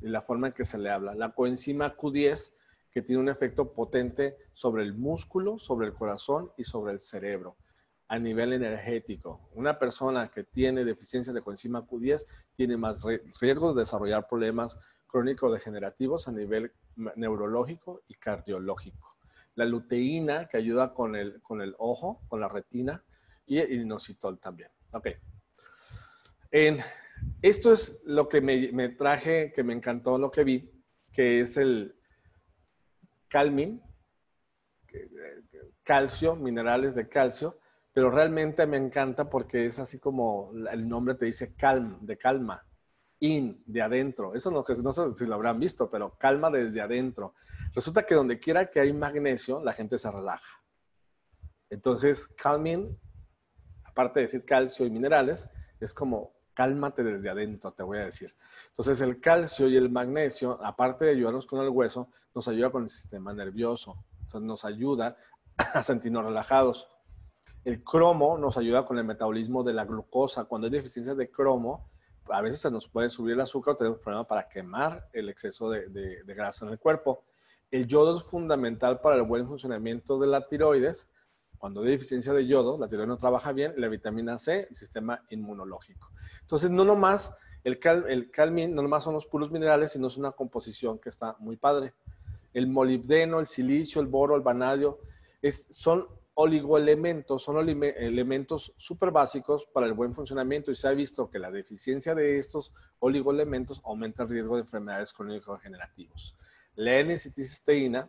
y 0.00 0.08
la 0.08 0.22
forma 0.22 0.48
en 0.48 0.52
que 0.52 0.64
se 0.64 0.78
le 0.78 0.90
habla. 0.90 1.14
La 1.14 1.32
coenzima 1.32 1.96
Q10 1.96 2.52
que 2.90 3.02
tiene 3.02 3.20
un 3.20 3.28
efecto 3.28 3.72
potente 3.72 4.36
sobre 4.54 4.82
el 4.82 4.94
músculo, 4.94 5.58
sobre 5.58 5.86
el 5.86 5.94
corazón 5.94 6.50
y 6.56 6.64
sobre 6.64 6.92
el 6.92 7.00
cerebro 7.00 7.56
a 8.08 8.18
nivel 8.18 8.54
energético. 8.54 9.50
Una 9.54 9.78
persona 9.78 10.30
que 10.30 10.44
tiene 10.44 10.84
deficiencia 10.84 11.32
de 11.32 11.42
coenzima 11.42 11.86
Q10 11.86 12.26
tiene 12.54 12.76
más 12.76 13.04
riesgo 13.40 13.74
de 13.74 13.80
desarrollar 13.80 14.26
problemas 14.26 14.78
crónico-degenerativos 15.06 16.26
a 16.26 16.32
nivel 16.32 16.72
neurológico 17.16 18.02
y 18.08 18.14
cardiológico. 18.14 19.16
La 19.54 19.64
luteína, 19.64 20.48
que 20.48 20.56
ayuda 20.56 20.94
con 20.94 21.16
el, 21.16 21.42
con 21.42 21.60
el 21.60 21.74
ojo, 21.78 22.22
con 22.28 22.40
la 22.40 22.48
retina, 22.48 23.04
y 23.48 23.58
el 23.58 23.72
inositol 23.72 24.38
también. 24.38 24.70
Ok. 24.92 25.08
Esto 27.42 27.72
es 27.72 28.00
lo 28.04 28.28
que 28.28 28.40
me, 28.40 28.88
traje, 28.90 29.52
que 29.52 29.62
me 29.62 29.72
encantó 29.72 30.18
lo 30.18 30.30
que 30.30 30.44
vi, 30.44 30.70
que 31.12 31.40
es 31.40 31.56
el 31.56 31.96
calmin, 33.28 33.82
calcio, 35.82 36.36
minerales 36.36 36.94
de 36.94 37.08
calcio, 37.08 37.58
pero 37.92 38.10
realmente 38.10 38.66
me 38.66 38.76
encanta 38.76 39.28
porque 39.28 39.66
es 39.66 39.78
así 39.78 39.98
como 39.98 40.52
el 40.70 40.88
nombre 40.88 41.14
te 41.14 41.26
dice 41.26 41.54
calm, 41.54 41.98
de 42.06 42.16
calma, 42.16 42.64
in, 43.20 43.62
de 43.66 43.82
adentro. 43.82 44.34
Eso 44.34 44.50
no, 44.50 44.64
no 44.82 44.92
sé 44.92 45.14
si 45.14 45.26
lo 45.26 45.34
habrán 45.34 45.58
visto, 45.58 45.90
pero 45.90 46.16
calma 46.16 46.50
desde 46.50 46.80
adentro. 46.80 47.34
Resulta 47.74 48.06
que 48.06 48.14
donde 48.14 48.38
quiera 48.38 48.70
que 48.70 48.80
hay 48.80 48.92
magnesio, 48.92 49.62
la 49.62 49.72
gente 49.72 49.98
se 49.98 50.10
relaja. 50.10 50.62
Entonces, 51.70 52.28
calming 52.28 52.98
aparte 53.98 54.20
de 54.20 54.26
decir 54.26 54.44
calcio 54.44 54.86
y 54.86 54.90
minerales, 54.90 55.48
es 55.80 55.92
como 55.92 56.32
cálmate 56.54 57.02
desde 57.02 57.30
adentro, 57.30 57.72
te 57.72 57.82
voy 57.82 57.98
a 57.98 58.04
decir. 58.04 58.32
Entonces, 58.68 59.00
el 59.00 59.20
calcio 59.20 59.66
y 59.66 59.76
el 59.76 59.90
magnesio, 59.90 60.56
aparte 60.64 61.04
de 61.04 61.10
ayudarnos 61.10 61.48
con 61.48 61.60
el 61.60 61.68
hueso, 61.68 62.08
nos 62.32 62.46
ayuda 62.46 62.70
con 62.70 62.84
el 62.84 62.90
sistema 62.90 63.32
nervioso. 63.32 64.04
nos 64.40 64.64
ayuda 64.64 65.16
a 65.56 65.82
sentirnos 65.82 66.24
relajados. 66.24 66.88
El 67.64 67.82
cromo 67.82 68.38
nos 68.38 68.56
ayuda 68.56 68.84
con 68.84 68.98
el 68.98 69.04
metabolismo 69.04 69.64
de 69.64 69.72
la 69.72 69.84
glucosa. 69.84 70.44
Cuando 70.44 70.68
hay 70.68 70.70
deficiencia 70.70 71.16
de 71.16 71.28
cromo, 71.28 71.90
a 72.30 72.40
veces 72.40 72.60
se 72.60 72.70
nos 72.70 72.86
puede 72.86 73.08
subir 73.08 73.34
el 73.34 73.40
azúcar 73.40 73.74
o 73.74 73.76
tenemos 73.78 73.98
problemas 73.98 74.28
para 74.28 74.48
quemar 74.48 75.08
el 75.12 75.28
exceso 75.28 75.70
de, 75.70 75.88
de 75.88 76.34
grasa 76.34 76.66
en 76.66 76.70
el 76.70 76.78
cuerpo. 76.78 77.24
El 77.68 77.88
yodo 77.88 78.16
es 78.16 78.30
fundamental 78.30 79.00
para 79.00 79.16
el 79.16 79.22
buen 79.22 79.48
funcionamiento 79.48 80.20
de 80.20 80.28
la 80.28 80.46
tiroides 80.46 81.10
cuando 81.58 81.82
hay 81.82 81.88
deficiencia 81.90 82.32
de 82.32 82.46
yodo, 82.46 82.78
la 82.78 82.88
tiroides 82.88 83.08
no 83.08 83.16
trabaja 83.16 83.52
bien, 83.52 83.74
la 83.76 83.88
vitamina 83.88 84.38
C, 84.38 84.66
el 84.70 84.74
sistema 84.74 85.24
inmunológico. 85.30 86.08
Entonces, 86.40 86.70
no 86.70 86.84
nomás 86.84 87.34
el, 87.64 87.78
el 88.08 88.30
calmin, 88.30 88.74
no 88.74 88.82
nomás 88.82 89.04
son 89.04 89.14
los 89.14 89.26
puros 89.26 89.50
minerales, 89.50 89.92
sino 89.92 90.06
es 90.06 90.16
una 90.16 90.32
composición 90.32 90.98
que 90.98 91.08
está 91.08 91.36
muy 91.40 91.56
padre. 91.56 91.94
El 92.54 92.68
molibdeno, 92.68 93.40
el 93.40 93.46
silicio, 93.46 94.00
el 94.00 94.06
boro, 94.06 94.36
el 94.36 94.42
vanadio, 94.42 95.00
son 95.70 96.06
oligoelementos, 96.34 97.42
son 97.42 97.68
elementos 97.68 98.72
súper 98.76 99.10
básicos 99.10 99.66
para 99.66 99.86
el 99.86 99.92
buen 99.92 100.14
funcionamiento 100.14 100.70
y 100.70 100.76
se 100.76 100.86
ha 100.86 100.92
visto 100.92 101.28
que 101.28 101.40
la 101.40 101.50
deficiencia 101.50 102.14
de 102.14 102.38
estos 102.38 102.72
oligoelementos 103.00 103.80
aumenta 103.84 104.22
el 104.22 104.28
riesgo 104.28 104.54
de 104.54 104.62
enfermedades 104.62 105.12
crónico-degenerativas. 105.12 106.36
La 106.76 106.98
N-citicisteína 107.00 108.08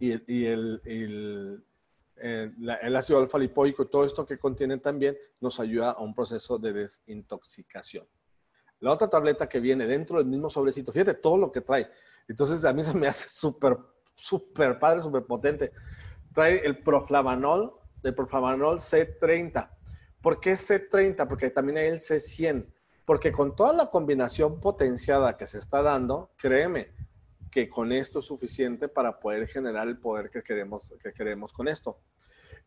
y 0.00 0.10
el 0.10 1.64
eh, 2.16 2.52
el 2.82 2.96
ácido 2.96 3.18
alfa 3.18 3.38
lipoico 3.38 3.82
y 3.82 3.88
todo 3.88 4.04
esto 4.04 4.24
que 4.24 4.38
contienen 4.38 4.80
también 4.80 5.16
nos 5.40 5.58
ayuda 5.58 5.92
a 5.92 6.02
un 6.02 6.14
proceso 6.14 6.58
de 6.58 6.72
desintoxicación. 6.72 8.06
La 8.80 8.92
otra 8.92 9.08
tableta 9.08 9.48
que 9.48 9.60
viene 9.60 9.86
dentro 9.86 10.18
del 10.18 10.26
mismo 10.26 10.50
sobrecito, 10.50 10.92
fíjate 10.92 11.14
todo 11.14 11.38
lo 11.38 11.50
que 11.50 11.60
trae. 11.60 11.88
Entonces 12.28 12.64
a 12.64 12.72
mí 12.72 12.82
se 12.82 12.94
me 12.94 13.06
hace 13.06 13.28
súper, 13.28 13.78
súper 14.14 14.78
padre, 14.78 15.00
súper 15.00 15.24
potente. 15.24 15.72
Trae 16.32 16.58
el 16.64 16.82
proflavanol, 16.82 17.72
el 18.02 18.14
proflavanol 18.14 18.78
C30. 18.78 19.70
¿Por 20.20 20.40
qué 20.40 20.52
C30? 20.52 21.26
Porque 21.26 21.50
también 21.50 21.78
hay 21.78 21.86
el 21.86 22.00
C100. 22.00 22.66
Porque 23.04 23.32
con 23.32 23.54
toda 23.54 23.72
la 23.72 23.90
combinación 23.90 24.60
potenciada 24.60 25.36
que 25.36 25.46
se 25.46 25.58
está 25.58 25.82
dando, 25.82 26.32
créeme, 26.36 26.92
que 27.54 27.68
con 27.68 27.92
esto 27.92 28.18
es 28.18 28.24
suficiente 28.24 28.88
para 28.88 29.20
poder 29.20 29.46
generar 29.46 29.86
el 29.86 29.96
poder 29.96 30.28
que 30.28 30.42
queremos, 30.42 30.92
que 31.00 31.12
queremos 31.12 31.52
con 31.52 31.68
esto. 31.68 32.00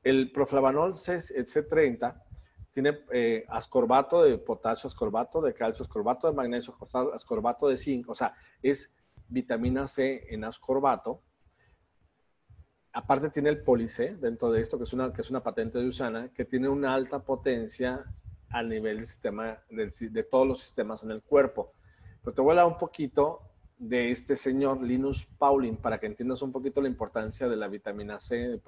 El 0.01 0.31
proflavanol 0.31 0.95
C, 0.95 1.19
30 1.43 2.23
tiene 2.71 2.99
eh, 3.11 3.43
ascorbato 3.49 4.23
de 4.23 4.37
potasio, 4.37 4.87
ascorbato 4.87 5.41
de 5.41 5.53
calcio, 5.53 5.83
ascorbato 5.83 6.29
de 6.29 6.33
magnesio, 6.33 6.77
ascorbato 7.13 7.67
de 7.67 7.75
zinc, 7.75 8.09
o 8.09 8.15
sea, 8.15 8.33
es 8.61 8.95
vitamina 9.27 9.87
C 9.87 10.25
en 10.29 10.45
ascorbato. 10.45 11.21
Aparte 12.93 13.29
tiene 13.29 13.49
el 13.49 13.63
police 13.63 14.15
dentro 14.15 14.49
de 14.53 14.61
esto, 14.61 14.77
que 14.77 14.85
es 14.85 14.93
una, 14.93 15.11
que 15.11 15.19
es 15.19 15.29
una 15.29 15.43
patente 15.43 15.79
de 15.79 15.85
Usana, 15.85 16.31
que 16.31 16.45
tiene 16.45 16.69
una 16.69 16.93
alta 16.93 17.19
potencia 17.25 18.05
a 18.51 18.63
nivel 18.63 18.99
del 18.99 19.07
sistema, 19.07 19.61
de, 19.69 19.91
de 20.11 20.23
todos 20.23 20.47
los 20.47 20.61
sistemas 20.61 21.03
en 21.03 21.11
el 21.11 21.21
cuerpo. 21.23 21.73
Pero 22.23 22.33
te 22.33 22.41
voy 22.41 22.51
a 22.51 22.51
hablar 22.53 22.67
un 22.67 22.77
poquito 22.77 23.46
de 23.77 24.11
este 24.11 24.35
señor 24.35 24.81
Linus 24.81 25.25
Pauling 25.37 25.77
para 25.77 25.99
que 25.99 26.07
entiendas 26.07 26.41
un 26.41 26.51
poquito 26.51 26.81
la 26.81 26.87
importancia 26.87 27.47
de 27.47 27.55
la 27.55 27.67
vitamina 27.67 28.19
C. 28.19 28.59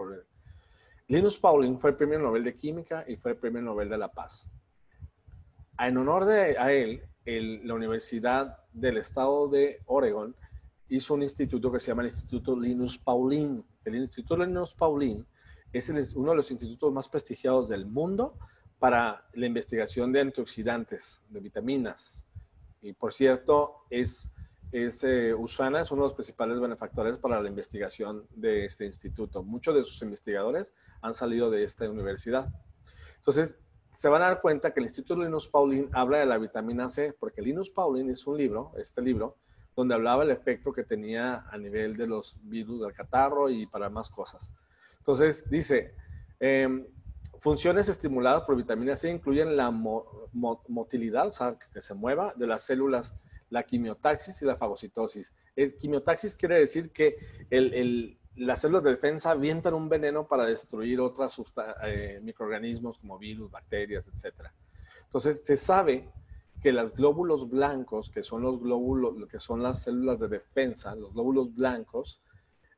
Linus 1.08 1.39
Pauling 1.39 1.80
fue 1.80 1.91
el 1.91 1.95
premio 1.95 2.19
Nobel 2.19 2.43
de 2.43 2.54
Química 2.54 3.04
y 3.08 3.15
fue 3.15 3.32
el 3.32 3.38
premio 3.38 3.62
Nobel 3.62 3.89
de 3.89 3.98
la 3.98 4.12
Paz. 4.12 4.50
En 5.80 5.98
honor 5.98 6.26
de, 6.26 6.58
a 6.58 6.72
él, 6.72 7.02
la 7.26 7.74
Universidad 7.74 8.58
del 8.74 8.98
Estado 8.98 9.48
de 9.48 9.82
Oregon 9.86 10.36
hizo 10.89 11.13
un 11.13 11.24
instituto 11.24 11.72
que 11.72 11.80
se 11.80 11.88
llama 11.88 12.02
el 12.04 12.10
Instituto 12.10 12.60
Linus 12.60 12.98
Pauling. 12.98 13.63
El 13.86 13.95
Instituto 13.95 14.38
Linus 14.38 14.74
Pauling 14.76 15.26
es 15.72 15.89
uno 16.15 16.32
de 16.32 16.38
los 16.38 16.52
institutos 16.52 16.91
más 16.91 17.08
prestigiados 17.08 17.69
del 17.69 17.86
mundo 17.86 18.36
para 18.80 19.28
la 19.34 19.45
investigación 19.45 20.12
de 20.12 20.22
antioxidantes, 20.22 21.22
de 21.30 21.39
vitaminas. 21.39 22.26
Y 22.82 22.93
por 22.93 23.14
cierto, 23.14 23.86
es 23.89 24.32
es, 24.72 25.03
eh, 25.03 25.34
Usana 25.34 25.82
es 25.82 25.91
uno 25.91 26.03
de 26.03 26.07
los 26.07 26.13
principales 26.13 26.59
benefactores 26.59 27.17
para 27.17 27.41
la 27.41 27.49
investigación 27.49 28.26
de 28.36 28.65
este 28.65 28.86
instituto. 28.86 29.43
Muchos 29.43 29.76
de 29.76 29.84
sus 29.84 30.01
investigadores 30.01 30.74
han 31.01 31.13
salido 31.13 31.49
de 31.49 31.63
esta 31.63 31.89
universidad. 31.89 32.49
Entonces, 33.17 33.57
se 33.93 34.07
van 34.07 34.22
a 34.22 34.28
dar 34.28 34.41
cuenta 34.41 34.72
que 34.74 34.80
el 34.80 34.86
Instituto 34.86 35.22
Linus 35.22 35.47
Pauling 35.47 35.89
habla 35.91 36.20
de 36.20 36.26
la 36.26 36.38
vitamina 36.38 36.88
C, 36.88 37.13
porque 37.20 37.41
Linus 37.41 37.70
Pauling 37.70 38.09
es 38.09 38.26
un 38.28 38.38
libro, 38.38 38.72
este 38.78 39.01
libro, 39.01 39.38
donde 39.76 39.95
hablaba 39.95 40.24
el 40.24 40.30
efecto 40.30 40.72
que 40.72 40.84
tenía 40.84 41.45
a 41.49 41.57
nivel 41.57 41.97
de 41.97 42.07
los 42.07 42.38
virus 42.43 42.82
del 42.82 42.93
catarro 42.93 43.49
y 43.49 43.65
para 43.65 43.89
más 43.89 44.09
cosas. 44.09 44.53
Entonces, 44.99 45.49
dice, 45.49 45.95
em, 46.39 46.86
funciones 47.39 47.89
estimuladas 47.89 48.43
por 48.43 48.55
vitamina 48.55 48.95
C 48.95 49.09
incluyen 49.09 49.57
la 49.57 49.72
motilidad, 49.72 51.28
o 51.28 51.32
sea, 51.32 51.57
que 51.74 51.82
se 51.82 51.93
mueva 51.93 52.34
de 52.36 52.47
las 52.47 52.63
células, 52.63 53.15
la 53.50 53.64
quimiotaxis 53.64 54.41
y 54.41 54.45
la 54.45 54.56
fagocitosis. 54.56 55.34
El 55.56 55.76
quimiotaxis 55.78 56.36
quiere 56.36 56.60
decir 56.60 56.91
que 56.91 57.18
las 58.36 58.62
células 58.62 58.84
de 58.84 58.91
defensa 58.91 59.32
avientan 59.32 59.74
un 59.74 59.89
veneno 59.89 60.28
para 60.28 60.45
destruir 60.45 61.00
otros 61.00 61.41
eh, 61.84 62.20
microorganismos 62.22 63.00
como 63.00 63.18
virus, 63.18 63.52
bacterias, 63.52 64.08
etc. 64.08 64.47
Entonces, 65.06 65.41
se 65.43 65.58
sabe 65.58 66.10
que 66.62 66.72
los 66.72 66.93
glóbulos 66.93 67.50
blancos, 67.50 68.10
que 68.10 68.24
son 68.24 68.41
los 68.41 68.60
glóbulos, 68.60 69.28
que 69.30 69.39
son 69.39 69.64
las 69.64 69.84
células 69.84 70.20
de 70.20 70.28
defensa, 70.28 70.95
los 70.95 71.14
glóbulos 71.14 71.54
blancos, 71.56 72.22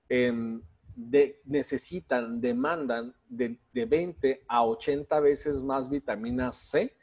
em, 0.07 0.61
necesitan, 1.45 2.41
demandan 2.41 3.15
de, 3.27 3.57
20 3.73 4.43
a 4.47 4.65
80 4.65 5.19
veces 5.19 5.63
más 5.63 5.89
vitamina 5.89 6.51
C 6.51 6.95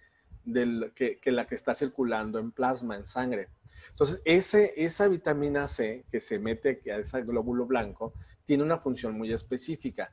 que, 0.95 1.21
la 1.27 1.47
que 1.47 1.55
está 1.55 1.75
circulando 1.75 2.39
en 2.39 2.53
plasma, 2.53 2.97
en 2.97 3.07
sangre. 3.07 3.49
Entonces, 3.91 4.21
esa 4.25 5.09
vitamina 5.09 5.69
C 5.69 6.05
que 6.11 6.21
se 6.21 6.39
mete 6.39 6.81
a 6.91 6.99
ese 6.99 7.23
glóbulo 7.23 7.67
blanco 7.67 8.13
tiene 8.45 8.63
una 8.63 8.79
función 8.79 9.17
muy 9.17 9.33
específica. 9.33 10.13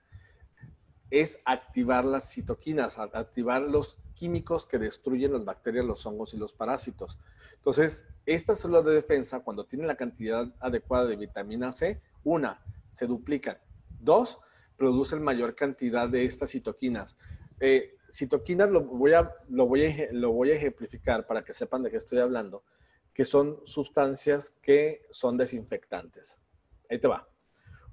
Es 1.10 1.40
activar 1.46 2.04
las 2.04 2.32
citoquinas, 2.32 2.98
activar 2.98 3.62
los 3.62 4.00
químicos 4.16 4.66
que 4.66 4.80
destruyen 4.80 5.34
las 5.34 5.46
bacterias, 5.46 5.86
los 5.86 6.06
hongos 6.06 6.34
y 6.34 6.38
los 6.38 6.54
parásitos. 6.54 7.20
Entonces, 7.56 8.08
estas 8.26 8.60
células 8.60 8.86
de 8.86 8.94
defensa, 8.94 9.42
cuando 9.42 9.66
tienen 9.66 9.88
la 9.88 9.96
cantidad 9.96 10.48
adecuada 10.60 11.06
de 11.06 11.16
vitamina 11.16 11.72
C, 11.72 12.02
una, 12.24 12.62
se 12.90 13.06
duplican. 13.06 13.58
Dos, 14.00 14.40
producen 14.78 15.22
mayor 15.22 15.56
cantidad 15.56 16.10
de 16.10 16.26
estas 16.26 16.52
citoquinas. 16.52 17.18
Eh, 17.60 17.96
citoquinas 18.12 18.72
lo 18.72 18.82
voy, 18.82 19.14
a, 19.14 19.32
lo, 19.50 19.68
voy 19.68 19.86
a, 19.86 20.08
lo 20.12 20.32
voy 20.32 20.52
a 20.52 20.56
ejemplificar 20.56 21.26
para 21.26 21.44
que 21.44 21.54
sepan 21.54 21.84
de 21.84 21.92
qué 21.92 21.98
estoy 21.98 22.20
hablando, 22.20 22.64
que 23.16 23.24
son 23.24 23.62
sustancias 23.64 24.50
que 24.62 25.08
son 25.10 25.38
desinfectantes. 25.38 26.44
Ahí 26.90 27.00
te 27.00 27.08
va. 27.08 27.28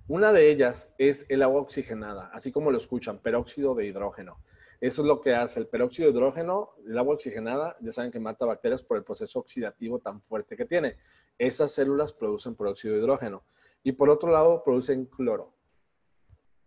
Una 0.09 0.33
de 0.33 0.51
ellas 0.51 0.93
es 0.99 1.25
el 1.29 1.43
agua 1.43 1.61
oxigenada, 1.61 2.29
así 2.35 2.51
como 2.51 2.73
lo 2.73 2.77
escuchan, 2.77 3.20
peróxido 3.20 3.73
de 3.77 3.87
hidrógeno. 3.87 4.43
Eso 4.81 5.03
es 5.03 5.07
lo 5.07 5.20
que 5.20 5.33
hace 5.33 5.61
el 5.61 5.68
peróxido 5.68 6.11
de 6.11 6.18
hidrógeno, 6.18 6.70
el 6.85 6.99
agua 6.99 7.14
oxigenada, 7.14 7.77
ya 7.81 7.93
saben 7.93 8.11
que 8.11 8.18
mata 8.18 8.45
bacterias 8.45 8.83
por 8.83 8.97
el 8.97 9.05
proceso 9.05 9.39
oxidativo 9.39 10.01
tan 10.01 10.20
fuerte 10.20 10.57
que 10.57 10.64
tiene. 10.64 10.97
Esas 11.39 11.70
células 11.70 12.12
producen 12.12 12.57
peróxido 12.57 12.95
de 12.95 13.01
hidrógeno 13.01 13.45
y 13.85 13.93
por 13.93 14.11
otro 14.11 14.33
lado 14.33 14.64
producen 14.64 15.07
cloro. 15.07 15.55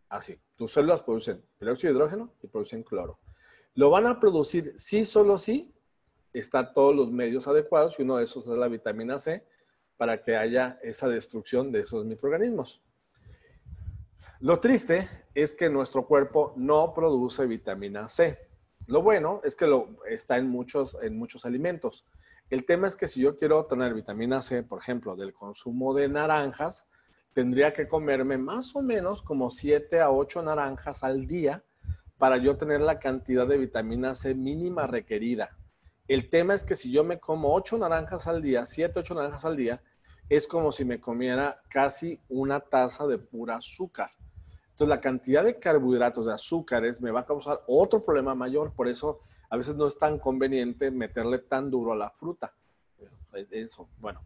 Así, 0.08 0.40
tus 0.56 0.72
células 0.72 1.04
producen 1.04 1.44
peróxido 1.58 1.92
de 1.92 1.98
hidrógeno 1.98 2.34
y 2.42 2.48
producen 2.48 2.84
cloro. 2.84 3.20
Lo 3.74 3.90
van 3.90 4.06
a 4.06 4.18
producir 4.18 4.74
sí, 4.78 5.04
solo 5.04 5.38
sí, 5.38 5.75
está 6.40 6.74
todos 6.74 6.96
los 6.96 7.12
medios 7.12 7.48
adecuados 7.48 8.00
y 8.00 8.04
uno 8.04 8.18
de 8.18 8.26
esos 8.26 8.48
es 8.48 8.58
la 8.58 8.68
vitamina 8.68 9.20
C 9.20 9.46
para 9.98 10.22
que 10.22 10.36
haya 10.36 10.80
esa 10.84 11.08
destrucción 11.08 11.72
de 11.72 11.82
esos 11.82 12.06
microorganismos. 12.06 12.82
Lo 14.42 14.60
triste 14.60 15.08
es 15.34 15.54
que 15.54 15.70
nuestro 15.70 16.06
cuerpo 16.06 16.54
no 16.58 16.94
produce 16.94 17.46
vitamina 17.46 18.10
C. 18.10 18.38
Lo 18.88 19.02
bueno 19.02 19.42
es 19.44 19.56
que 19.56 19.66
lo, 19.66 19.98
está 20.08 20.38
en 20.38 20.50
muchos, 20.50 20.98
en 21.02 21.18
muchos 21.18 21.46
alimentos. 21.46 22.06
El 22.50 22.66
tema 22.66 22.88
es 22.88 22.96
que 22.96 23.08
si 23.08 23.22
yo 23.22 23.40
quiero 23.40 23.66
tener 23.66 23.94
vitamina 23.94 24.42
C, 24.42 24.62
por 24.62 24.80
ejemplo, 24.80 25.16
del 25.16 25.34
consumo 25.34 25.94
de 25.94 26.10
naranjas, 26.10 26.88
tendría 27.34 27.74
que 27.74 27.88
comerme 27.88 28.38
más 28.38 28.76
o 28.76 28.82
menos 28.82 29.22
como 29.22 29.50
7 29.50 30.00
a 30.00 30.12
8 30.12 30.44
naranjas 30.44 31.04
al 31.04 31.26
día 31.28 31.64
para 32.18 32.38
yo 32.38 32.56
tener 32.58 32.82
la 32.82 33.00
cantidad 33.00 33.48
de 33.48 33.58
vitamina 33.58 34.14
C 34.14 34.36
mínima 34.36 34.86
requerida. 34.86 35.58
El 36.08 36.30
tema 36.30 36.54
es 36.54 36.64
que 36.64 36.76
si 36.76 36.92
yo 36.92 37.04
me 37.04 37.20
como 37.20 37.54
8 37.54 37.78
naranjas 37.78 38.28
al 38.28 38.42
día, 38.42 38.66
7, 38.66 39.00
8 39.00 39.16
naranjas 39.16 39.46
al 39.46 39.56
día, 39.56 39.82
es 40.30 40.48
como 40.48 40.72
si 40.72 40.86
me 40.86 41.00
comiera 41.00 41.62
casi 41.70 42.20
una 42.30 42.60
taza 42.60 43.08
de 43.08 43.18
pura 43.18 43.58
azúcar. 43.58 44.12
Entonces, 44.76 44.90
la 44.90 45.00
cantidad 45.00 45.44
de 45.44 45.58
carbohidratos, 45.58 46.26
de 46.26 46.34
azúcares, 46.34 47.00
me 47.02 47.12
va 47.12 47.22
a 47.22 47.26
causar 47.26 47.62
otro 47.68 48.04
problema 48.04 48.36
mayor. 48.36 48.74
Por 48.74 48.88
eso, 48.88 49.20
a 49.50 49.56
veces 49.56 49.76
no 49.78 49.88
es 49.88 49.98
tan 49.98 50.20
conveniente 50.20 50.92
meterle 50.92 51.40
tan 51.40 51.72
duro 51.72 51.94
a 51.94 51.96
la 51.96 52.10
fruta. 52.10 52.54
Eso, 53.52 53.90
bueno. 54.00 54.22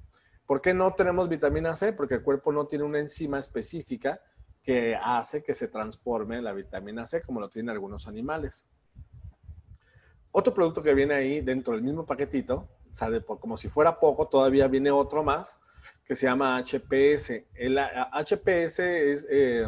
¿Por 0.46 0.62
qué 0.62 0.74
no 0.74 0.94
tenemos 0.96 1.30
vitamina 1.30 1.76
C? 1.76 1.94
Porque 1.94 2.16
el 2.16 2.24
cuerpo 2.24 2.52
no 2.52 2.66
tiene 2.66 2.84
una 2.84 3.00
enzima 3.00 3.38
específica 3.38 4.20
que 4.64 4.96
hace 4.96 5.44
que 5.44 5.54
se 5.54 5.68
transforme 5.68 6.42
la 6.42 6.54
vitamina 6.54 7.06
C, 7.06 7.22
como 7.22 7.40
lo 7.40 7.50
tienen 7.50 7.70
algunos 7.70 8.08
animales. 8.08 8.68
Otro 10.32 10.54
producto 10.54 10.84
que 10.84 10.94
viene 10.94 11.14
ahí 11.14 11.42
dentro 11.42 11.74
del 11.74 11.84
mismo 11.84 12.06
paquetito, 12.06 12.68
o 12.92 12.96
sea, 12.96 13.08
como 13.22 13.58
si 13.58 13.68
fuera 13.68 14.00
poco, 14.00 14.28
todavía 14.28 14.68
viene 14.68 14.92
otro 14.92 15.24
más, 15.24 15.60
que 16.06 16.16
se 16.16 16.26
llama 16.28 16.58
HPS. 16.64 17.46
El 17.56 17.78
HPS 17.78 18.80
es... 18.80 19.28
Eh, 19.30 19.68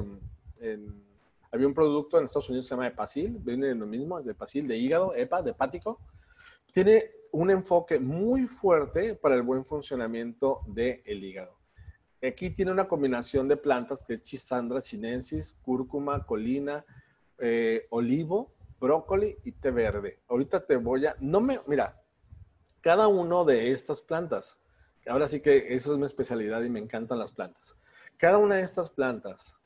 había 1.51 1.67
un 1.67 1.73
producto 1.73 2.17
en 2.17 2.25
Estados 2.25 2.49
Unidos 2.49 2.65
que 2.65 2.69
se 2.69 2.75
llama 2.75 2.87
Epacil, 2.87 3.37
viene 3.39 3.67
de 3.67 3.75
lo 3.75 3.85
mismo, 3.85 4.21
de 4.21 4.31
Epacil, 4.31 4.67
de 4.67 4.77
hígado, 4.77 5.13
EPA, 5.13 5.41
de 5.41 5.51
hepático. 5.51 5.99
Tiene 6.71 7.11
un 7.31 7.51
enfoque 7.51 7.99
muy 7.99 8.47
fuerte 8.47 9.15
para 9.15 9.35
el 9.35 9.41
buen 9.41 9.65
funcionamiento 9.65 10.61
del 10.67 11.23
hígado. 11.23 11.57
Aquí 12.23 12.51
tiene 12.51 12.71
una 12.71 12.87
combinación 12.87 13.47
de 13.47 13.57
plantas 13.57 14.03
que 14.03 14.13
es 14.13 14.23
Chisandra 14.23 14.79
sinensis, 14.79 15.55
cúrcuma, 15.61 16.25
colina, 16.25 16.85
eh, 17.39 17.87
olivo, 17.89 18.53
brócoli 18.81 19.37
y 19.45 19.53
té 19.53 19.71
verde. 19.71 20.19
Ahorita 20.27 20.65
te 20.65 20.75
voy 20.75 21.05
a... 21.05 21.15
No 21.19 21.39
me... 21.39 21.61
Mira, 21.67 22.01
cada 22.81 23.07
uno 23.07 23.45
de 23.45 23.71
estas 23.71 24.01
plantas, 24.01 24.59
ahora 25.07 25.27
sí 25.27 25.39
que 25.39 25.73
eso 25.73 25.93
es 25.93 25.99
mi 25.99 26.05
especialidad 26.05 26.61
y 26.63 26.69
me 26.69 26.79
encantan 26.79 27.19
las 27.19 27.31
plantas. 27.31 27.77
Cada 28.17 28.39
una 28.39 28.55
de 28.55 28.63
estas 28.63 28.89
plantas 28.89 29.57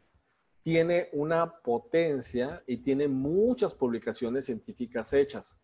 tiene 0.62 1.10
una 1.14 1.60
potencia 1.60 2.62
y 2.68 2.78
tiene 2.78 3.08
muchas 3.08 3.74
publicaciones 3.74 4.46
científicas 4.46 5.14
hechas. 5.14 5.56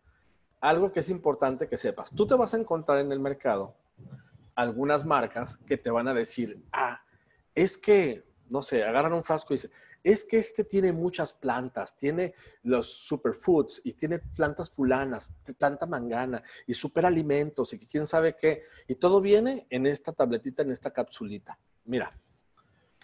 Algo 0.60 0.90
que 0.90 1.00
es 1.00 1.10
importante 1.10 1.68
que 1.68 1.76
sepas. 1.76 2.10
Tú 2.10 2.26
te 2.26 2.34
vas 2.34 2.54
a 2.54 2.58
encontrar 2.58 2.98
en 2.98 3.12
el 3.12 3.20
mercado 3.20 3.76
algunas 4.54 5.04
marcas 5.04 5.58
que 5.58 5.76
te 5.76 5.90
van 5.90 6.08
a 6.08 6.14
decir, 6.14 6.62
ah, 6.72 7.02
es 7.54 7.76
que, 7.76 8.24
no 8.52 8.60
sé, 8.60 8.84
agarran 8.84 9.14
un 9.14 9.24
frasco 9.24 9.54
y 9.54 9.56
dicen, 9.56 9.70
es 10.04 10.24
que 10.24 10.36
este 10.36 10.64
tiene 10.64 10.92
muchas 10.92 11.32
plantas, 11.32 11.96
tiene 11.96 12.34
los 12.62 12.86
superfoods 13.06 13.80
y 13.84 13.94
tiene 13.94 14.18
plantas 14.18 14.70
fulanas, 14.70 15.32
planta 15.58 15.86
mangana 15.86 16.42
y 16.66 16.74
superalimentos 16.74 17.72
y 17.72 17.78
quién 17.78 18.06
sabe 18.06 18.36
qué. 18.36 18.64
Y 18.86 18.96
todo 18.96 19.20
viene 19.20 19.66
en 19.70 19.86
esta 19.86 20.12
tabletita, 20.12 20.62
en 20.62 20.70
esta 20.70 20.92
capsulita. 20.92 21.58
Mira, 21.84 22.12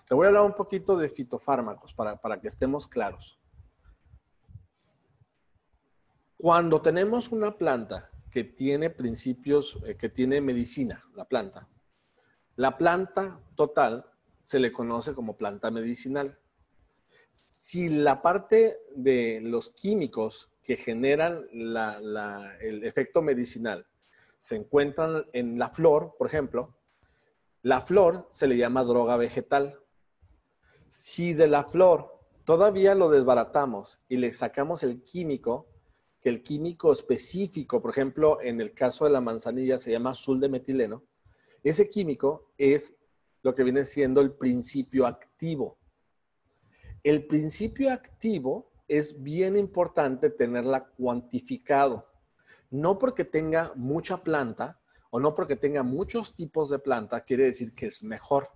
te 0.07 0.14
voy 0.14 0.26
a 0.26 0.28
hablar 0.28 0.44
un 0.44 0.55
poquito 0.55 0.96
de 0.99 1.09
fitofármacos 1.09 1.94
para, 1.94 2.20
para 2.20 2.38
que 2.40 2.49
estemos 2.49 2.86
claros. 2.86 3.40
Cuando 6.36 6.82
tenemos 6.82 7.30
una 7.30 7.57
planta 7.57 8.11
que 8.30 8.44
tiene 8.44 8.90
principios, 8.90 9.78
eh, 9.86 9.96
que 9.96 10.11
tiene 10.11 10.40
medicina, 10.40 11.05
la 11.14 11.24
planta, 11.24 11.68
la 12.57 12.76
planta 12.76 13.40
total 13.55 14.08
se 14.49 14.59
le 14.59 14.72
conoce 14.72 15.12
como 15.12 15.36
planta 15.36 15.70
medicinal. 15.70 16.38
Si 17.51 17.90
la 17.90 18.22
parte 18.22 18.78
de 18.96 19.42
los 19.42 19.68
químicos 19.68 20.49
que 20.62 20.78
generan 20.78 21.46
el 21.53 22.82
efecto 22.82 23.20
medicinal 23.20 23.86
se 24.38 24.57
encuentran 24.57 25.26
en 25.34 25.59
la 25.59 25.68
flor, 25.68 26.14
por 26.16 26.28
ejemplo, 26.28 26.74
la 27.61 27.82
flor 27.82 28.26
se 28.30 28.46
le 28.46 28.57
llama 28.57 28.84
droga 28.84 29.18
vegetal. 29.18 29.78
Si 30.88 31.34
de 31.34 31.46
la 31.46 31.64
flor 31.64 32.18
todavía 32.44 32.94
lo 32.94 33.11
desbaratamos 33.11 34.01
y 34.09 34.16
le 34.16 34.32
sacamos 34.32 34.82
el 34.82 35.03
químico, 35.03 35.66
que 36.22 36.30
el 36.30 36.42
químico 36.42 36.90
específico, 36.90 37.82
por 37.82 37.90
ejemplo, 37.90 38.40
en 38.40 38.62
el 38.62 38.72
caso 38.72 39.05
de 39.05 39.11
la 39.11 39.20
manzanilla 39.20 39.78
se 39.78 39.90
llama 39.90 40.12
azul 40.12 40.40
de 40.40 40.49
metileno, 40.49 41.03
ese 41.62 41.90
químico 41.90 42.51
es 42.57 42.94
lo 43.43 43.55
que 43.55 43.62
viene 43.62 43.84
siendo 43.84 44.20
el 44.20 44.32
principio 44.32 45.07
activo. 45.07 45.78
El 47.03 47.26
principio 47.26 47.93
activo 47.93 48.70
es 48.89 49.22
bien 49.22 49.57
importante 49.57 50.30
tenerla 50.30 50.86
cuantificado. 50.86 52.07
No 52.70 52.99
porque 52.99 53.24
tenga 53.24 53.72
mucha 53.76 54.22
planta 54.22 54.80
o 55.11 55.20
no 55.20 55.34
porque 55.34 55.57
tenga 55.57 55.82
muchos 55.82 56.34
tipos 56.34 56.68
de 56.68 56.78
planta 56.78 57.22
quiere 57.22 57.45
decir 57.45 57.74
que 57.74 57.86
es 57.86 58.03
mejor 58.03 58.51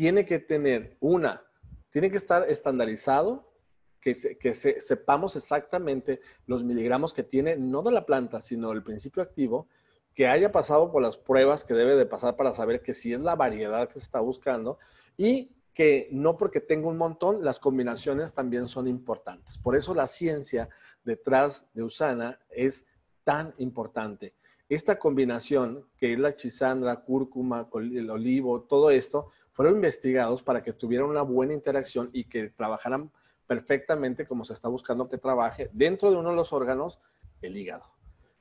tiene 0.00 0.24
que 0.24 0.38
tener 0.38 0.96
una, 1.00 1.42
tiene 1.90 2.10
que 2.10 2.16
estar 2.16 2.48
estandarizado 2.48 3.52
que, 4.00 4.14
que 4.38 4.54
sepamos 4.54 5.36
exactamente 5.36 6.20
los 6.46 6.64
miligramos 6.64 7.12
que 7.12 7.22
tiene, 7.22 7.56
no 7.56 7.82
de 7.82 7.92
la 7.92 8.06
planta, 8.06 8.40
sino 8.40 8.70
del 8.70 8.82
principio 8.82 9.22
activo, 9.22 9.68
que 10.14 10.26
haya 10.26 10.52
pasado 10.52 10.90
por 10.90 11.02
las 11.02 11.18
pruebas 11.18 11.64
que 11.64 11.74
debe 11.74 11.96
de 11.96 12.06
pasar 12.06 12.36
para 12.36 12.52
saber 12.52 12.82
que 12.82 12.94
si 12.94 13.12
es 13.12 13.20
la 13.20 13.36
variedad 13.36 13.88
que 13.88 13.94
se 13.94 14.04
está 14.04 14.20
buscando 14.20 14.78
y 15.16 15.54
que 15.72 16.08
no 16.10 16.36
porque 16.36 16.60
tenga 16.60 16.88
un 16.88 16.96
montón, 16.96 17.44
las 17.44 17.58
combinaciones 17.58 18.34
también 18.34 18.68
son 18.68 18.88
importantes. 18.88 19.56
Por 19.58 19.76
eso 19.76 19.94
la 19.94 20.06
ciencia 20.06 20.68
detrás 21.04 21.68
de 21.74 21.82
Usana 21.82 22.38
es 22.50 22.86
tan 23.24 23.54
importante. 23.58 24.34
Esta 24.68 24.98
combinación, 24.98 25.88
que 25.96 26.12
es 26.12 26.18
la 26.18 26.34
chisandra, 26.34 27.00
cúrcuma, 27.00 27.68
el 27.74 28.10
olivo, 28.10 28.62
todo 28.62 28.90
esto, 28.90 29.28
fueron 29.52 29.76
investigados 29.76 30.42
para 30.42 30.62
que 30.62 30.72
tuvieran 30.72 31.08
una 31.08 31.22
buena 31.22 31.54
interacción 31.54 32.10
y 32.12 32.24
que 32.24 32.50
trabajaran 32.50 33.10
perfectamente 33.46 34.26
como 34.26 34.44
se 34.44 34.52
está 34.52 34.68
buscando 34.68 35.08
que 35.08 35.18
trabaje 35.18 35.70
dentro 35.72 36.10
de 36.10 36.16
uno 36.16 36.30
de 36.30 36.36
los 36.36 36.52
órganos, 36.52 37.00
el 37.42 37.56
hígado. 37.56 37.84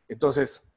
Entonces, 0.08 0.69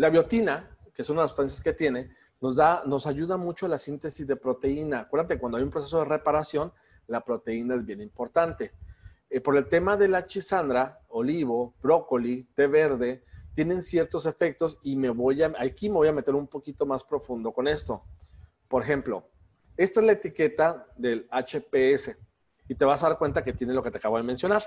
la 0.00 0.08
biotina, 0.08 0.78
que 0.94 1.02
es 1.02 1.10
una 1.10 1.20
de 1.20 1.24
las 1.24 1.32
sustancias 1.32 1.60
que 1.60 1.74
tiene, 1.74 2.16
nos, 2.40 2.56
da, 2.56 2.82
nos 2.86 3.06
ayuda 3.06 3.36
mucho 3.36 3.66
a 3.66 3.68
la 3.68 3.76
síntesis 3.76 4.26
de 4.26 4.34
proteína. 4.34 5.00
Acuérdate, 5.00 5.38
cuando 5.38 5.58
hay 5.58 5.62
un 5.62 5.68
proceso 5.68 5.98
de 5.98 6.06
reparación, 6.06 6.72
la 7.06 7.22
proteína 7.22 7.74
es 7.74 7.84
bien 7.84 8.00
importante. 8.00 8.72
Eh, 9.28 9.42
por 9.42 9.58
el 9.58 9.68
tema 9.68 9.98
de 9.98 10.08
la 10.08 10.24
chisandra, 10.24 11.00
olivo, 11.08 11.74
brócoli, 11.82 12.44
té 12.54 12.66
verde, 12.66 13.24
tienen 13.52 13.82
ciertos 13.82 14.24
efectos 14.24 14.78
y 14.82 14.96
me 14.96 15.10
voy 15.10 15.42
a, 15.42 15.52
aquí 15.58 15.90
me 15.90 15.96
voy 15.96 16.08
a 16.08 16.12
meter 16.12 16.34
un 16.34 16.46
poquito 16.46 16.86
más 16.86 17.04
profundo 17.04 17.52
con 17.52 17.68
esto. 17.68 18.02
Por 18.68 18.82
ejemplo, 18.82 19.28
esta 19.76 20.00
es 20.00 20.06
la 20.06 20.12
etiqueta 20.12 20.86
del 20.96 21.28
HPS 21.30 22.16
y 22.68 22.74
te 22.74 22.86
vas 22.86 23.04
a 23.04 23.10
dar 23.10 23.18
cuenta 23.18 23.44
que 23.44 23.52
tiene 23.52 23.74
lo 23.74 23.82
que 23.82 23.90
te 23.90 23.98
acabo 23.98 24.16
de 24.16 24.22
mencionar. 24.22 24.64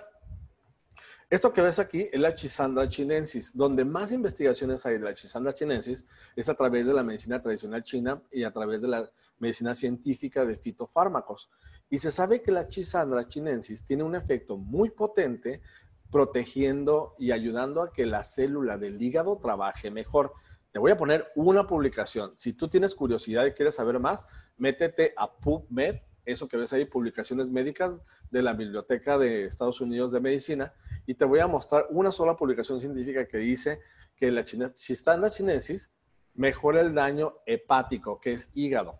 Esto 1.34 1.52
que 1.52 1.64
ves 1.64 1.80
aquí 1.80 2.08
es 2.12 2.20
la 2.20 2.36
Chisandra 2.36 2.88
chinensis. 2.88 3.58
Donde 3.58 3.84
más 3.84 4.12
investigaciones 4.12 4.86
hay 4.86 5.00
de 5.00 5.06
la 5.06 5.16
Chisandra 5.16 5.52
chinensis 5.52 6.06
es 6.36 6.48
a 6.48 6.54
través 6.54 6.86
de 6.86 6.94
la 6.94 7.02
medicina 7.02 7.42
tradicional 7.42 7.82
china 7.82 8.22
y 8.32 8.44
a 8.44 8.52
través 8.52 8.84
de 8.84 8.88
la 8.88 9.12
medicina 9.40 9.74
científica 9.74 10.46
de 10.46 10.58
fitofármacos. 10.58 11.50
Y 11.90 11.98
se 11.98 12.12
sabe 12.12 12.44
que 12.44 12.52
la 12.52 12.68
Chisandra 12.68 13.28
chinensis 13.28 13.84
tiene 13.84 14.04
un 14.04 14.14
efecto 14.14 14.58
muy 14.58 14.92
potente 14.92 15.64
protegiendo 16.12 17.16
y 17.18 17.32
ayudando 17.32 17.82
a 17.82 17.92
que 17.92 18.06
la 18.06 18.24
célula 18.24 18.78
del 18.78 19.02
hígado 19.02 19.40
trabaje 19.40 19.90
mejor. 19.90 20.34
Te 20.72 20.78
voy 20.78 20.92
a 20.92 20.98
poner 20.98 21.32
una 21.34 21.66
publicación. 21.66 22.34
Si 22.36 22.54
tú 22.54 22.68
tienes 22.68 22.94
curiosidad 22.94 23.48
y 23.48 23.54
quieres 23.54 23.74
saber 23.74 23.98
más, 23.98 24.24
métete 24.58 25.16
a 25.18 25.34
PubMed, 25.34 25.96
eso 26.26 26.48
que 26.48 26.58
ves 26.58 26.74
ahí, 26.74 26.86
publicaciones 26.86 27.50
médicas 27.50 28.00
de 28.32 28.42
la 28.42 28.54
Biblioteca 28.54 29.18
de 29.18 29.46
Estados 29.46 29.82
Unidos 29.82 30.12
de 30.12 30.20
Medicina, 30.20 30.74
y 31.06 31.16
te 31.16 31.26
voy 31.26 31.40
a 31.40 31.48
mostrar 31.48 31.88
una 31.90 32.12
sola 32.12 32.36
publicación 32.36 32.80
científica 32.80 33.28
que 33.28 33.38
dice 33.38 33.82
que 34.16 34.32
la 34.32 34.44
Chistanda 34.44 35.30
chinensis 35.30 35.92
mejora 36.34 36.82
el 36.82 36.94
daño 36.94 37.36
hepático, 37.46 38.20
que 38.20 38.34
es 38.34 38.52
hígado, 38.54 39.00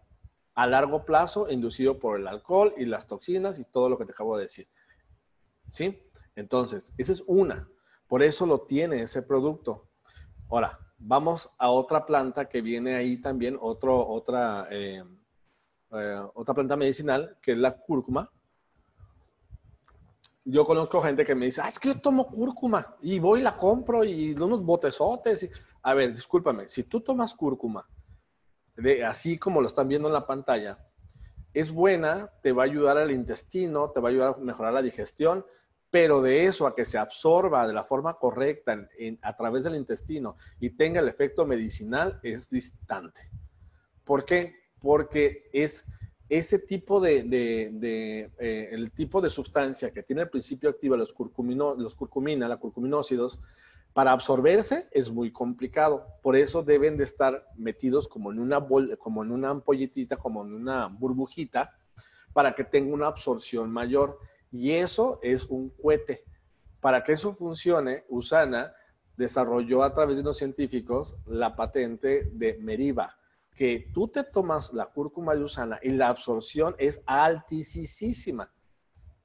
a 0.54 0.68
largo 0.68 1.06
plazo 1.06 1.50
inducido 1.50 2.00
por 2.00 2.20
el 2.20 2.28
alcohol 2.28 2.74
y 2.78 2.86
las 2.86 3.08
toxinas 3.08 3.58
y 3.60 3.66
todo 3.66 3.90
lo 3.90 3.98
que 3.98 4.06
te 4.06 4.12
acabo 4.12 4.38
de 4.38 4.44
decir. 4.44 4.68
¿Sí? 5.68 6.00
Entonces, 6.36 6.94
esa 6.98 7.14
es 7.14 7.24
una. 7.26 7.70
Por 8.08 8.22
eso 8.22 8.46
lo 8.46 8.62
tiene 8.62 9.02
ese 9.02 9.22
producto. 9.22 9.90
Ahora, 10.50 10.80
vamos 10.98 11.50
a 11.58 11.72
otra 11.72 12.06
planta 12.06 12.48
que 12.48 12.62
viene 12.62 12.96
ahí 12.96 13.18
también, 13.18 13.58
otro, 13.60 14.08
otra, 14.08 14.68
eh, 14.72 15.04
eh, 15.94 16.22
otra 16.34 16.54
planta 16.54 16.76
medicinal, 16.76 17.38
que 17.42 17.52
es 17.54 17.58
la 17.58 17.78
cúrcuma 17.78 18.30
yo 20.46 20.66
conozco 20.66 21.02
gente 21.02 21.24
que 21.24 21.36
me 21.36 21.46
dice, 21.46 21.62
ah, 21.62 21.70
es 21.70 21.80
que 21.80 21.90
yo 21.90 22.02
tomo 22.02 22.28
cúrcuma 22.28 22.98
y 23.02 23.20
voy 23.20 23.40
y 23.40 23.44
la 23.44 23.56
compro 23.56 24.04
y 24.04 24.34
unos 24.34 24.64
botezotes. 24.64 25.50
A 25.82 25.94
ver, 25.94 26.14
discúlpame, 26.14 26.68
si 26.68 26.84
tú 26.84 27.02
tomas 27.02 27.34
cúrcuma, 27.34 27.88
de, 28.76 29.06
así 29.06 29.38
como 29.38 29.62
lo 29.62 29.68
están 29.68 29.88
viendo 29.88 30.08
en 30.08 30.14
la 30.14 30.28
pantalla, 30.28 30.86
es 31.54 31.72
buena, 31.72 32.32
te 32.42 32.52
va 32.52 32.64
a 32.64 32.66
ayudar 32.66 32.98
al 32.98 33.12
intestino, 33.12 33.92
te 33.92 34.02
va 34.02 34.10
a 34.10 34.12
ayudar 34.12 34.36
a 34.36 34.38
mejorar 34.40 34.74
la 34.74 34.82
digestión, 34.82 35.46
pero 35.90 36.22
de 36.22 36.46
eso 36.46 36.66
a 36.66 36.76
que 36.76 36.86
se 36.86 36.98
absorba 36.98 37.68
de 37.68 37.74
la 37.74 37.84
forma 37.84 38.16
correcta 38.16 38.90
a 39.22 39.38
través 39.38 39.64
del 39.64 39.76
intestino 39.76 40.38
y 40.60 40.72
tenga 40.72 41.00
el 41.00 41.08
efecto 41.08 41.46
medicinal 41.46 42.20
es 42.24 42.50
distante. 42.50 43.30
¿Por 44.04 44.26
qué? 44.26 44.63
Porque 44.84 45.50
es 45.54 45.88
ese 46.28 46.60
tipo 46.60 47.00
de, 47.00 47.26
eh, 48.38 48.70
el 48.72 48.92
tipo 48.92 49.22
de 49.22 49.30
sustancia 49.30 49.92
que 49.92 50.04
tiene 50.04 50.24
el 50.24 50.30
principio 50.30 50.70
activo, 50.70 50.98
los, 50.98 51.14
curcumino, 51.14 51.74
los 51.76 51.96
curcumina, 51.96 52.50
la 52.50 52.58
curcuminócidos, 52.58 53.40
para 53.94 54.12
absorberse 54.12 54.90
es 54.92 55.10
muy 55.10 55.32
complicado. 55.32 56.06
Por 56.22 56.36
eso 56.36 56.62
deben 56.62 56.98
de 56.98 57.06
estar 57.06 57.48
metidos 57.56 58.10
como 58.10 58.30
en 58.34 58.40
una, 58.40 58.60
como 58.98 59.24
en 59.24 59.32
una 59.32 59.52
ampolletita, 59.52 60.18
como 60.18 60.44
en 60.44 60.54
una 60.54 60.88
burbujita, 60.88 61.78
para 62.34 62.54
que 62.54 62.66
tenga 62.66 62.94
una 62.94 63.08
absorción 63.08 63.72
mayor. 63.72 64.20
Y 64.52 64.72
eso 64.72 65.22
es 65.24 65.46
un 65.46 65.70
cohete. 65.70 66.26
Para 66.82 67.06
que 67.06 67.14
eso 67.14 67.34
funcione, 67.36 68.04
Usana 68.10 68.74
desarrolló 69.16 69.82
a 69.82 69.94
través 69.94 70.18
de 70.18 70.24
unos 70.24 70.38
científicos 70.38 71.16
la 71.26 71.56
patente 71.56 72.32
de 72.34 72.58
Meriva 72.60 73.16
que 73.56 73.90
tú 73.94 74.08
te 74.08 74.24
tomas 74.24 74.74
la 74.74 74.88
cúrcuma 74.88 75.34
usana 75.36 75.80
y 75.82 75.90
la 75.90 76.10
absorción 76.10 76.76
es 76.78 77.02
altísima. 77.06 78.52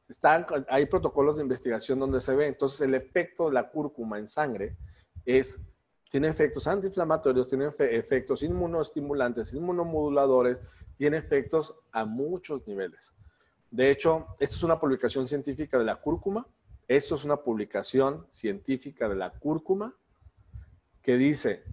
Están, 0.09 0.47
hay 0.69 0.87
protocolos 0.87 1.37
de 1.37 1.43
investigación 1.43 1.99
donde 1.99 2.21
se 2.21 2.35
ve, 2.35 2.47
entonces 2.47 2.81
el 2.81 2.95
efecto 2.95 3.49
de 3.49 3.55
la 3.55 3.71
cúrcuma 3.71 4.19
en 4.19 4.29
sangre 4.29 4.77
es, 5.25 5.61
tiene 6.11 6.29
efectos 6.29 6.67
antiinflamatorios, 6.67 7.47
tiene 7.47 7.71
efectos 7.79 8.43
inmunoestimulantes, 8.43 9.53
inmunomoduladores, 9.53 10.63
tiene 10.97 11.19
efectos 11.19 11.75
a 11.93 12.07
muchos 12.07 12.67
niveles. 12.67 13.15
De 13.71 13.91
hecho, 13.91 14.27
esta 14.39 14.57
es 14.57 14.63
una 14.63 14.81
publicación 14.81 15.29
científica 15.29 15.79
de 15.79 15.85
la 15.85 15.97
cúrcuma, 15.97 16.47
esto 16.87 17.15
es 17.15 17.25
una 17.25 17.37
publicación 17.37 18.27
científica 18.31 19.11
de 19.11 19.15
la 19.15 19.31
cúrcuma 19.31 19.95
que 21.03 21.19
dice, 21.19 21.65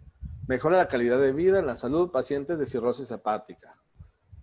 Mejora 0.47 0.77
la 0.77 0.87
calidad 0.87 1.19
de 1.19 1.33
vida 1.33 1.57
en 1.57 1.65
la 1.65 1.75
salud 1.75 2.11
pacientes 2.11 2.59
de 2.59 2.67
cirrosis 2.67 3.09
hepática. 3.09 3.81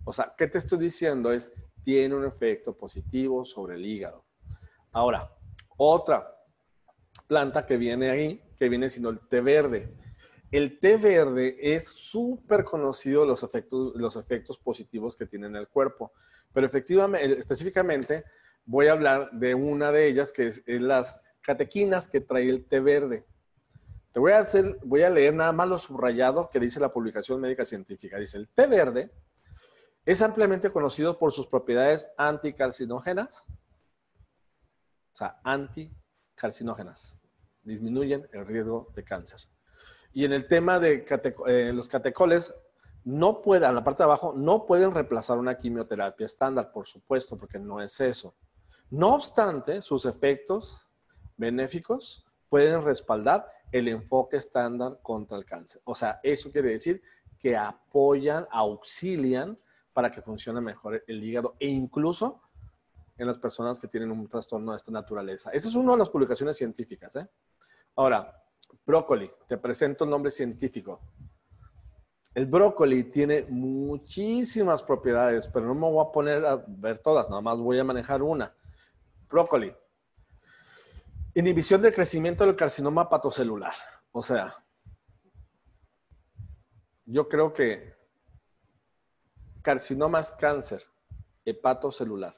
O 0.03 0.11
sea, 0.11 0.33
¿qué 0.37 0.47
te 0.47 0.57
estoy 0.57 0.79
diciendo? 0.79 1.31
Es, 1.31 1.53
tiene 1.81 2.13
un 2.13 2.25
efecto 2.25 2.75
positivo 2.75 3.45
sobre 3.45 3.75
el 3.75 3.85
hígado. 3.85 4.25
Ahora, 4.91 5.31
otra 5.77 6.29
planta 7.25 7.65
que 7.65 7.77
viene 7.77 8.09
ahí, 8.09 8.43
que 8.57 8.67
viene 8.67 8.89
siendo 8.89 9.11
el 9.11 9.19
té 9.29 9.39
verde. 9.39 9.95
El 10.51 10.77
té 10.79 10.97
verde 10.97 11.55
es 11.59 11.85
súper 11.85 12.65
conocido 12.65 13.25
los 13.25 13.41
efectos, 13.41 13.93
los 13.95 14.17
efectos 14.17 14.59
positivos 14.59 15.15
que 15.15 15.25
tiene 15.25 15.47
en 15.47 15.55
el 15.55 15.69
cuerpo, 15.69 16.11
pero 16.51 16.67
efectivamente, 16.67 17.39
específicamente 17.39 18.25
voy 18.65 18.87
a 18.87 18.91
hablar 18.91 19.31
de 19.31 19.55
una 19.55 19.91
de 19.91 20.07
ellas 20.07 20.33
que 20.33 20.47
es 20.47 20.63
las 20.67 21.19
catequinas 21.41 22.09
que 22.09 22.19
trae 22.19 22.49
el 22.49 22.65
té 22.65 22.81
verde. 22.81 23.25
Te 24.13 24.19
voy 24.19 24.31
a 24.33 24.39
hacer, 24.39 24.77
voy 24.83 25.01
a 25.01 25.09
leer 25.09 25.33
nada 25.33 25.51
más 25.51 25.67
lo 25.67 25.79
subrayado 25.79 26.47
que 26.51 26.59
dice 26.59 26.79
la 26.79 26.93
publicación 26.93 27.41
médica 27.41 27.65
científica. 27.65 28.19
Dice, 28.19 28.37
el 28.37 28.47
té 28.47 28.67
verde 28.67 29.11
es 30.05 30.21
ampliamente 30.21 30.71
conocido 30.71 31.17
por 31.17 31.31
sus 31.31 31.47
propiedades 31.47 32.11
anticarcinógenas, 32.15 33.47
o 35.13 35.15
sea, 35.15 35.41
anticarcinógenas. 35.43 37.17
Disminuyen 37.63 38.29
el 38.33 38.45
riesgo 38.45 38.91
de 38.95 39.03
cáncer. 39.03 39.41
Y 40.13 40.25
en 40.25 40.33
el 40.33 40.47
tema 40.47 40.79
de 40.79 41.07
eh, 41.47 41.71
los 41.73 41.87
catecoles, 41.87 42.53
no 43.03 43.41
pueden, 43.41 43.67
en 43.67 43.75
la 43.75 43.83
parte 43.83 44.03
de 44.03 44.05
abajo, 44.05 44.33
no 44.37 44.67
pueden 44.67 44.93
reemplazar 44.93 45.39
una 45.39 45.57
quimioterapia 45.57 46.27
estándar, 46.27 46.71
por 46.71 46.85
supuesto, 46.85 47.35
porque 47.35 47.57
no 47.57 47.81
es 47.81 47.99
eso. 47.99 48.35
No 48.91 49.15
obstante, 49.15 49.81
sus 49.81 50.05
efectos 50.05 50.87
benéficos 51.35 52.23
pueden 52.47 52.83
respaldar 52.83 53.47
el 53.73 53.87
enfoque 53.87 54.37
estándar 54.37 54.99
contra 55.01 55.35
el 55.35 55.45
cáncer. 55.45 55.81
O 55.83 55.95
sea, 55.95 56.19
eso 56.21 56.51
quiere 56.51 56.69
decir 56.69 57.01
que 57.39 57.57
apoyan, 57.57 58.47
auxilian 58.51 59.59
para 59.91 60.11
que 60.11 60.21
funcione 60.21 60.61
mejor 60.61 61.03
el 61.07 61.23
hígado 61.23 61.55
e 61.59 61.67
incluso 61.67 62.39
en 63.17 63.27
las 63.27 63.39
personas 63.39 63.79
que 63.79 63.87
tienen 63.87 64.11
un 64.11 64.27
trastorno 64.27 64.71
de 64.71 64.77
esta 64.77 64.91
naturaleza. 64.91 65.49
Esa 65.51 65.67
es 65.67 65.75
una 65.75 65.93
de 65.93 65.97
las 65.97 66.09
publicaciones 66.09 66.55
científicas. 66.55 67.15
¿eh? 67.15 67.27
Ahora, 67.95 68.43
brócoli, 68.85 69.29
te 69.47 69.57
presento 69.57 70.03
el 70.03 70.11
nombre 70.11 70.29
científico. 70.29 71.01
El 72.35 72.45
brócoli 72.45 73.05
tiene 73.05 73.45
muchísimas 73.49 74.83
propiedades, 74.83 75.47
pero 75.47 75.65
no 75.65 75.73
me 75.73 75.91
voy 75.91 76.05
a 76.05 76.11
poner 76.11 76.45
a 76.45 76.63
ver 76.67 76.99
todas, 76.99 77.27
nada 77.27 77.41
más 77.41 77.57
voy 77.57 77.79
a 77.79 77.83
manejar 77.83 78.21
una. 78.21 78.55
Brócoli, 79.27 79.73
Inhibición 81.35 81.81
del 81.81 81.93
crecimiento 81.93 82.45
del 82.45 82.55
carcinoma 82.55 83.09
patocelular. 83.09 83.73
O 84.11 84.21
sea, 84.21 84.55
yo 87.05 87.27
creo 87.27 87.51
que 87.51 87.93
carcinoma 89.61 90.19
es 90.19 90.31
cáncer 90.31 90.83
hepatocelular. 91.43 92.37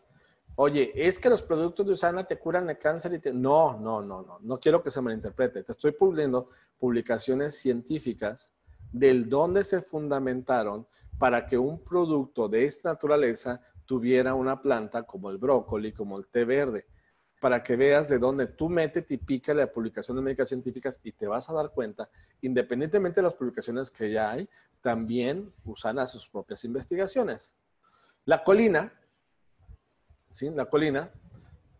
Oye, 0.56 0.94
es 0.96 1.20
que 1.20 1.30
los 1.30 1.44
productos 1.44 1.86
de 1.86 1.92
Usana 1.92 2.24
te 2.24 2.40
curan 2.40 2.70
el 2.70 2.78
cáncer 2.78 3.14
y 3.14 3.20
te... 3.20 3.34
No, 3.34 3.78
no, 3.78 4.02
no, 4.02 4.22
no. 4.22 4.40
No 4.40 4.60
quiero 4.60 4.82
que 4.82 4.90
se 4.90 5.02
malinterprete. 5.02 5.64
Te 5.64 5.72
estoy 5.74 5.92
publicando 5.92 6.50
publicaciones 6.80 7.60
científicas 7.60 8.54
del 8.92 9.28
dónde 9.28 9.66
se 9.66 9.82
fundamentaron 9.82 10.88
para 11.18 11.46
que 11.46 11.58
un 11.58 11.84
producto 11.84 12.48
de 12.48 12.64
esta 12.64 12.90
naturaleza 12.90 13.62
tuviera 13.86 14.34
una 14.34 14.62
planta 14.62 15.04
como 15.04 15.30
el 15.30 15.38
brócoli, 15.38 15.92
como 15.92 16.18
el 16.18 16.28
té 16.28 16.46
verde, 16.46 16.88
para 17.46 17.62
que 17.62 17.76
veas 17.76 18.10
de 18.10 18.18
dónde 18.18 18.48
tú 18.48 18.70
metes 18.70 19.06
y 19.12 19.18
pica 19.18 19.54
la 19.54 19.72
publicación 19.72 20.18
de 20.18 20.24
médicas 20.24 20.50
científicas 20.50 21.00
y 21.04 21.12
te 21.12 21.28
vas 21.28 21.48
a 21.48 21.54
dar 21.54 21.70
cuenta, 21.70 22.10
independientemente 22.42 23.22
de 23.22 23.22
las 23.22 23.36
publicaciones 23.36 23.92
que 23.92 24.12
ya 24.12 24.32
hay, 24.32 24.50
también 24.82 25.54
usan 25.64 26.08
sus 26.08 26.28
propias 26.28 26.64
investigaciones. 26.64 27.54
La 28.26 28.44
colina, 28.44 28.92
¿sí? 30.32 30.50
La 30.50 30.66
colina 30.66 31.12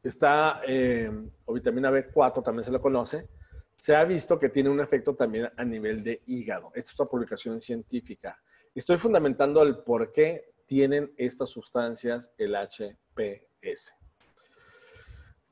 está, 0.04 0.62
eh, 0.68 1.10
o 1.46 1.54
vitamina 1.56 1.90
B4 1.90 2.44
también 2.44 2.64
se 2.64 2.70
lo 2.70 2.80
conoce, 2.80 3.28
se 3.76 3.96
ha 3.96 4.04
visto 4.04 4.38
que 4.38 4.50
tiene 4.50 4.70
un 4.70 4.82
efecto 4.82 5.16
también 5.16 5.50
a 5.58 5.66
nivel 5.66 6.04
de 6.04 6.22
hígado. 6.28 6.72
Esta 6.76 6.92
es 6.92 7.00
una 7.00 7.10
publicación 7.10 7.60
científica. 7.60 8.40
Estoy 8.76 8.98
fundamentando 8.98 9.64
el 9.64 9.80
por 9.80 10.12
qué 10.12 10.54
tienen 10.68 11.12
estas 11.18 11.50
sustancias 11.50 12.32
el 12.38 12.54
HPS. 12.54 14.05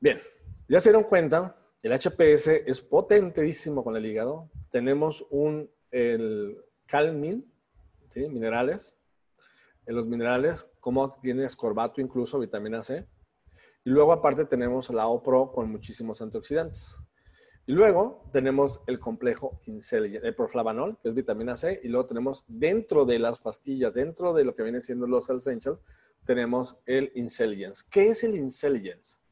Bien, 0.04 0.20
ya 0.68 0.82
se 0.82 0.90
dieron 0.90 1.04
cuenta, 1.04 1.56
el 1.82 1.98
HPS 1.98 2.48
es 2.66 2.82
potentísimo 2.82 3.82
con 3.82 3.96
el 3.96 4.04
hígado. 4.04 4.50
Tenemos 4.68 5.26
un 5.30 5.70
el 5.90 6.62
calmin, 6.84 7.50
minerales. 8.14 8.98
En 9.86 9.96
los 9.96 10.06
minerales, 10.06 10.70
como 10.78 11.10
tiene 11.22 11.46
escorbato, 11.46 12.02
incluso 12.02 12.38
vitamina 12.38 12.82
C. 12.82 13.08
Y 13.82 13.88
luego 13.88 14.12
aparte 14.12 14.44
tenemos 14.44 14.90
la 14.90 15.06
OPRO 15.06 15.52
con 15.52 15.70
muchísimos 15.70 16.20
antioxidantes. 16.20 16.96
Y 17.64 17.72
luego 17.72 18.28
tenemos 18.30 18.82
el 18.86 19.00
complejo 19.00 19.58
el 19.66 20.34
proflavanol, 20.34 20.98
que 21.02 21.08
es 21.08 21.14
vitamina 21.14 21.56
C, 21.56 21.80
y 21.82 21.88
luego 21.88 22.04
tenemos 22.04 22.44
dentro 22.46 23.06
de 23.06 23.18
las 23.20 23.38
pastillas, 23.40 23.94
dentro 23.94 24.34
de 24.34 24.44
lo 24.44 24.54
que 24.54 24.64
viene 24.64 24.82
siendo 24.82 25.06
los 25.06 25.30
essentials, 25.30 25.80
tenemos 26.26 26.76
el 26.84 27.10
Intelligence. 27.14 27.86
¿Qué 27.90 28.08
es 28.08 28.22
el 28.22 28.34
Intelligence? 28.34 29.23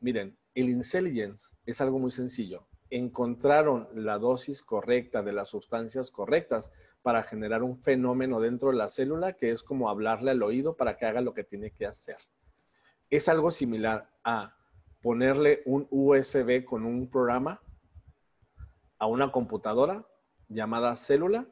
Miren, 0.00 0.38
el 0.54 0.70
Intelligence 0.70 1.54
es 1.66 1.80
algo 1.82 1.98
muy 1.98 2.10
sencillo. 2.10 2.66
Encontraron 2.88 3.86
la 3.94 4.18
dosis 4.18 4.62
correcta 4.62 5.22
de 5.22 5.32
las 5.32 5.50
sustancias 5.50 6.10
correctas 6.10 6.72
para 7.02 7.22
generar 7.22 7.62
un 7.62 7.78
fenómeno 7.82 8.40
dentro 8.40 8.70
de 8.70 8.76
la 8.76 8.88
célula 8.88 9.34
que 9.34 9.50
es 9.50 9.62
como 9.62 9.90
hablarle 9.90 10.30
al 10.30 10.42
oído 10.42 10.74
para 10.74 10.96
que 10.96 11.04
haga 11.04 11.20
lo 11.20 11.34
que 11.34 11.44
tiene 11.44 11.70
que 11.70 11.86
hacer. 11.86 12.16
Es 13.10 13.28
algo 13.28 13.50
similar 13.50 14.10
a 14.24 14.56
ponerle 15.02 15.62
un 15.66 15.86
USB 15.90 16.64
con 16.64 16.86
un 16.86 17.10
programa 17.10 17.60
a 18.98 19.06
una 19.06 19.30
computadora 19.30 20.06
llamada 20.48 20.96
célula 20.96 21.46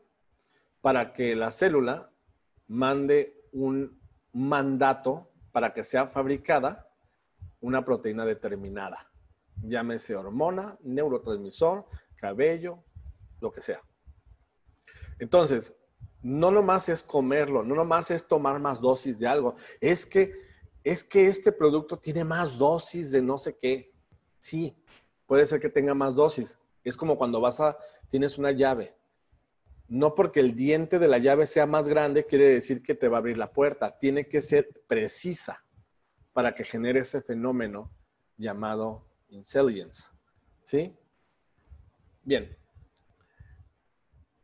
para 0.81 1.13
que 1.13 1.37
la 1.37 1.51
célula 1.51 2.11
mande 2.67 3.43
un 3.53 4.01
mandato 4.33 5.31
para 5.53 5.75
que 5.75 5.85
sea 5.85 6.07
fabricada 6.07 6.88
una 7.61 7.85
proteína 7.85 8.25
determinada. 8.25 9.11
Llámese 9.63 10.15
hormona, 10.15 10.79
neurotransmisor, 10.83 11.87
cabello, 12.17 12.85
lo 13.41 13.51
que 13.51 13.63
sea. 13.63 13.83
Entonces, 15.19 15.75
no 16.23 16.51
nomás 16.51 16.89
es 16.89 17.03
comerlo, 17.03 17.65
no 17.65 17.75
nomás 17.75 18.11
es 18.11 18.27
tomar 18.27 18.61
más 18.61 18.81
dosis 18.81 19.19
de 19.19 19.27
algo, 19.27 19.57
es 19.81 20.07
que 20.07 20.49
es 20.85 21.05
que 21.05 21.27
este 21.27 21.53
producto 21.53 21.99
tiene 21.99 22.25
más 22.25 22.57
dosis 22.57 23.11
de 23.11 23.21
no 23.21 23.37
sé 23.37 23.59
qué. 23.59 23.93
Sí, 24.39 24.75
puede 25.27 25.45
ser 25.45 25.61
que 25.61 25.69
tenga 25.69 25.93
más 25.93 26.15
dosis. 26.15 26.59
Es 26.83 26.97
como 26.97 27.19
cuando 27.19 27.41
vas 27.41 27.61
a, 27.61 27.77
tienes 28.09 28.39
una 28.39 28.53
llave. 28.53 28.95
No 29.89 30.15
porque 30.15 30.41
el 30.41 30.55
diente 30.55 30.99
de 30.99 31.09
la 31.09 31.19
llave 31.19 31.47
sea 31.47 31.67
más 31.67 31.89
grande 31.89 32.25
quiere 32.25 32.49
decir 32.49 32.83
que 32.83 32.95
te 32.95 33.09
va 33.09 33.19
a 33.19 33.21
abrir 33.21 33.37
la 33.37 33.53
puerta. 33.53 33.99
Tiene 33.99 34.29
que 34.29 34.41
ser 34.41 34.69
precisa 34.87 35.63
para 36.39 36.55
que 36.55 36.63
genere 36.63 37.01
ese 37.01 37.21
fenómeno 37.21 37.91
llamado 38.37 39.03
intelligence. 39.31 40.05
¿Sí? 40.63 40.97
Bien, 42.23 42.57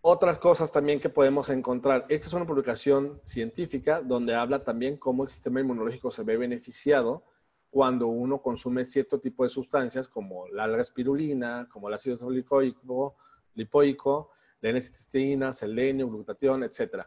otras 0.01 0.41
cosas 0.41 0.73
también 0.73 0.99
que 0.99 1.09
podemos 1.09 1.51
encontrar. 1.51 2.05
Esta 2.09 2.27
es 2.27 2.33
una 2.33 2.49
publicación 2.49 3.21
científica 3.23 4.03
donde 4.03 4.35
habla 4.35 4.65
también 4.65 4.97
cómo 4.97 5.23
el 5.23 5.29
sistema 5.29 5.61
inmunológico 5.61 6.11
se 6.11 6.25
ve 6.25 6.37
beneficiado 6.37 7.23
cuando 7.71 8.09
uno 8.09 8.43
consume 8.43 8.85
cierto 8.85 9.21
tipo 9.21 9.45
de 9.45 9.51
sustancias 9.51 10.09
como 10.09 10.49
la 10.49 10.65
alga 10.65 10.83
espirulina, 10.83 11.69
como 11.71 11.87
el 11.87 11.95
ácido 11.95 12.29
lipoico, 12.29 13.15
lipoico 13.55 14.33
la 14.63 14.71
N-cisteína, 14.71 15.53
selenio, 15.53 16.09
glutatión, 16.09 16.65
etc. 16.65 17.07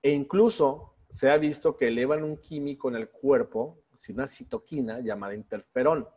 E 0.00 0.12
incluso 0.12 0.91
se 1.12 1.28
ha 1.28 1.36
visto 1.36 1.76
que 1.76 1.88
elevan 1.88 2.24
un 2.24 2.38
químico 2.38 2.88
en 2.88 2.96
el 2.96 3.10
cuerpo, 3.10 3.82
una 4.08 4.26
citoquina 4.26 5.00
llamada 5.00 5.34
interferón. 5.34 6.08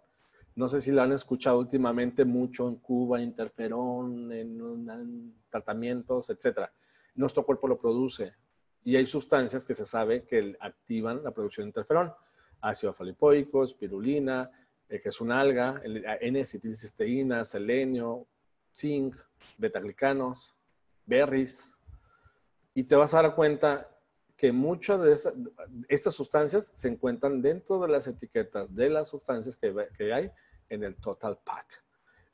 No 0.56 0.70
sé 0.70 0.80
si 0.80 0.94
lo 0.94 1.02
han 1.02 1.12
escuchado 1.12 1.60
últimamente 1.60 2.24
mucho 2.24 2.70
en 2.70 2.78
Cuba, 2.78 3.22
interferón, 3.22 4.32
en, 4.32 5.36
tratamientos, 5.50 6.30
etc. 6.30 6.70
Nuestro 7.16 7.46
cuerpo 7.46 7.68
lo 7.68 7.78
produce 7.78 8.36
y 8.86 8.96
hay 8.96 9.06
sustancias 9.06 9.66
que 9.66 9.76
se 9.76 9.84
sabe 9.84 10.24
que 10.24 10.56
activan 10.62 11.22
la 11.26 11.32
producción 11.32 11.66
de 11.66 11.72
interferón. 11.72 12.14
Ácido 12.62 12.94
falipoico, 12.94 13.66
espirulina, 13.66 14.50
eh, 14.88 15.02
que 15.02 15.10
es 15.10 15.20
una 15.20 15.42
alga, 15.42 15.82
N-acetilcisteína, 16.22 17.44
selenio, 17.44 18.28
zinc, 18.74 19.18
betaglicanos, 19.58 20.56
berries. 21.06 21.78
Y 22.74 22.86
te 22.86 22.96
vas 22.96 23.14
a 23.14 23.24
dar 23.24 23.36
cuenta 23.36 23.90
que 24.36 24.52
muchas 24.52 25.02
de 25.02 25.18
estas 25.88 26.14
sustancias 26.14 26.72
se 26.74 26.90
encuentran 26.90 27.42
dentro 27.42 27.80
de 27.80 27.88
las 27.88 28.08
etiquetas 28.08 28.76
de 28.76 28.90
las 28.90 29.10
sustancias 29.10 29.56
que, 29.56 29.74
que 29.98 30.14
hay 30.14 30.32
en 30.70 30.84
el 30.84 30.96
Total 30.96 31.40
Pack. 31.44 31.84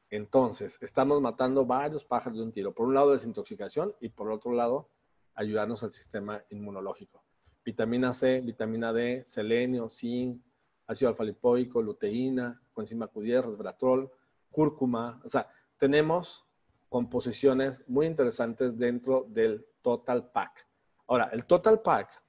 Entonces, 0.09 0.77
estamos 0.81 1.21
matando 1.21 1.65
varios 1.65 2.03
pájaros 2.03 2.37
de 2.37 2.43
un 2.43 2.51
tiro. 2.51 2.73
Por 2.73 2.87
un 2.87 2.93
lado, 2.93 3.13
desintoxicación 3.13 3.95
y 4.01 4.09
por 4.09 4.31
otro 4.31 4.51
lado, 4.51 4.89
ayudarnos 5.35 5.83
al 5.83 5.91
sistema 5.91 6.43
inmunológico. 6.49 7.23
Vitamina 7.63 8.11
C, 8.13 8.41
vitamina 8.41 8.91
D, 8.91 9.23
selenio, 9.25 9.89
zinc, 9.89 10.41
ácido 10.87 11.09
alfa-lipoico, 11.09 11.81
luteína, 11.81 12.61
coenzima 12.73 13.09
Q10, 13.09 13.43
resveratrol, 13.43 14.11
cúrcuma. 14.49 15.21
O 15.23 15.29
sea, 15.29 15.47
tenemos 15.77 16.45
composiciones 16.89 17.83
muy 17.87 18.07
interesantes 18.07 18.77
dentro 18.77 19.25
del 19.29 19.65
Total 19.81 20.29
Pack. 20.31 20.67
Ahora, 21.11 21.29
el 21.33 21.43
Total 21.43 21.81
Pack 21.81 22.23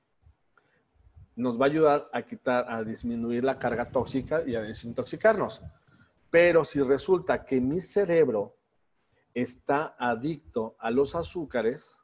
nos 1.37 1.57
va 1.57 1.67
a 1.67 1.69
ayudar 1.69 2.11
a 2.13 2.23
quitar, 2.23 2.67
a 2.69 2.83
disminuir 2.83 3.45
la 3.45 3.57
carga 3.57 3.89
tóxica 3.89 4.43
y 4.45 4.57
a 4.57 4.61
desintoxicarnos. 4.61 5.63
Pero 6.31 6.65
si 6.65 6.83
resulta 6.83 7.45
que 7.45 7.61
mi 7.61 7.81
cerebro 7.81 8.57
está 9.35 9.95
adicto 9.97 10.75
a 10.81 10.91
los 10.91 11.15
azúcares, 11.15 12.03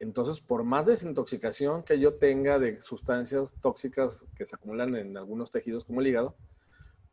entonces 0.00 0.40
por 0.40 0.64
más 0.64 0.86
desintoxicación 0.86 1.84
que 1.84 2.00
yo 2.00 2.14
tenga 2.14 2.58
de 2.58 2.80
sustancias 2.80 3.54
tóxicas 3.60 4.26
que 4.34 4.46
se 4.46 4.56
acumulan 4.56 4.96
en 4.96 5.16
algunos 5.16 5.52
tejidos 5.52 5.84
como 5.84 6.00
el 6.00 6.08
hígado, 6.08 6.34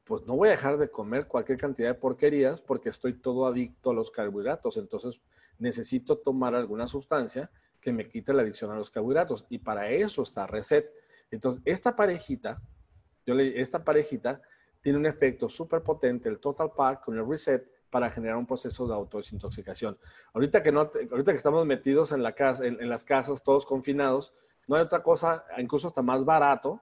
pues 0.04 0.24
no 0.26 0.36
voy 0.36 0.48
a 0.48 0.54
dejar 0.54 0.80
de 0.80 0.90
comer 0.90 1.28
cualquier 1.28 1.60
cantidad 1.60 1.90
de 1.90 1.94
porquerías 1.94 2.60
porque 2.60 2.90
estoy 2.90 3.14
todo 3.14 3.46
adicto 3.46 3.92
a 3.92 3.94
los 3.94 4.10
carbohidratos. 4.10 4.78
Entonces 4.78 5.22
necesito 5.60 6.18
tomar 6.18 6.56
alguna 6.56 6.88
sustancia 6.88 7.52
que 7.82 7.92
me 7.92 8.08
quite 8.08 8.34
la 8.34 8.44
adicción 8.44 8.72
a 8.72 8.76
los 8.76 8.90
carbohidratos. 8.90 9.46
Y 9.50 9.58
para 9.58 9.90
eso 9.90 10.22
está 10.22 10.48
Reset. 10.48 10.90
Entonces, 11.32 11.62
esta 11.66 11.96
parejita, 11.96 12.62
yo 13.26 13.34
le, 13.34 13.60
esta 13.60 13.84
parejita 13.84 14.42
tiene 14.82 15.00
un 15.00 15.06
efecto 15.06 15.50
súper 15.50 15.82
potente, 15.82 16.30
el 16.30 16.40
Total 16.40 16.72
Pack 16.76 17.04
con 17.04 17.18
el 17.18 17.28
Reset, 17.28 17.68
para 17.90 18.10
generar 18.10 18.38
un 18.38 18.46
proceso 18.46 18.88
de 18.88 18.94
autodesintoxicación. 18.94 19.98
Ahorita 20.34 20.64
que, 20.64 20.72
no, 20.72 20.90
ahorita 21.12 21.32
que 21.32 21.38
estamos 21.38 21.66
metidos 21.66 22.14
en, 22.14 22.24
la 22.24 22.34
casa, 22.34 22.66
en, 22.66 22.88
las 22.88 23.04
casas, 23.04 23.44
todos 23.44 23.66
confinados, 23.66 24.34
no 24.68 24.78
hay 24.78 24.82
otra 24.82 25.04
cosa, 25.04 25.44
incluso 25.58 25.88
hasta 25.88 26.02
más 26.02 26.24
barato, 26.24 26.82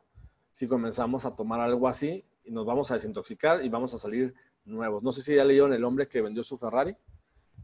si 0.51 0.67
comenzamos 0.67 1.25
a 1.25 1.35
tomar 1.35 1.59
algo 1.61 1.87
así 1.87 2.23
y 2.43 2.51
nos 2.51 2.65
vamos 2.65 2.91
a 2.91 2.95
desintoxicar 2.95 3.65
y 3.65 3.69
vamos 3.69 3.93
a 3.93 3.97
salir 3.97 4.35
nuevos. 4.65 5.01
No 5.01 5.11
sé 5.11 5.21
si 5.21 5.35
ya 5.35 5.43
leyeron 5.43 5.73
El 5.73 5.83
hombre 5.83 6.07
que 6.07 6.21
vendió 6.21 6.43
su 6.43 6.57
Ferrari 6.57 6.95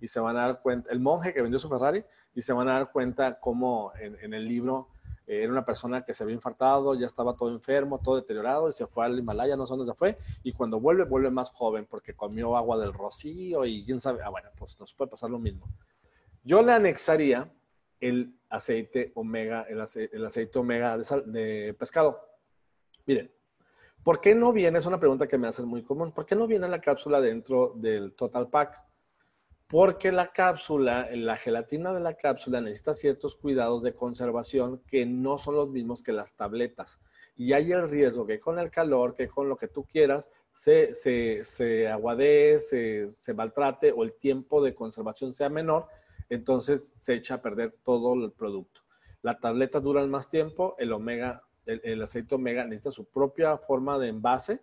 y 0.01 0.07
se 0.07 0.19
van 0.19 0.37
a 0.37 0.41
dar 0.47 0.61
cuenta, 0.61 0.91
el 0.91 0.99
monje 0.99 1.33
que 1.33 1.41
vendió 1.41 1.59
su 1.59 1.69
Ferrari 1.69 2.03
y 2.33 2.41
se 2.41 2.53
van 2.53 2.67
a 2.69 2.73
dar 2.73 2.91
cuenta 2.91 3.39
cómo 3.39 3.91
en, 3.99 4.17
en 4.21 4.33
el 4.33 4.45
libro 4.45 4.89
eh, 5.27 5.43
era 5.43 5.51
una 5.51 5.65
persona 5.65 6.03
que 6.03 6.13
se 6.13 6.23
había 6.23 6.35
infartado, 6.35 6.93
ya 6.95 7.05
estaba 7.05 7.35
todo 7.35 7.49
enfermo, 7.49 7.99
todo 7.99 8.15
deteriorado 8.15 8.69
y 8.69 8.73
se 8.73 8.85
fue 8.87 9.05
al 9.05 9.17
Himalaya, 9.17 9.55
no 9.55 9.65
sé 9.65 9.71
dónde 9.75 9.91
se 9.91 9.97
fue. 9.97 10.17
Y 10.43 10.53
cuando 10.53 10.79
vuelve, 10.79 11.05
vuelve 11.05 11.31
más 11.31 11.49
joven 11.49 11.87
porque 11.89 12.13
comió 12.13 12.55
agua 12.55 12.77
del 12.77 12.93
rocío 12.93 13.65
y 13.65 13.83
quién 13.85 13.99
sabe. 13.99 14.21
Ah, 14.23 14.29
bueno, 14.29 14.49
pues 14.57 14.79
nos 14.79 14.93
puede 14.93 15.11
pasar 15.11 15.29
lo 15.29 15.39
mismo. 15.39 15.67
Yo 16.43 16.61
le 16.61 16.73
anexaría 16.73 17.51
el 17.99 18.37
aceite 18.49 19.11
omega, 19.15 19.63
el 19.63 19.81
aceite, 19.81 20.59
omega 20.59 20.97
de, 20.97 21.21
de 21.25 21.73
pescado. 21.73 22.19
Miren, 23.05 23.31
¿Por 24.03 24.21
qué 24.21 24.35
no 24.35 24.53
viene? 24.53 24.77
Es 24.77 24.85
una 24.85 24.99
pregunta 24.99 25.25
que 25.25 25.39
me 25.39 25.47
hacen 25.47 25.65
muy 25.65 25.81
común. 25.81 26.11
¿Por 26.11 26.27
qué 26.27 26.35
no 26.35 26.45
viene 26.45 26.67
la 26.67 26.79
cápsula 26.79 27.19
dentro 27.19 27.73
del 27.75 28.13
Total 28.13 28.47
Pack? 28.47 28.77
Porque 29.67 30.11
la 30.11 30.31
cápsula, 30.31 31.09
la 31.11 31.37
gelatina 31.37 31.93
de 31.93 31.99
la 31.99 32.13
cápsula 32.13 32.61
necesita 32.61 32.93
ciertos 32.93 33.35
cuidados 33.35 33.81
de 33.83 33.93
conservación 33.93 34.81
que 34.87 35.05
no 35.05 35.37
son 35.37 35.55
los 35.55 35.69
mismos 35.69 36.03
que 36.03 36.11
las 36.11 36.35
tabletas. 36.35 36.99
Y 37.35 37.53
hay 37.53 37.71
el 37.71 37.89
riesgo 37.89 38.27
que 38.27 38.39
con 38.39 38.59
el 38.59 38.69
calor, 38.69 39.15
que 39.15 39.27
con 39.27 39.49
lo 39.49 39.57
que 39.57 39.67
tú 39.67 39.83
quieras, 39.83 40.29
se, 40.51 40.93
se, 40.93 41.43
se 41.43 41.87
aguadee, 41.87 42.59
se, 42.59 43.07
se 43.17 43.33
maltrate 43.33 43.91
o 43.91 44.03
el 44.03 44.13
tiempo 44.13 44.63
de 44.63 44.75
conservación 44.75 45.33
sea 45.33 45.49
menor, 45.49 45.87
entonces 46.29 46.95
se 46.97 47.15
echa 47.15 47.35
a 47.35 47.41
perder 47.41 47.75
todo 47.83 48.13
el 48.13 48.31
producto. 48.31 48.81
La 49.21 49.39
tableta 49.39 49.79
dura 49.79 50.05
más 50.05 50.29
tiempo, 50.29 50.75
el 50.77 50.93
omega 50.93 51.41
el, 51.65 52.01
aceite 52.01 52.35
omega 52.35 52.63
necesita 52.63 52.91
su 52.91 53.05
propia 53.05 53.57
forma 53.57 53.97
de 53.97 54.09
envase 54.09 54.61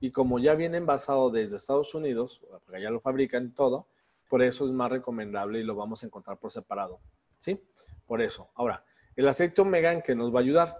y 0.00 0.10
como 0.10 0.38
ya 0.38 0.54
viene 0.54 0.78
envasado 0.78 1.30
desde 1.30 1.56
Estados 1.56 1.94
Unidos, 1.94 2.40
porque 2.64 2.82
ya 2.82 2.90
lo 2.90 3.00
fabrican 3.00 3.54
todo, 3.54 3.86
por 4.30 4.42
eso 4.42 4.64
es 4.64 4.70
más 4.70 4.90
recomendable 4.90 5.58
y 5.58 5.64
lo 5.64 5.74
vamos 5.74 6.02
a 6.02 6.06
encontrar 6.06 6.38
por 6.38 6.52
separado. 6.52 7.00
¿Sí? 7.40 7.60
Por 8.06 8.22
eso. 8.22 8.48
Ahora, 8.54 8.84
el 9.16 9.26
aceite 9.26 9.60
omega 9.60 9.92
en 9.92 10.02
que 10.02 10.14
nos 10.14 10.32
va 10.32 10.38
a 10.38 10.42
ayudar. 10.42 10.76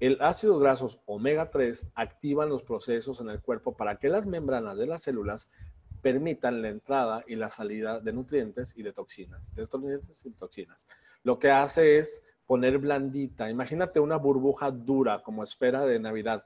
El 0.00 0.20
ácido 0.20 0.58
grasos 0.58 1.00
omega 1.06 1.50
3 1.50 1.92
activan 1.94 2.48
los 2.48 2.64
procesos 2.64 3.20
en 3.20 3.28
el 3.28 3.40
cuerpo 3.40 3.76
para 3.76 3.96
que 3.96 4.08
las 4.08 4.26
membranas 4.26 4.76
de 4.76 4.86
las 4.86 5.02
células 5.02 5.48
permitan 6.02 6.62
la 6.62 6.68
entrada 6.68 7.22
y 7.28 7.36
la 7.36 7.48
salida 7.48 8.00
de 8.00 8.12
nutrientes 8.12 8.74
y 8.76 8.82
de 8.82 8.92
toxinas, 8.92 9.54
de 9.54 9.62
nutrientes 9.62 10.26
y 10.26 10.30
toxinas. 10.32 10.88
Lo 11.22 11.38
que 11.38 11.50
hace 11.50 11.98
es 11.98 12.24
poner 12.46 12.78
blandita. 12.78 13.48
Imagínate 13.50 14.00
una 14.00 14.16
burbuja 14.16 14.72
dura 14.72 15.22
como 15.22 15.44
esfera 15.44 15.84
de 15.84 16.00
Navidad. 16.00 16.44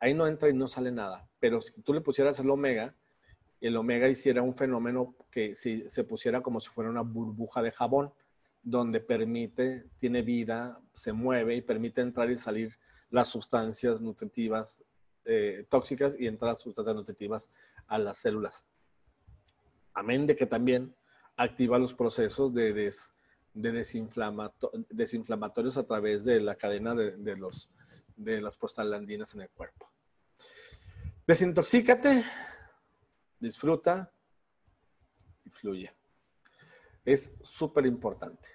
Ahí 0.00 0.14
no 0.14 0.26
entra 0.26 0.48
y 0.48 0.54
no 0.54 0.66
sale 0.66 0.92
nada. 0.92 1.28
Pero 1.40 1.60
si 1.60 1.82
tú 1.82 1.92
le 1.92 2.00
pusieras 2.00 2.38
el 2.38 2.48
omega, 2.48 2.94
el 3.66 3.76
omega 3.76 4.08
hiciera 4.08 4.42
un 4.42 4.54
fenómeno 4.54 5.14
que 5.30 5.54
si 5.54 5.88
se 5.88 6.04
pusiera 6.04 6.42
como 6.42 6.60
si 6.60 6.68
fuera 6.68 6.90
una 6.90 7.02
burbuja 7.02 7.62
de 7.62 7.72
jabón, 7.72 8.12
donde 8.62 9.00
permite, 9.00 9.86
tiene 9.98 10.22
vida, 10.22 10.80
se 10.94 11.12
mueve 11.12 11.56
y 11.56 11.62
permite 11.62 12.00
entrar 12.00 12.30
y 12.30 12.36
salir 12.36 12.72
las 13.10 13.28
sustancias 13.28 14.00
nutritivas 14.00 14.82
eh, 15.26 15.66
tóxicas 15.70 16.16
y 16.18 16.26
entrar 16.26 16.58
sustancias 16.58 16.94
nutritivas 16.94 17.50
a 17.86 17.98
las 17.98 18.18
células. 18.18 18.66
Amén 19.94 20.26
de 20.26 20.36
que 20.36 20.46
también 20.46 20.94
activa 21.36 21.78
los 21.78 21.94
procesos 21.94 22.52
de 22.52 22.72
des, 22.72 23.14
de 23.54 23.72
desinflamatorios 24.90 25.76
a 25.76 25.86
través 25.86 26.24
de 26.24 26.40
la 26.40 26.56
cadena 26.56 26.94
de, 26.94 27.36
los, 27.36 27.70
de 28.16 28.40
las 28.40 28.56
prostaglandinas 28.56 29.34
en 29.34 29.42
el 29.42 29.50
cuerpo. 29.50 29.90
Desintoxícate, 31.26 32.24
disfruta 33.44 34.10
y 35.44 35.50
fluye. 35.50 35.92
Es 37.04 37.32
súper 37.42 37.86
importante. 37.86 38.48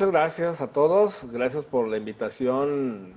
Muchas 0.00 0.12
gracias 0.12 0.60
a 0.62 0.72
todos. 0.72 1.26
Gracias 1.30 1.66
por 1.66 1.86
la 1.86 1.98
invitación, 1.98 3.12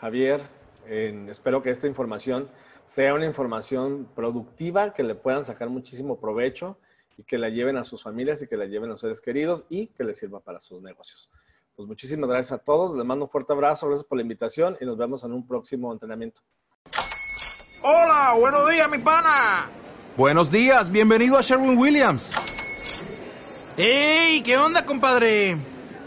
Javier. 0.00 0.40
espero 0.88 1.62
que 1.62 1.70
esta 1.70 1.86
información 1.86 2.48
sea 2.86 3.14
una 3.14 3.24
información 3.24 4.08
productiva, 4.16 4.92
que 4.94 5.04
le 5.04 5.14
puedan 5.14 5.44
sacar 5.44 5.68
muchísimo 5.68 6.18
provecho 6.18 6.76
y 7.16 7.22
que 7.22 7.38
la 7.38 7.50
lleven 7.50 7.76
a 7.76 7.84
sus 7.84 8.02
familias 8.02 8.42
y 8.42 8.48
que 8.48 8.56
la 8.56 8.64
lleven 8.64 8.90
a 8.90 8.94
sus 8.94 9.02
seres 9.02 9.20
queridos 9.20 9.64
y 9.68 9.86
que 9.86 10.02
les 10.02 10.18
sirva 10.18 10.40
para 10.40 10.60
sus 10.60 10.82
negocios. 10.82 11.30
Pues 11.76 11.86
muchísimas 11.86 12.28
gracias 12.28 12.50
a 12.50 12.64
todos. 12.64 12.96
Les 12.96 13.06
mando 13.06 13.26
un 13.26 13.30
fuerte 13.30 13.52
abrazo. 13.52 13.86
Gracias 13.86 14.04
por 14.04 14.18
la 14.18 14.22
invitación 14.22 14.76
y 14.80 14.86
nos 14.86 14.98
vemos 14.98 15.22
en 15.22 15.32
un 15.32 15.46
próximo 15.46 15.92
entrenamiento. 15.92 16.40
Hola, 17.84 18.34
buenos 18.36 18.68
días, 18.68 18.90
mi 18.90 18.98
pana. 18.98 19.70
Buenos 20.16 20.50
días, 20.50 20.90
bienvenido 20.90 21.38
a 21.38 21.42
Sherwin 21.42 21.78
Williams. 21.78 22.32
¡Ey! 23.76 24.42
¿Qué 24.42 24.56
onda, 24.56 24.84
compadre? 24.84 25.77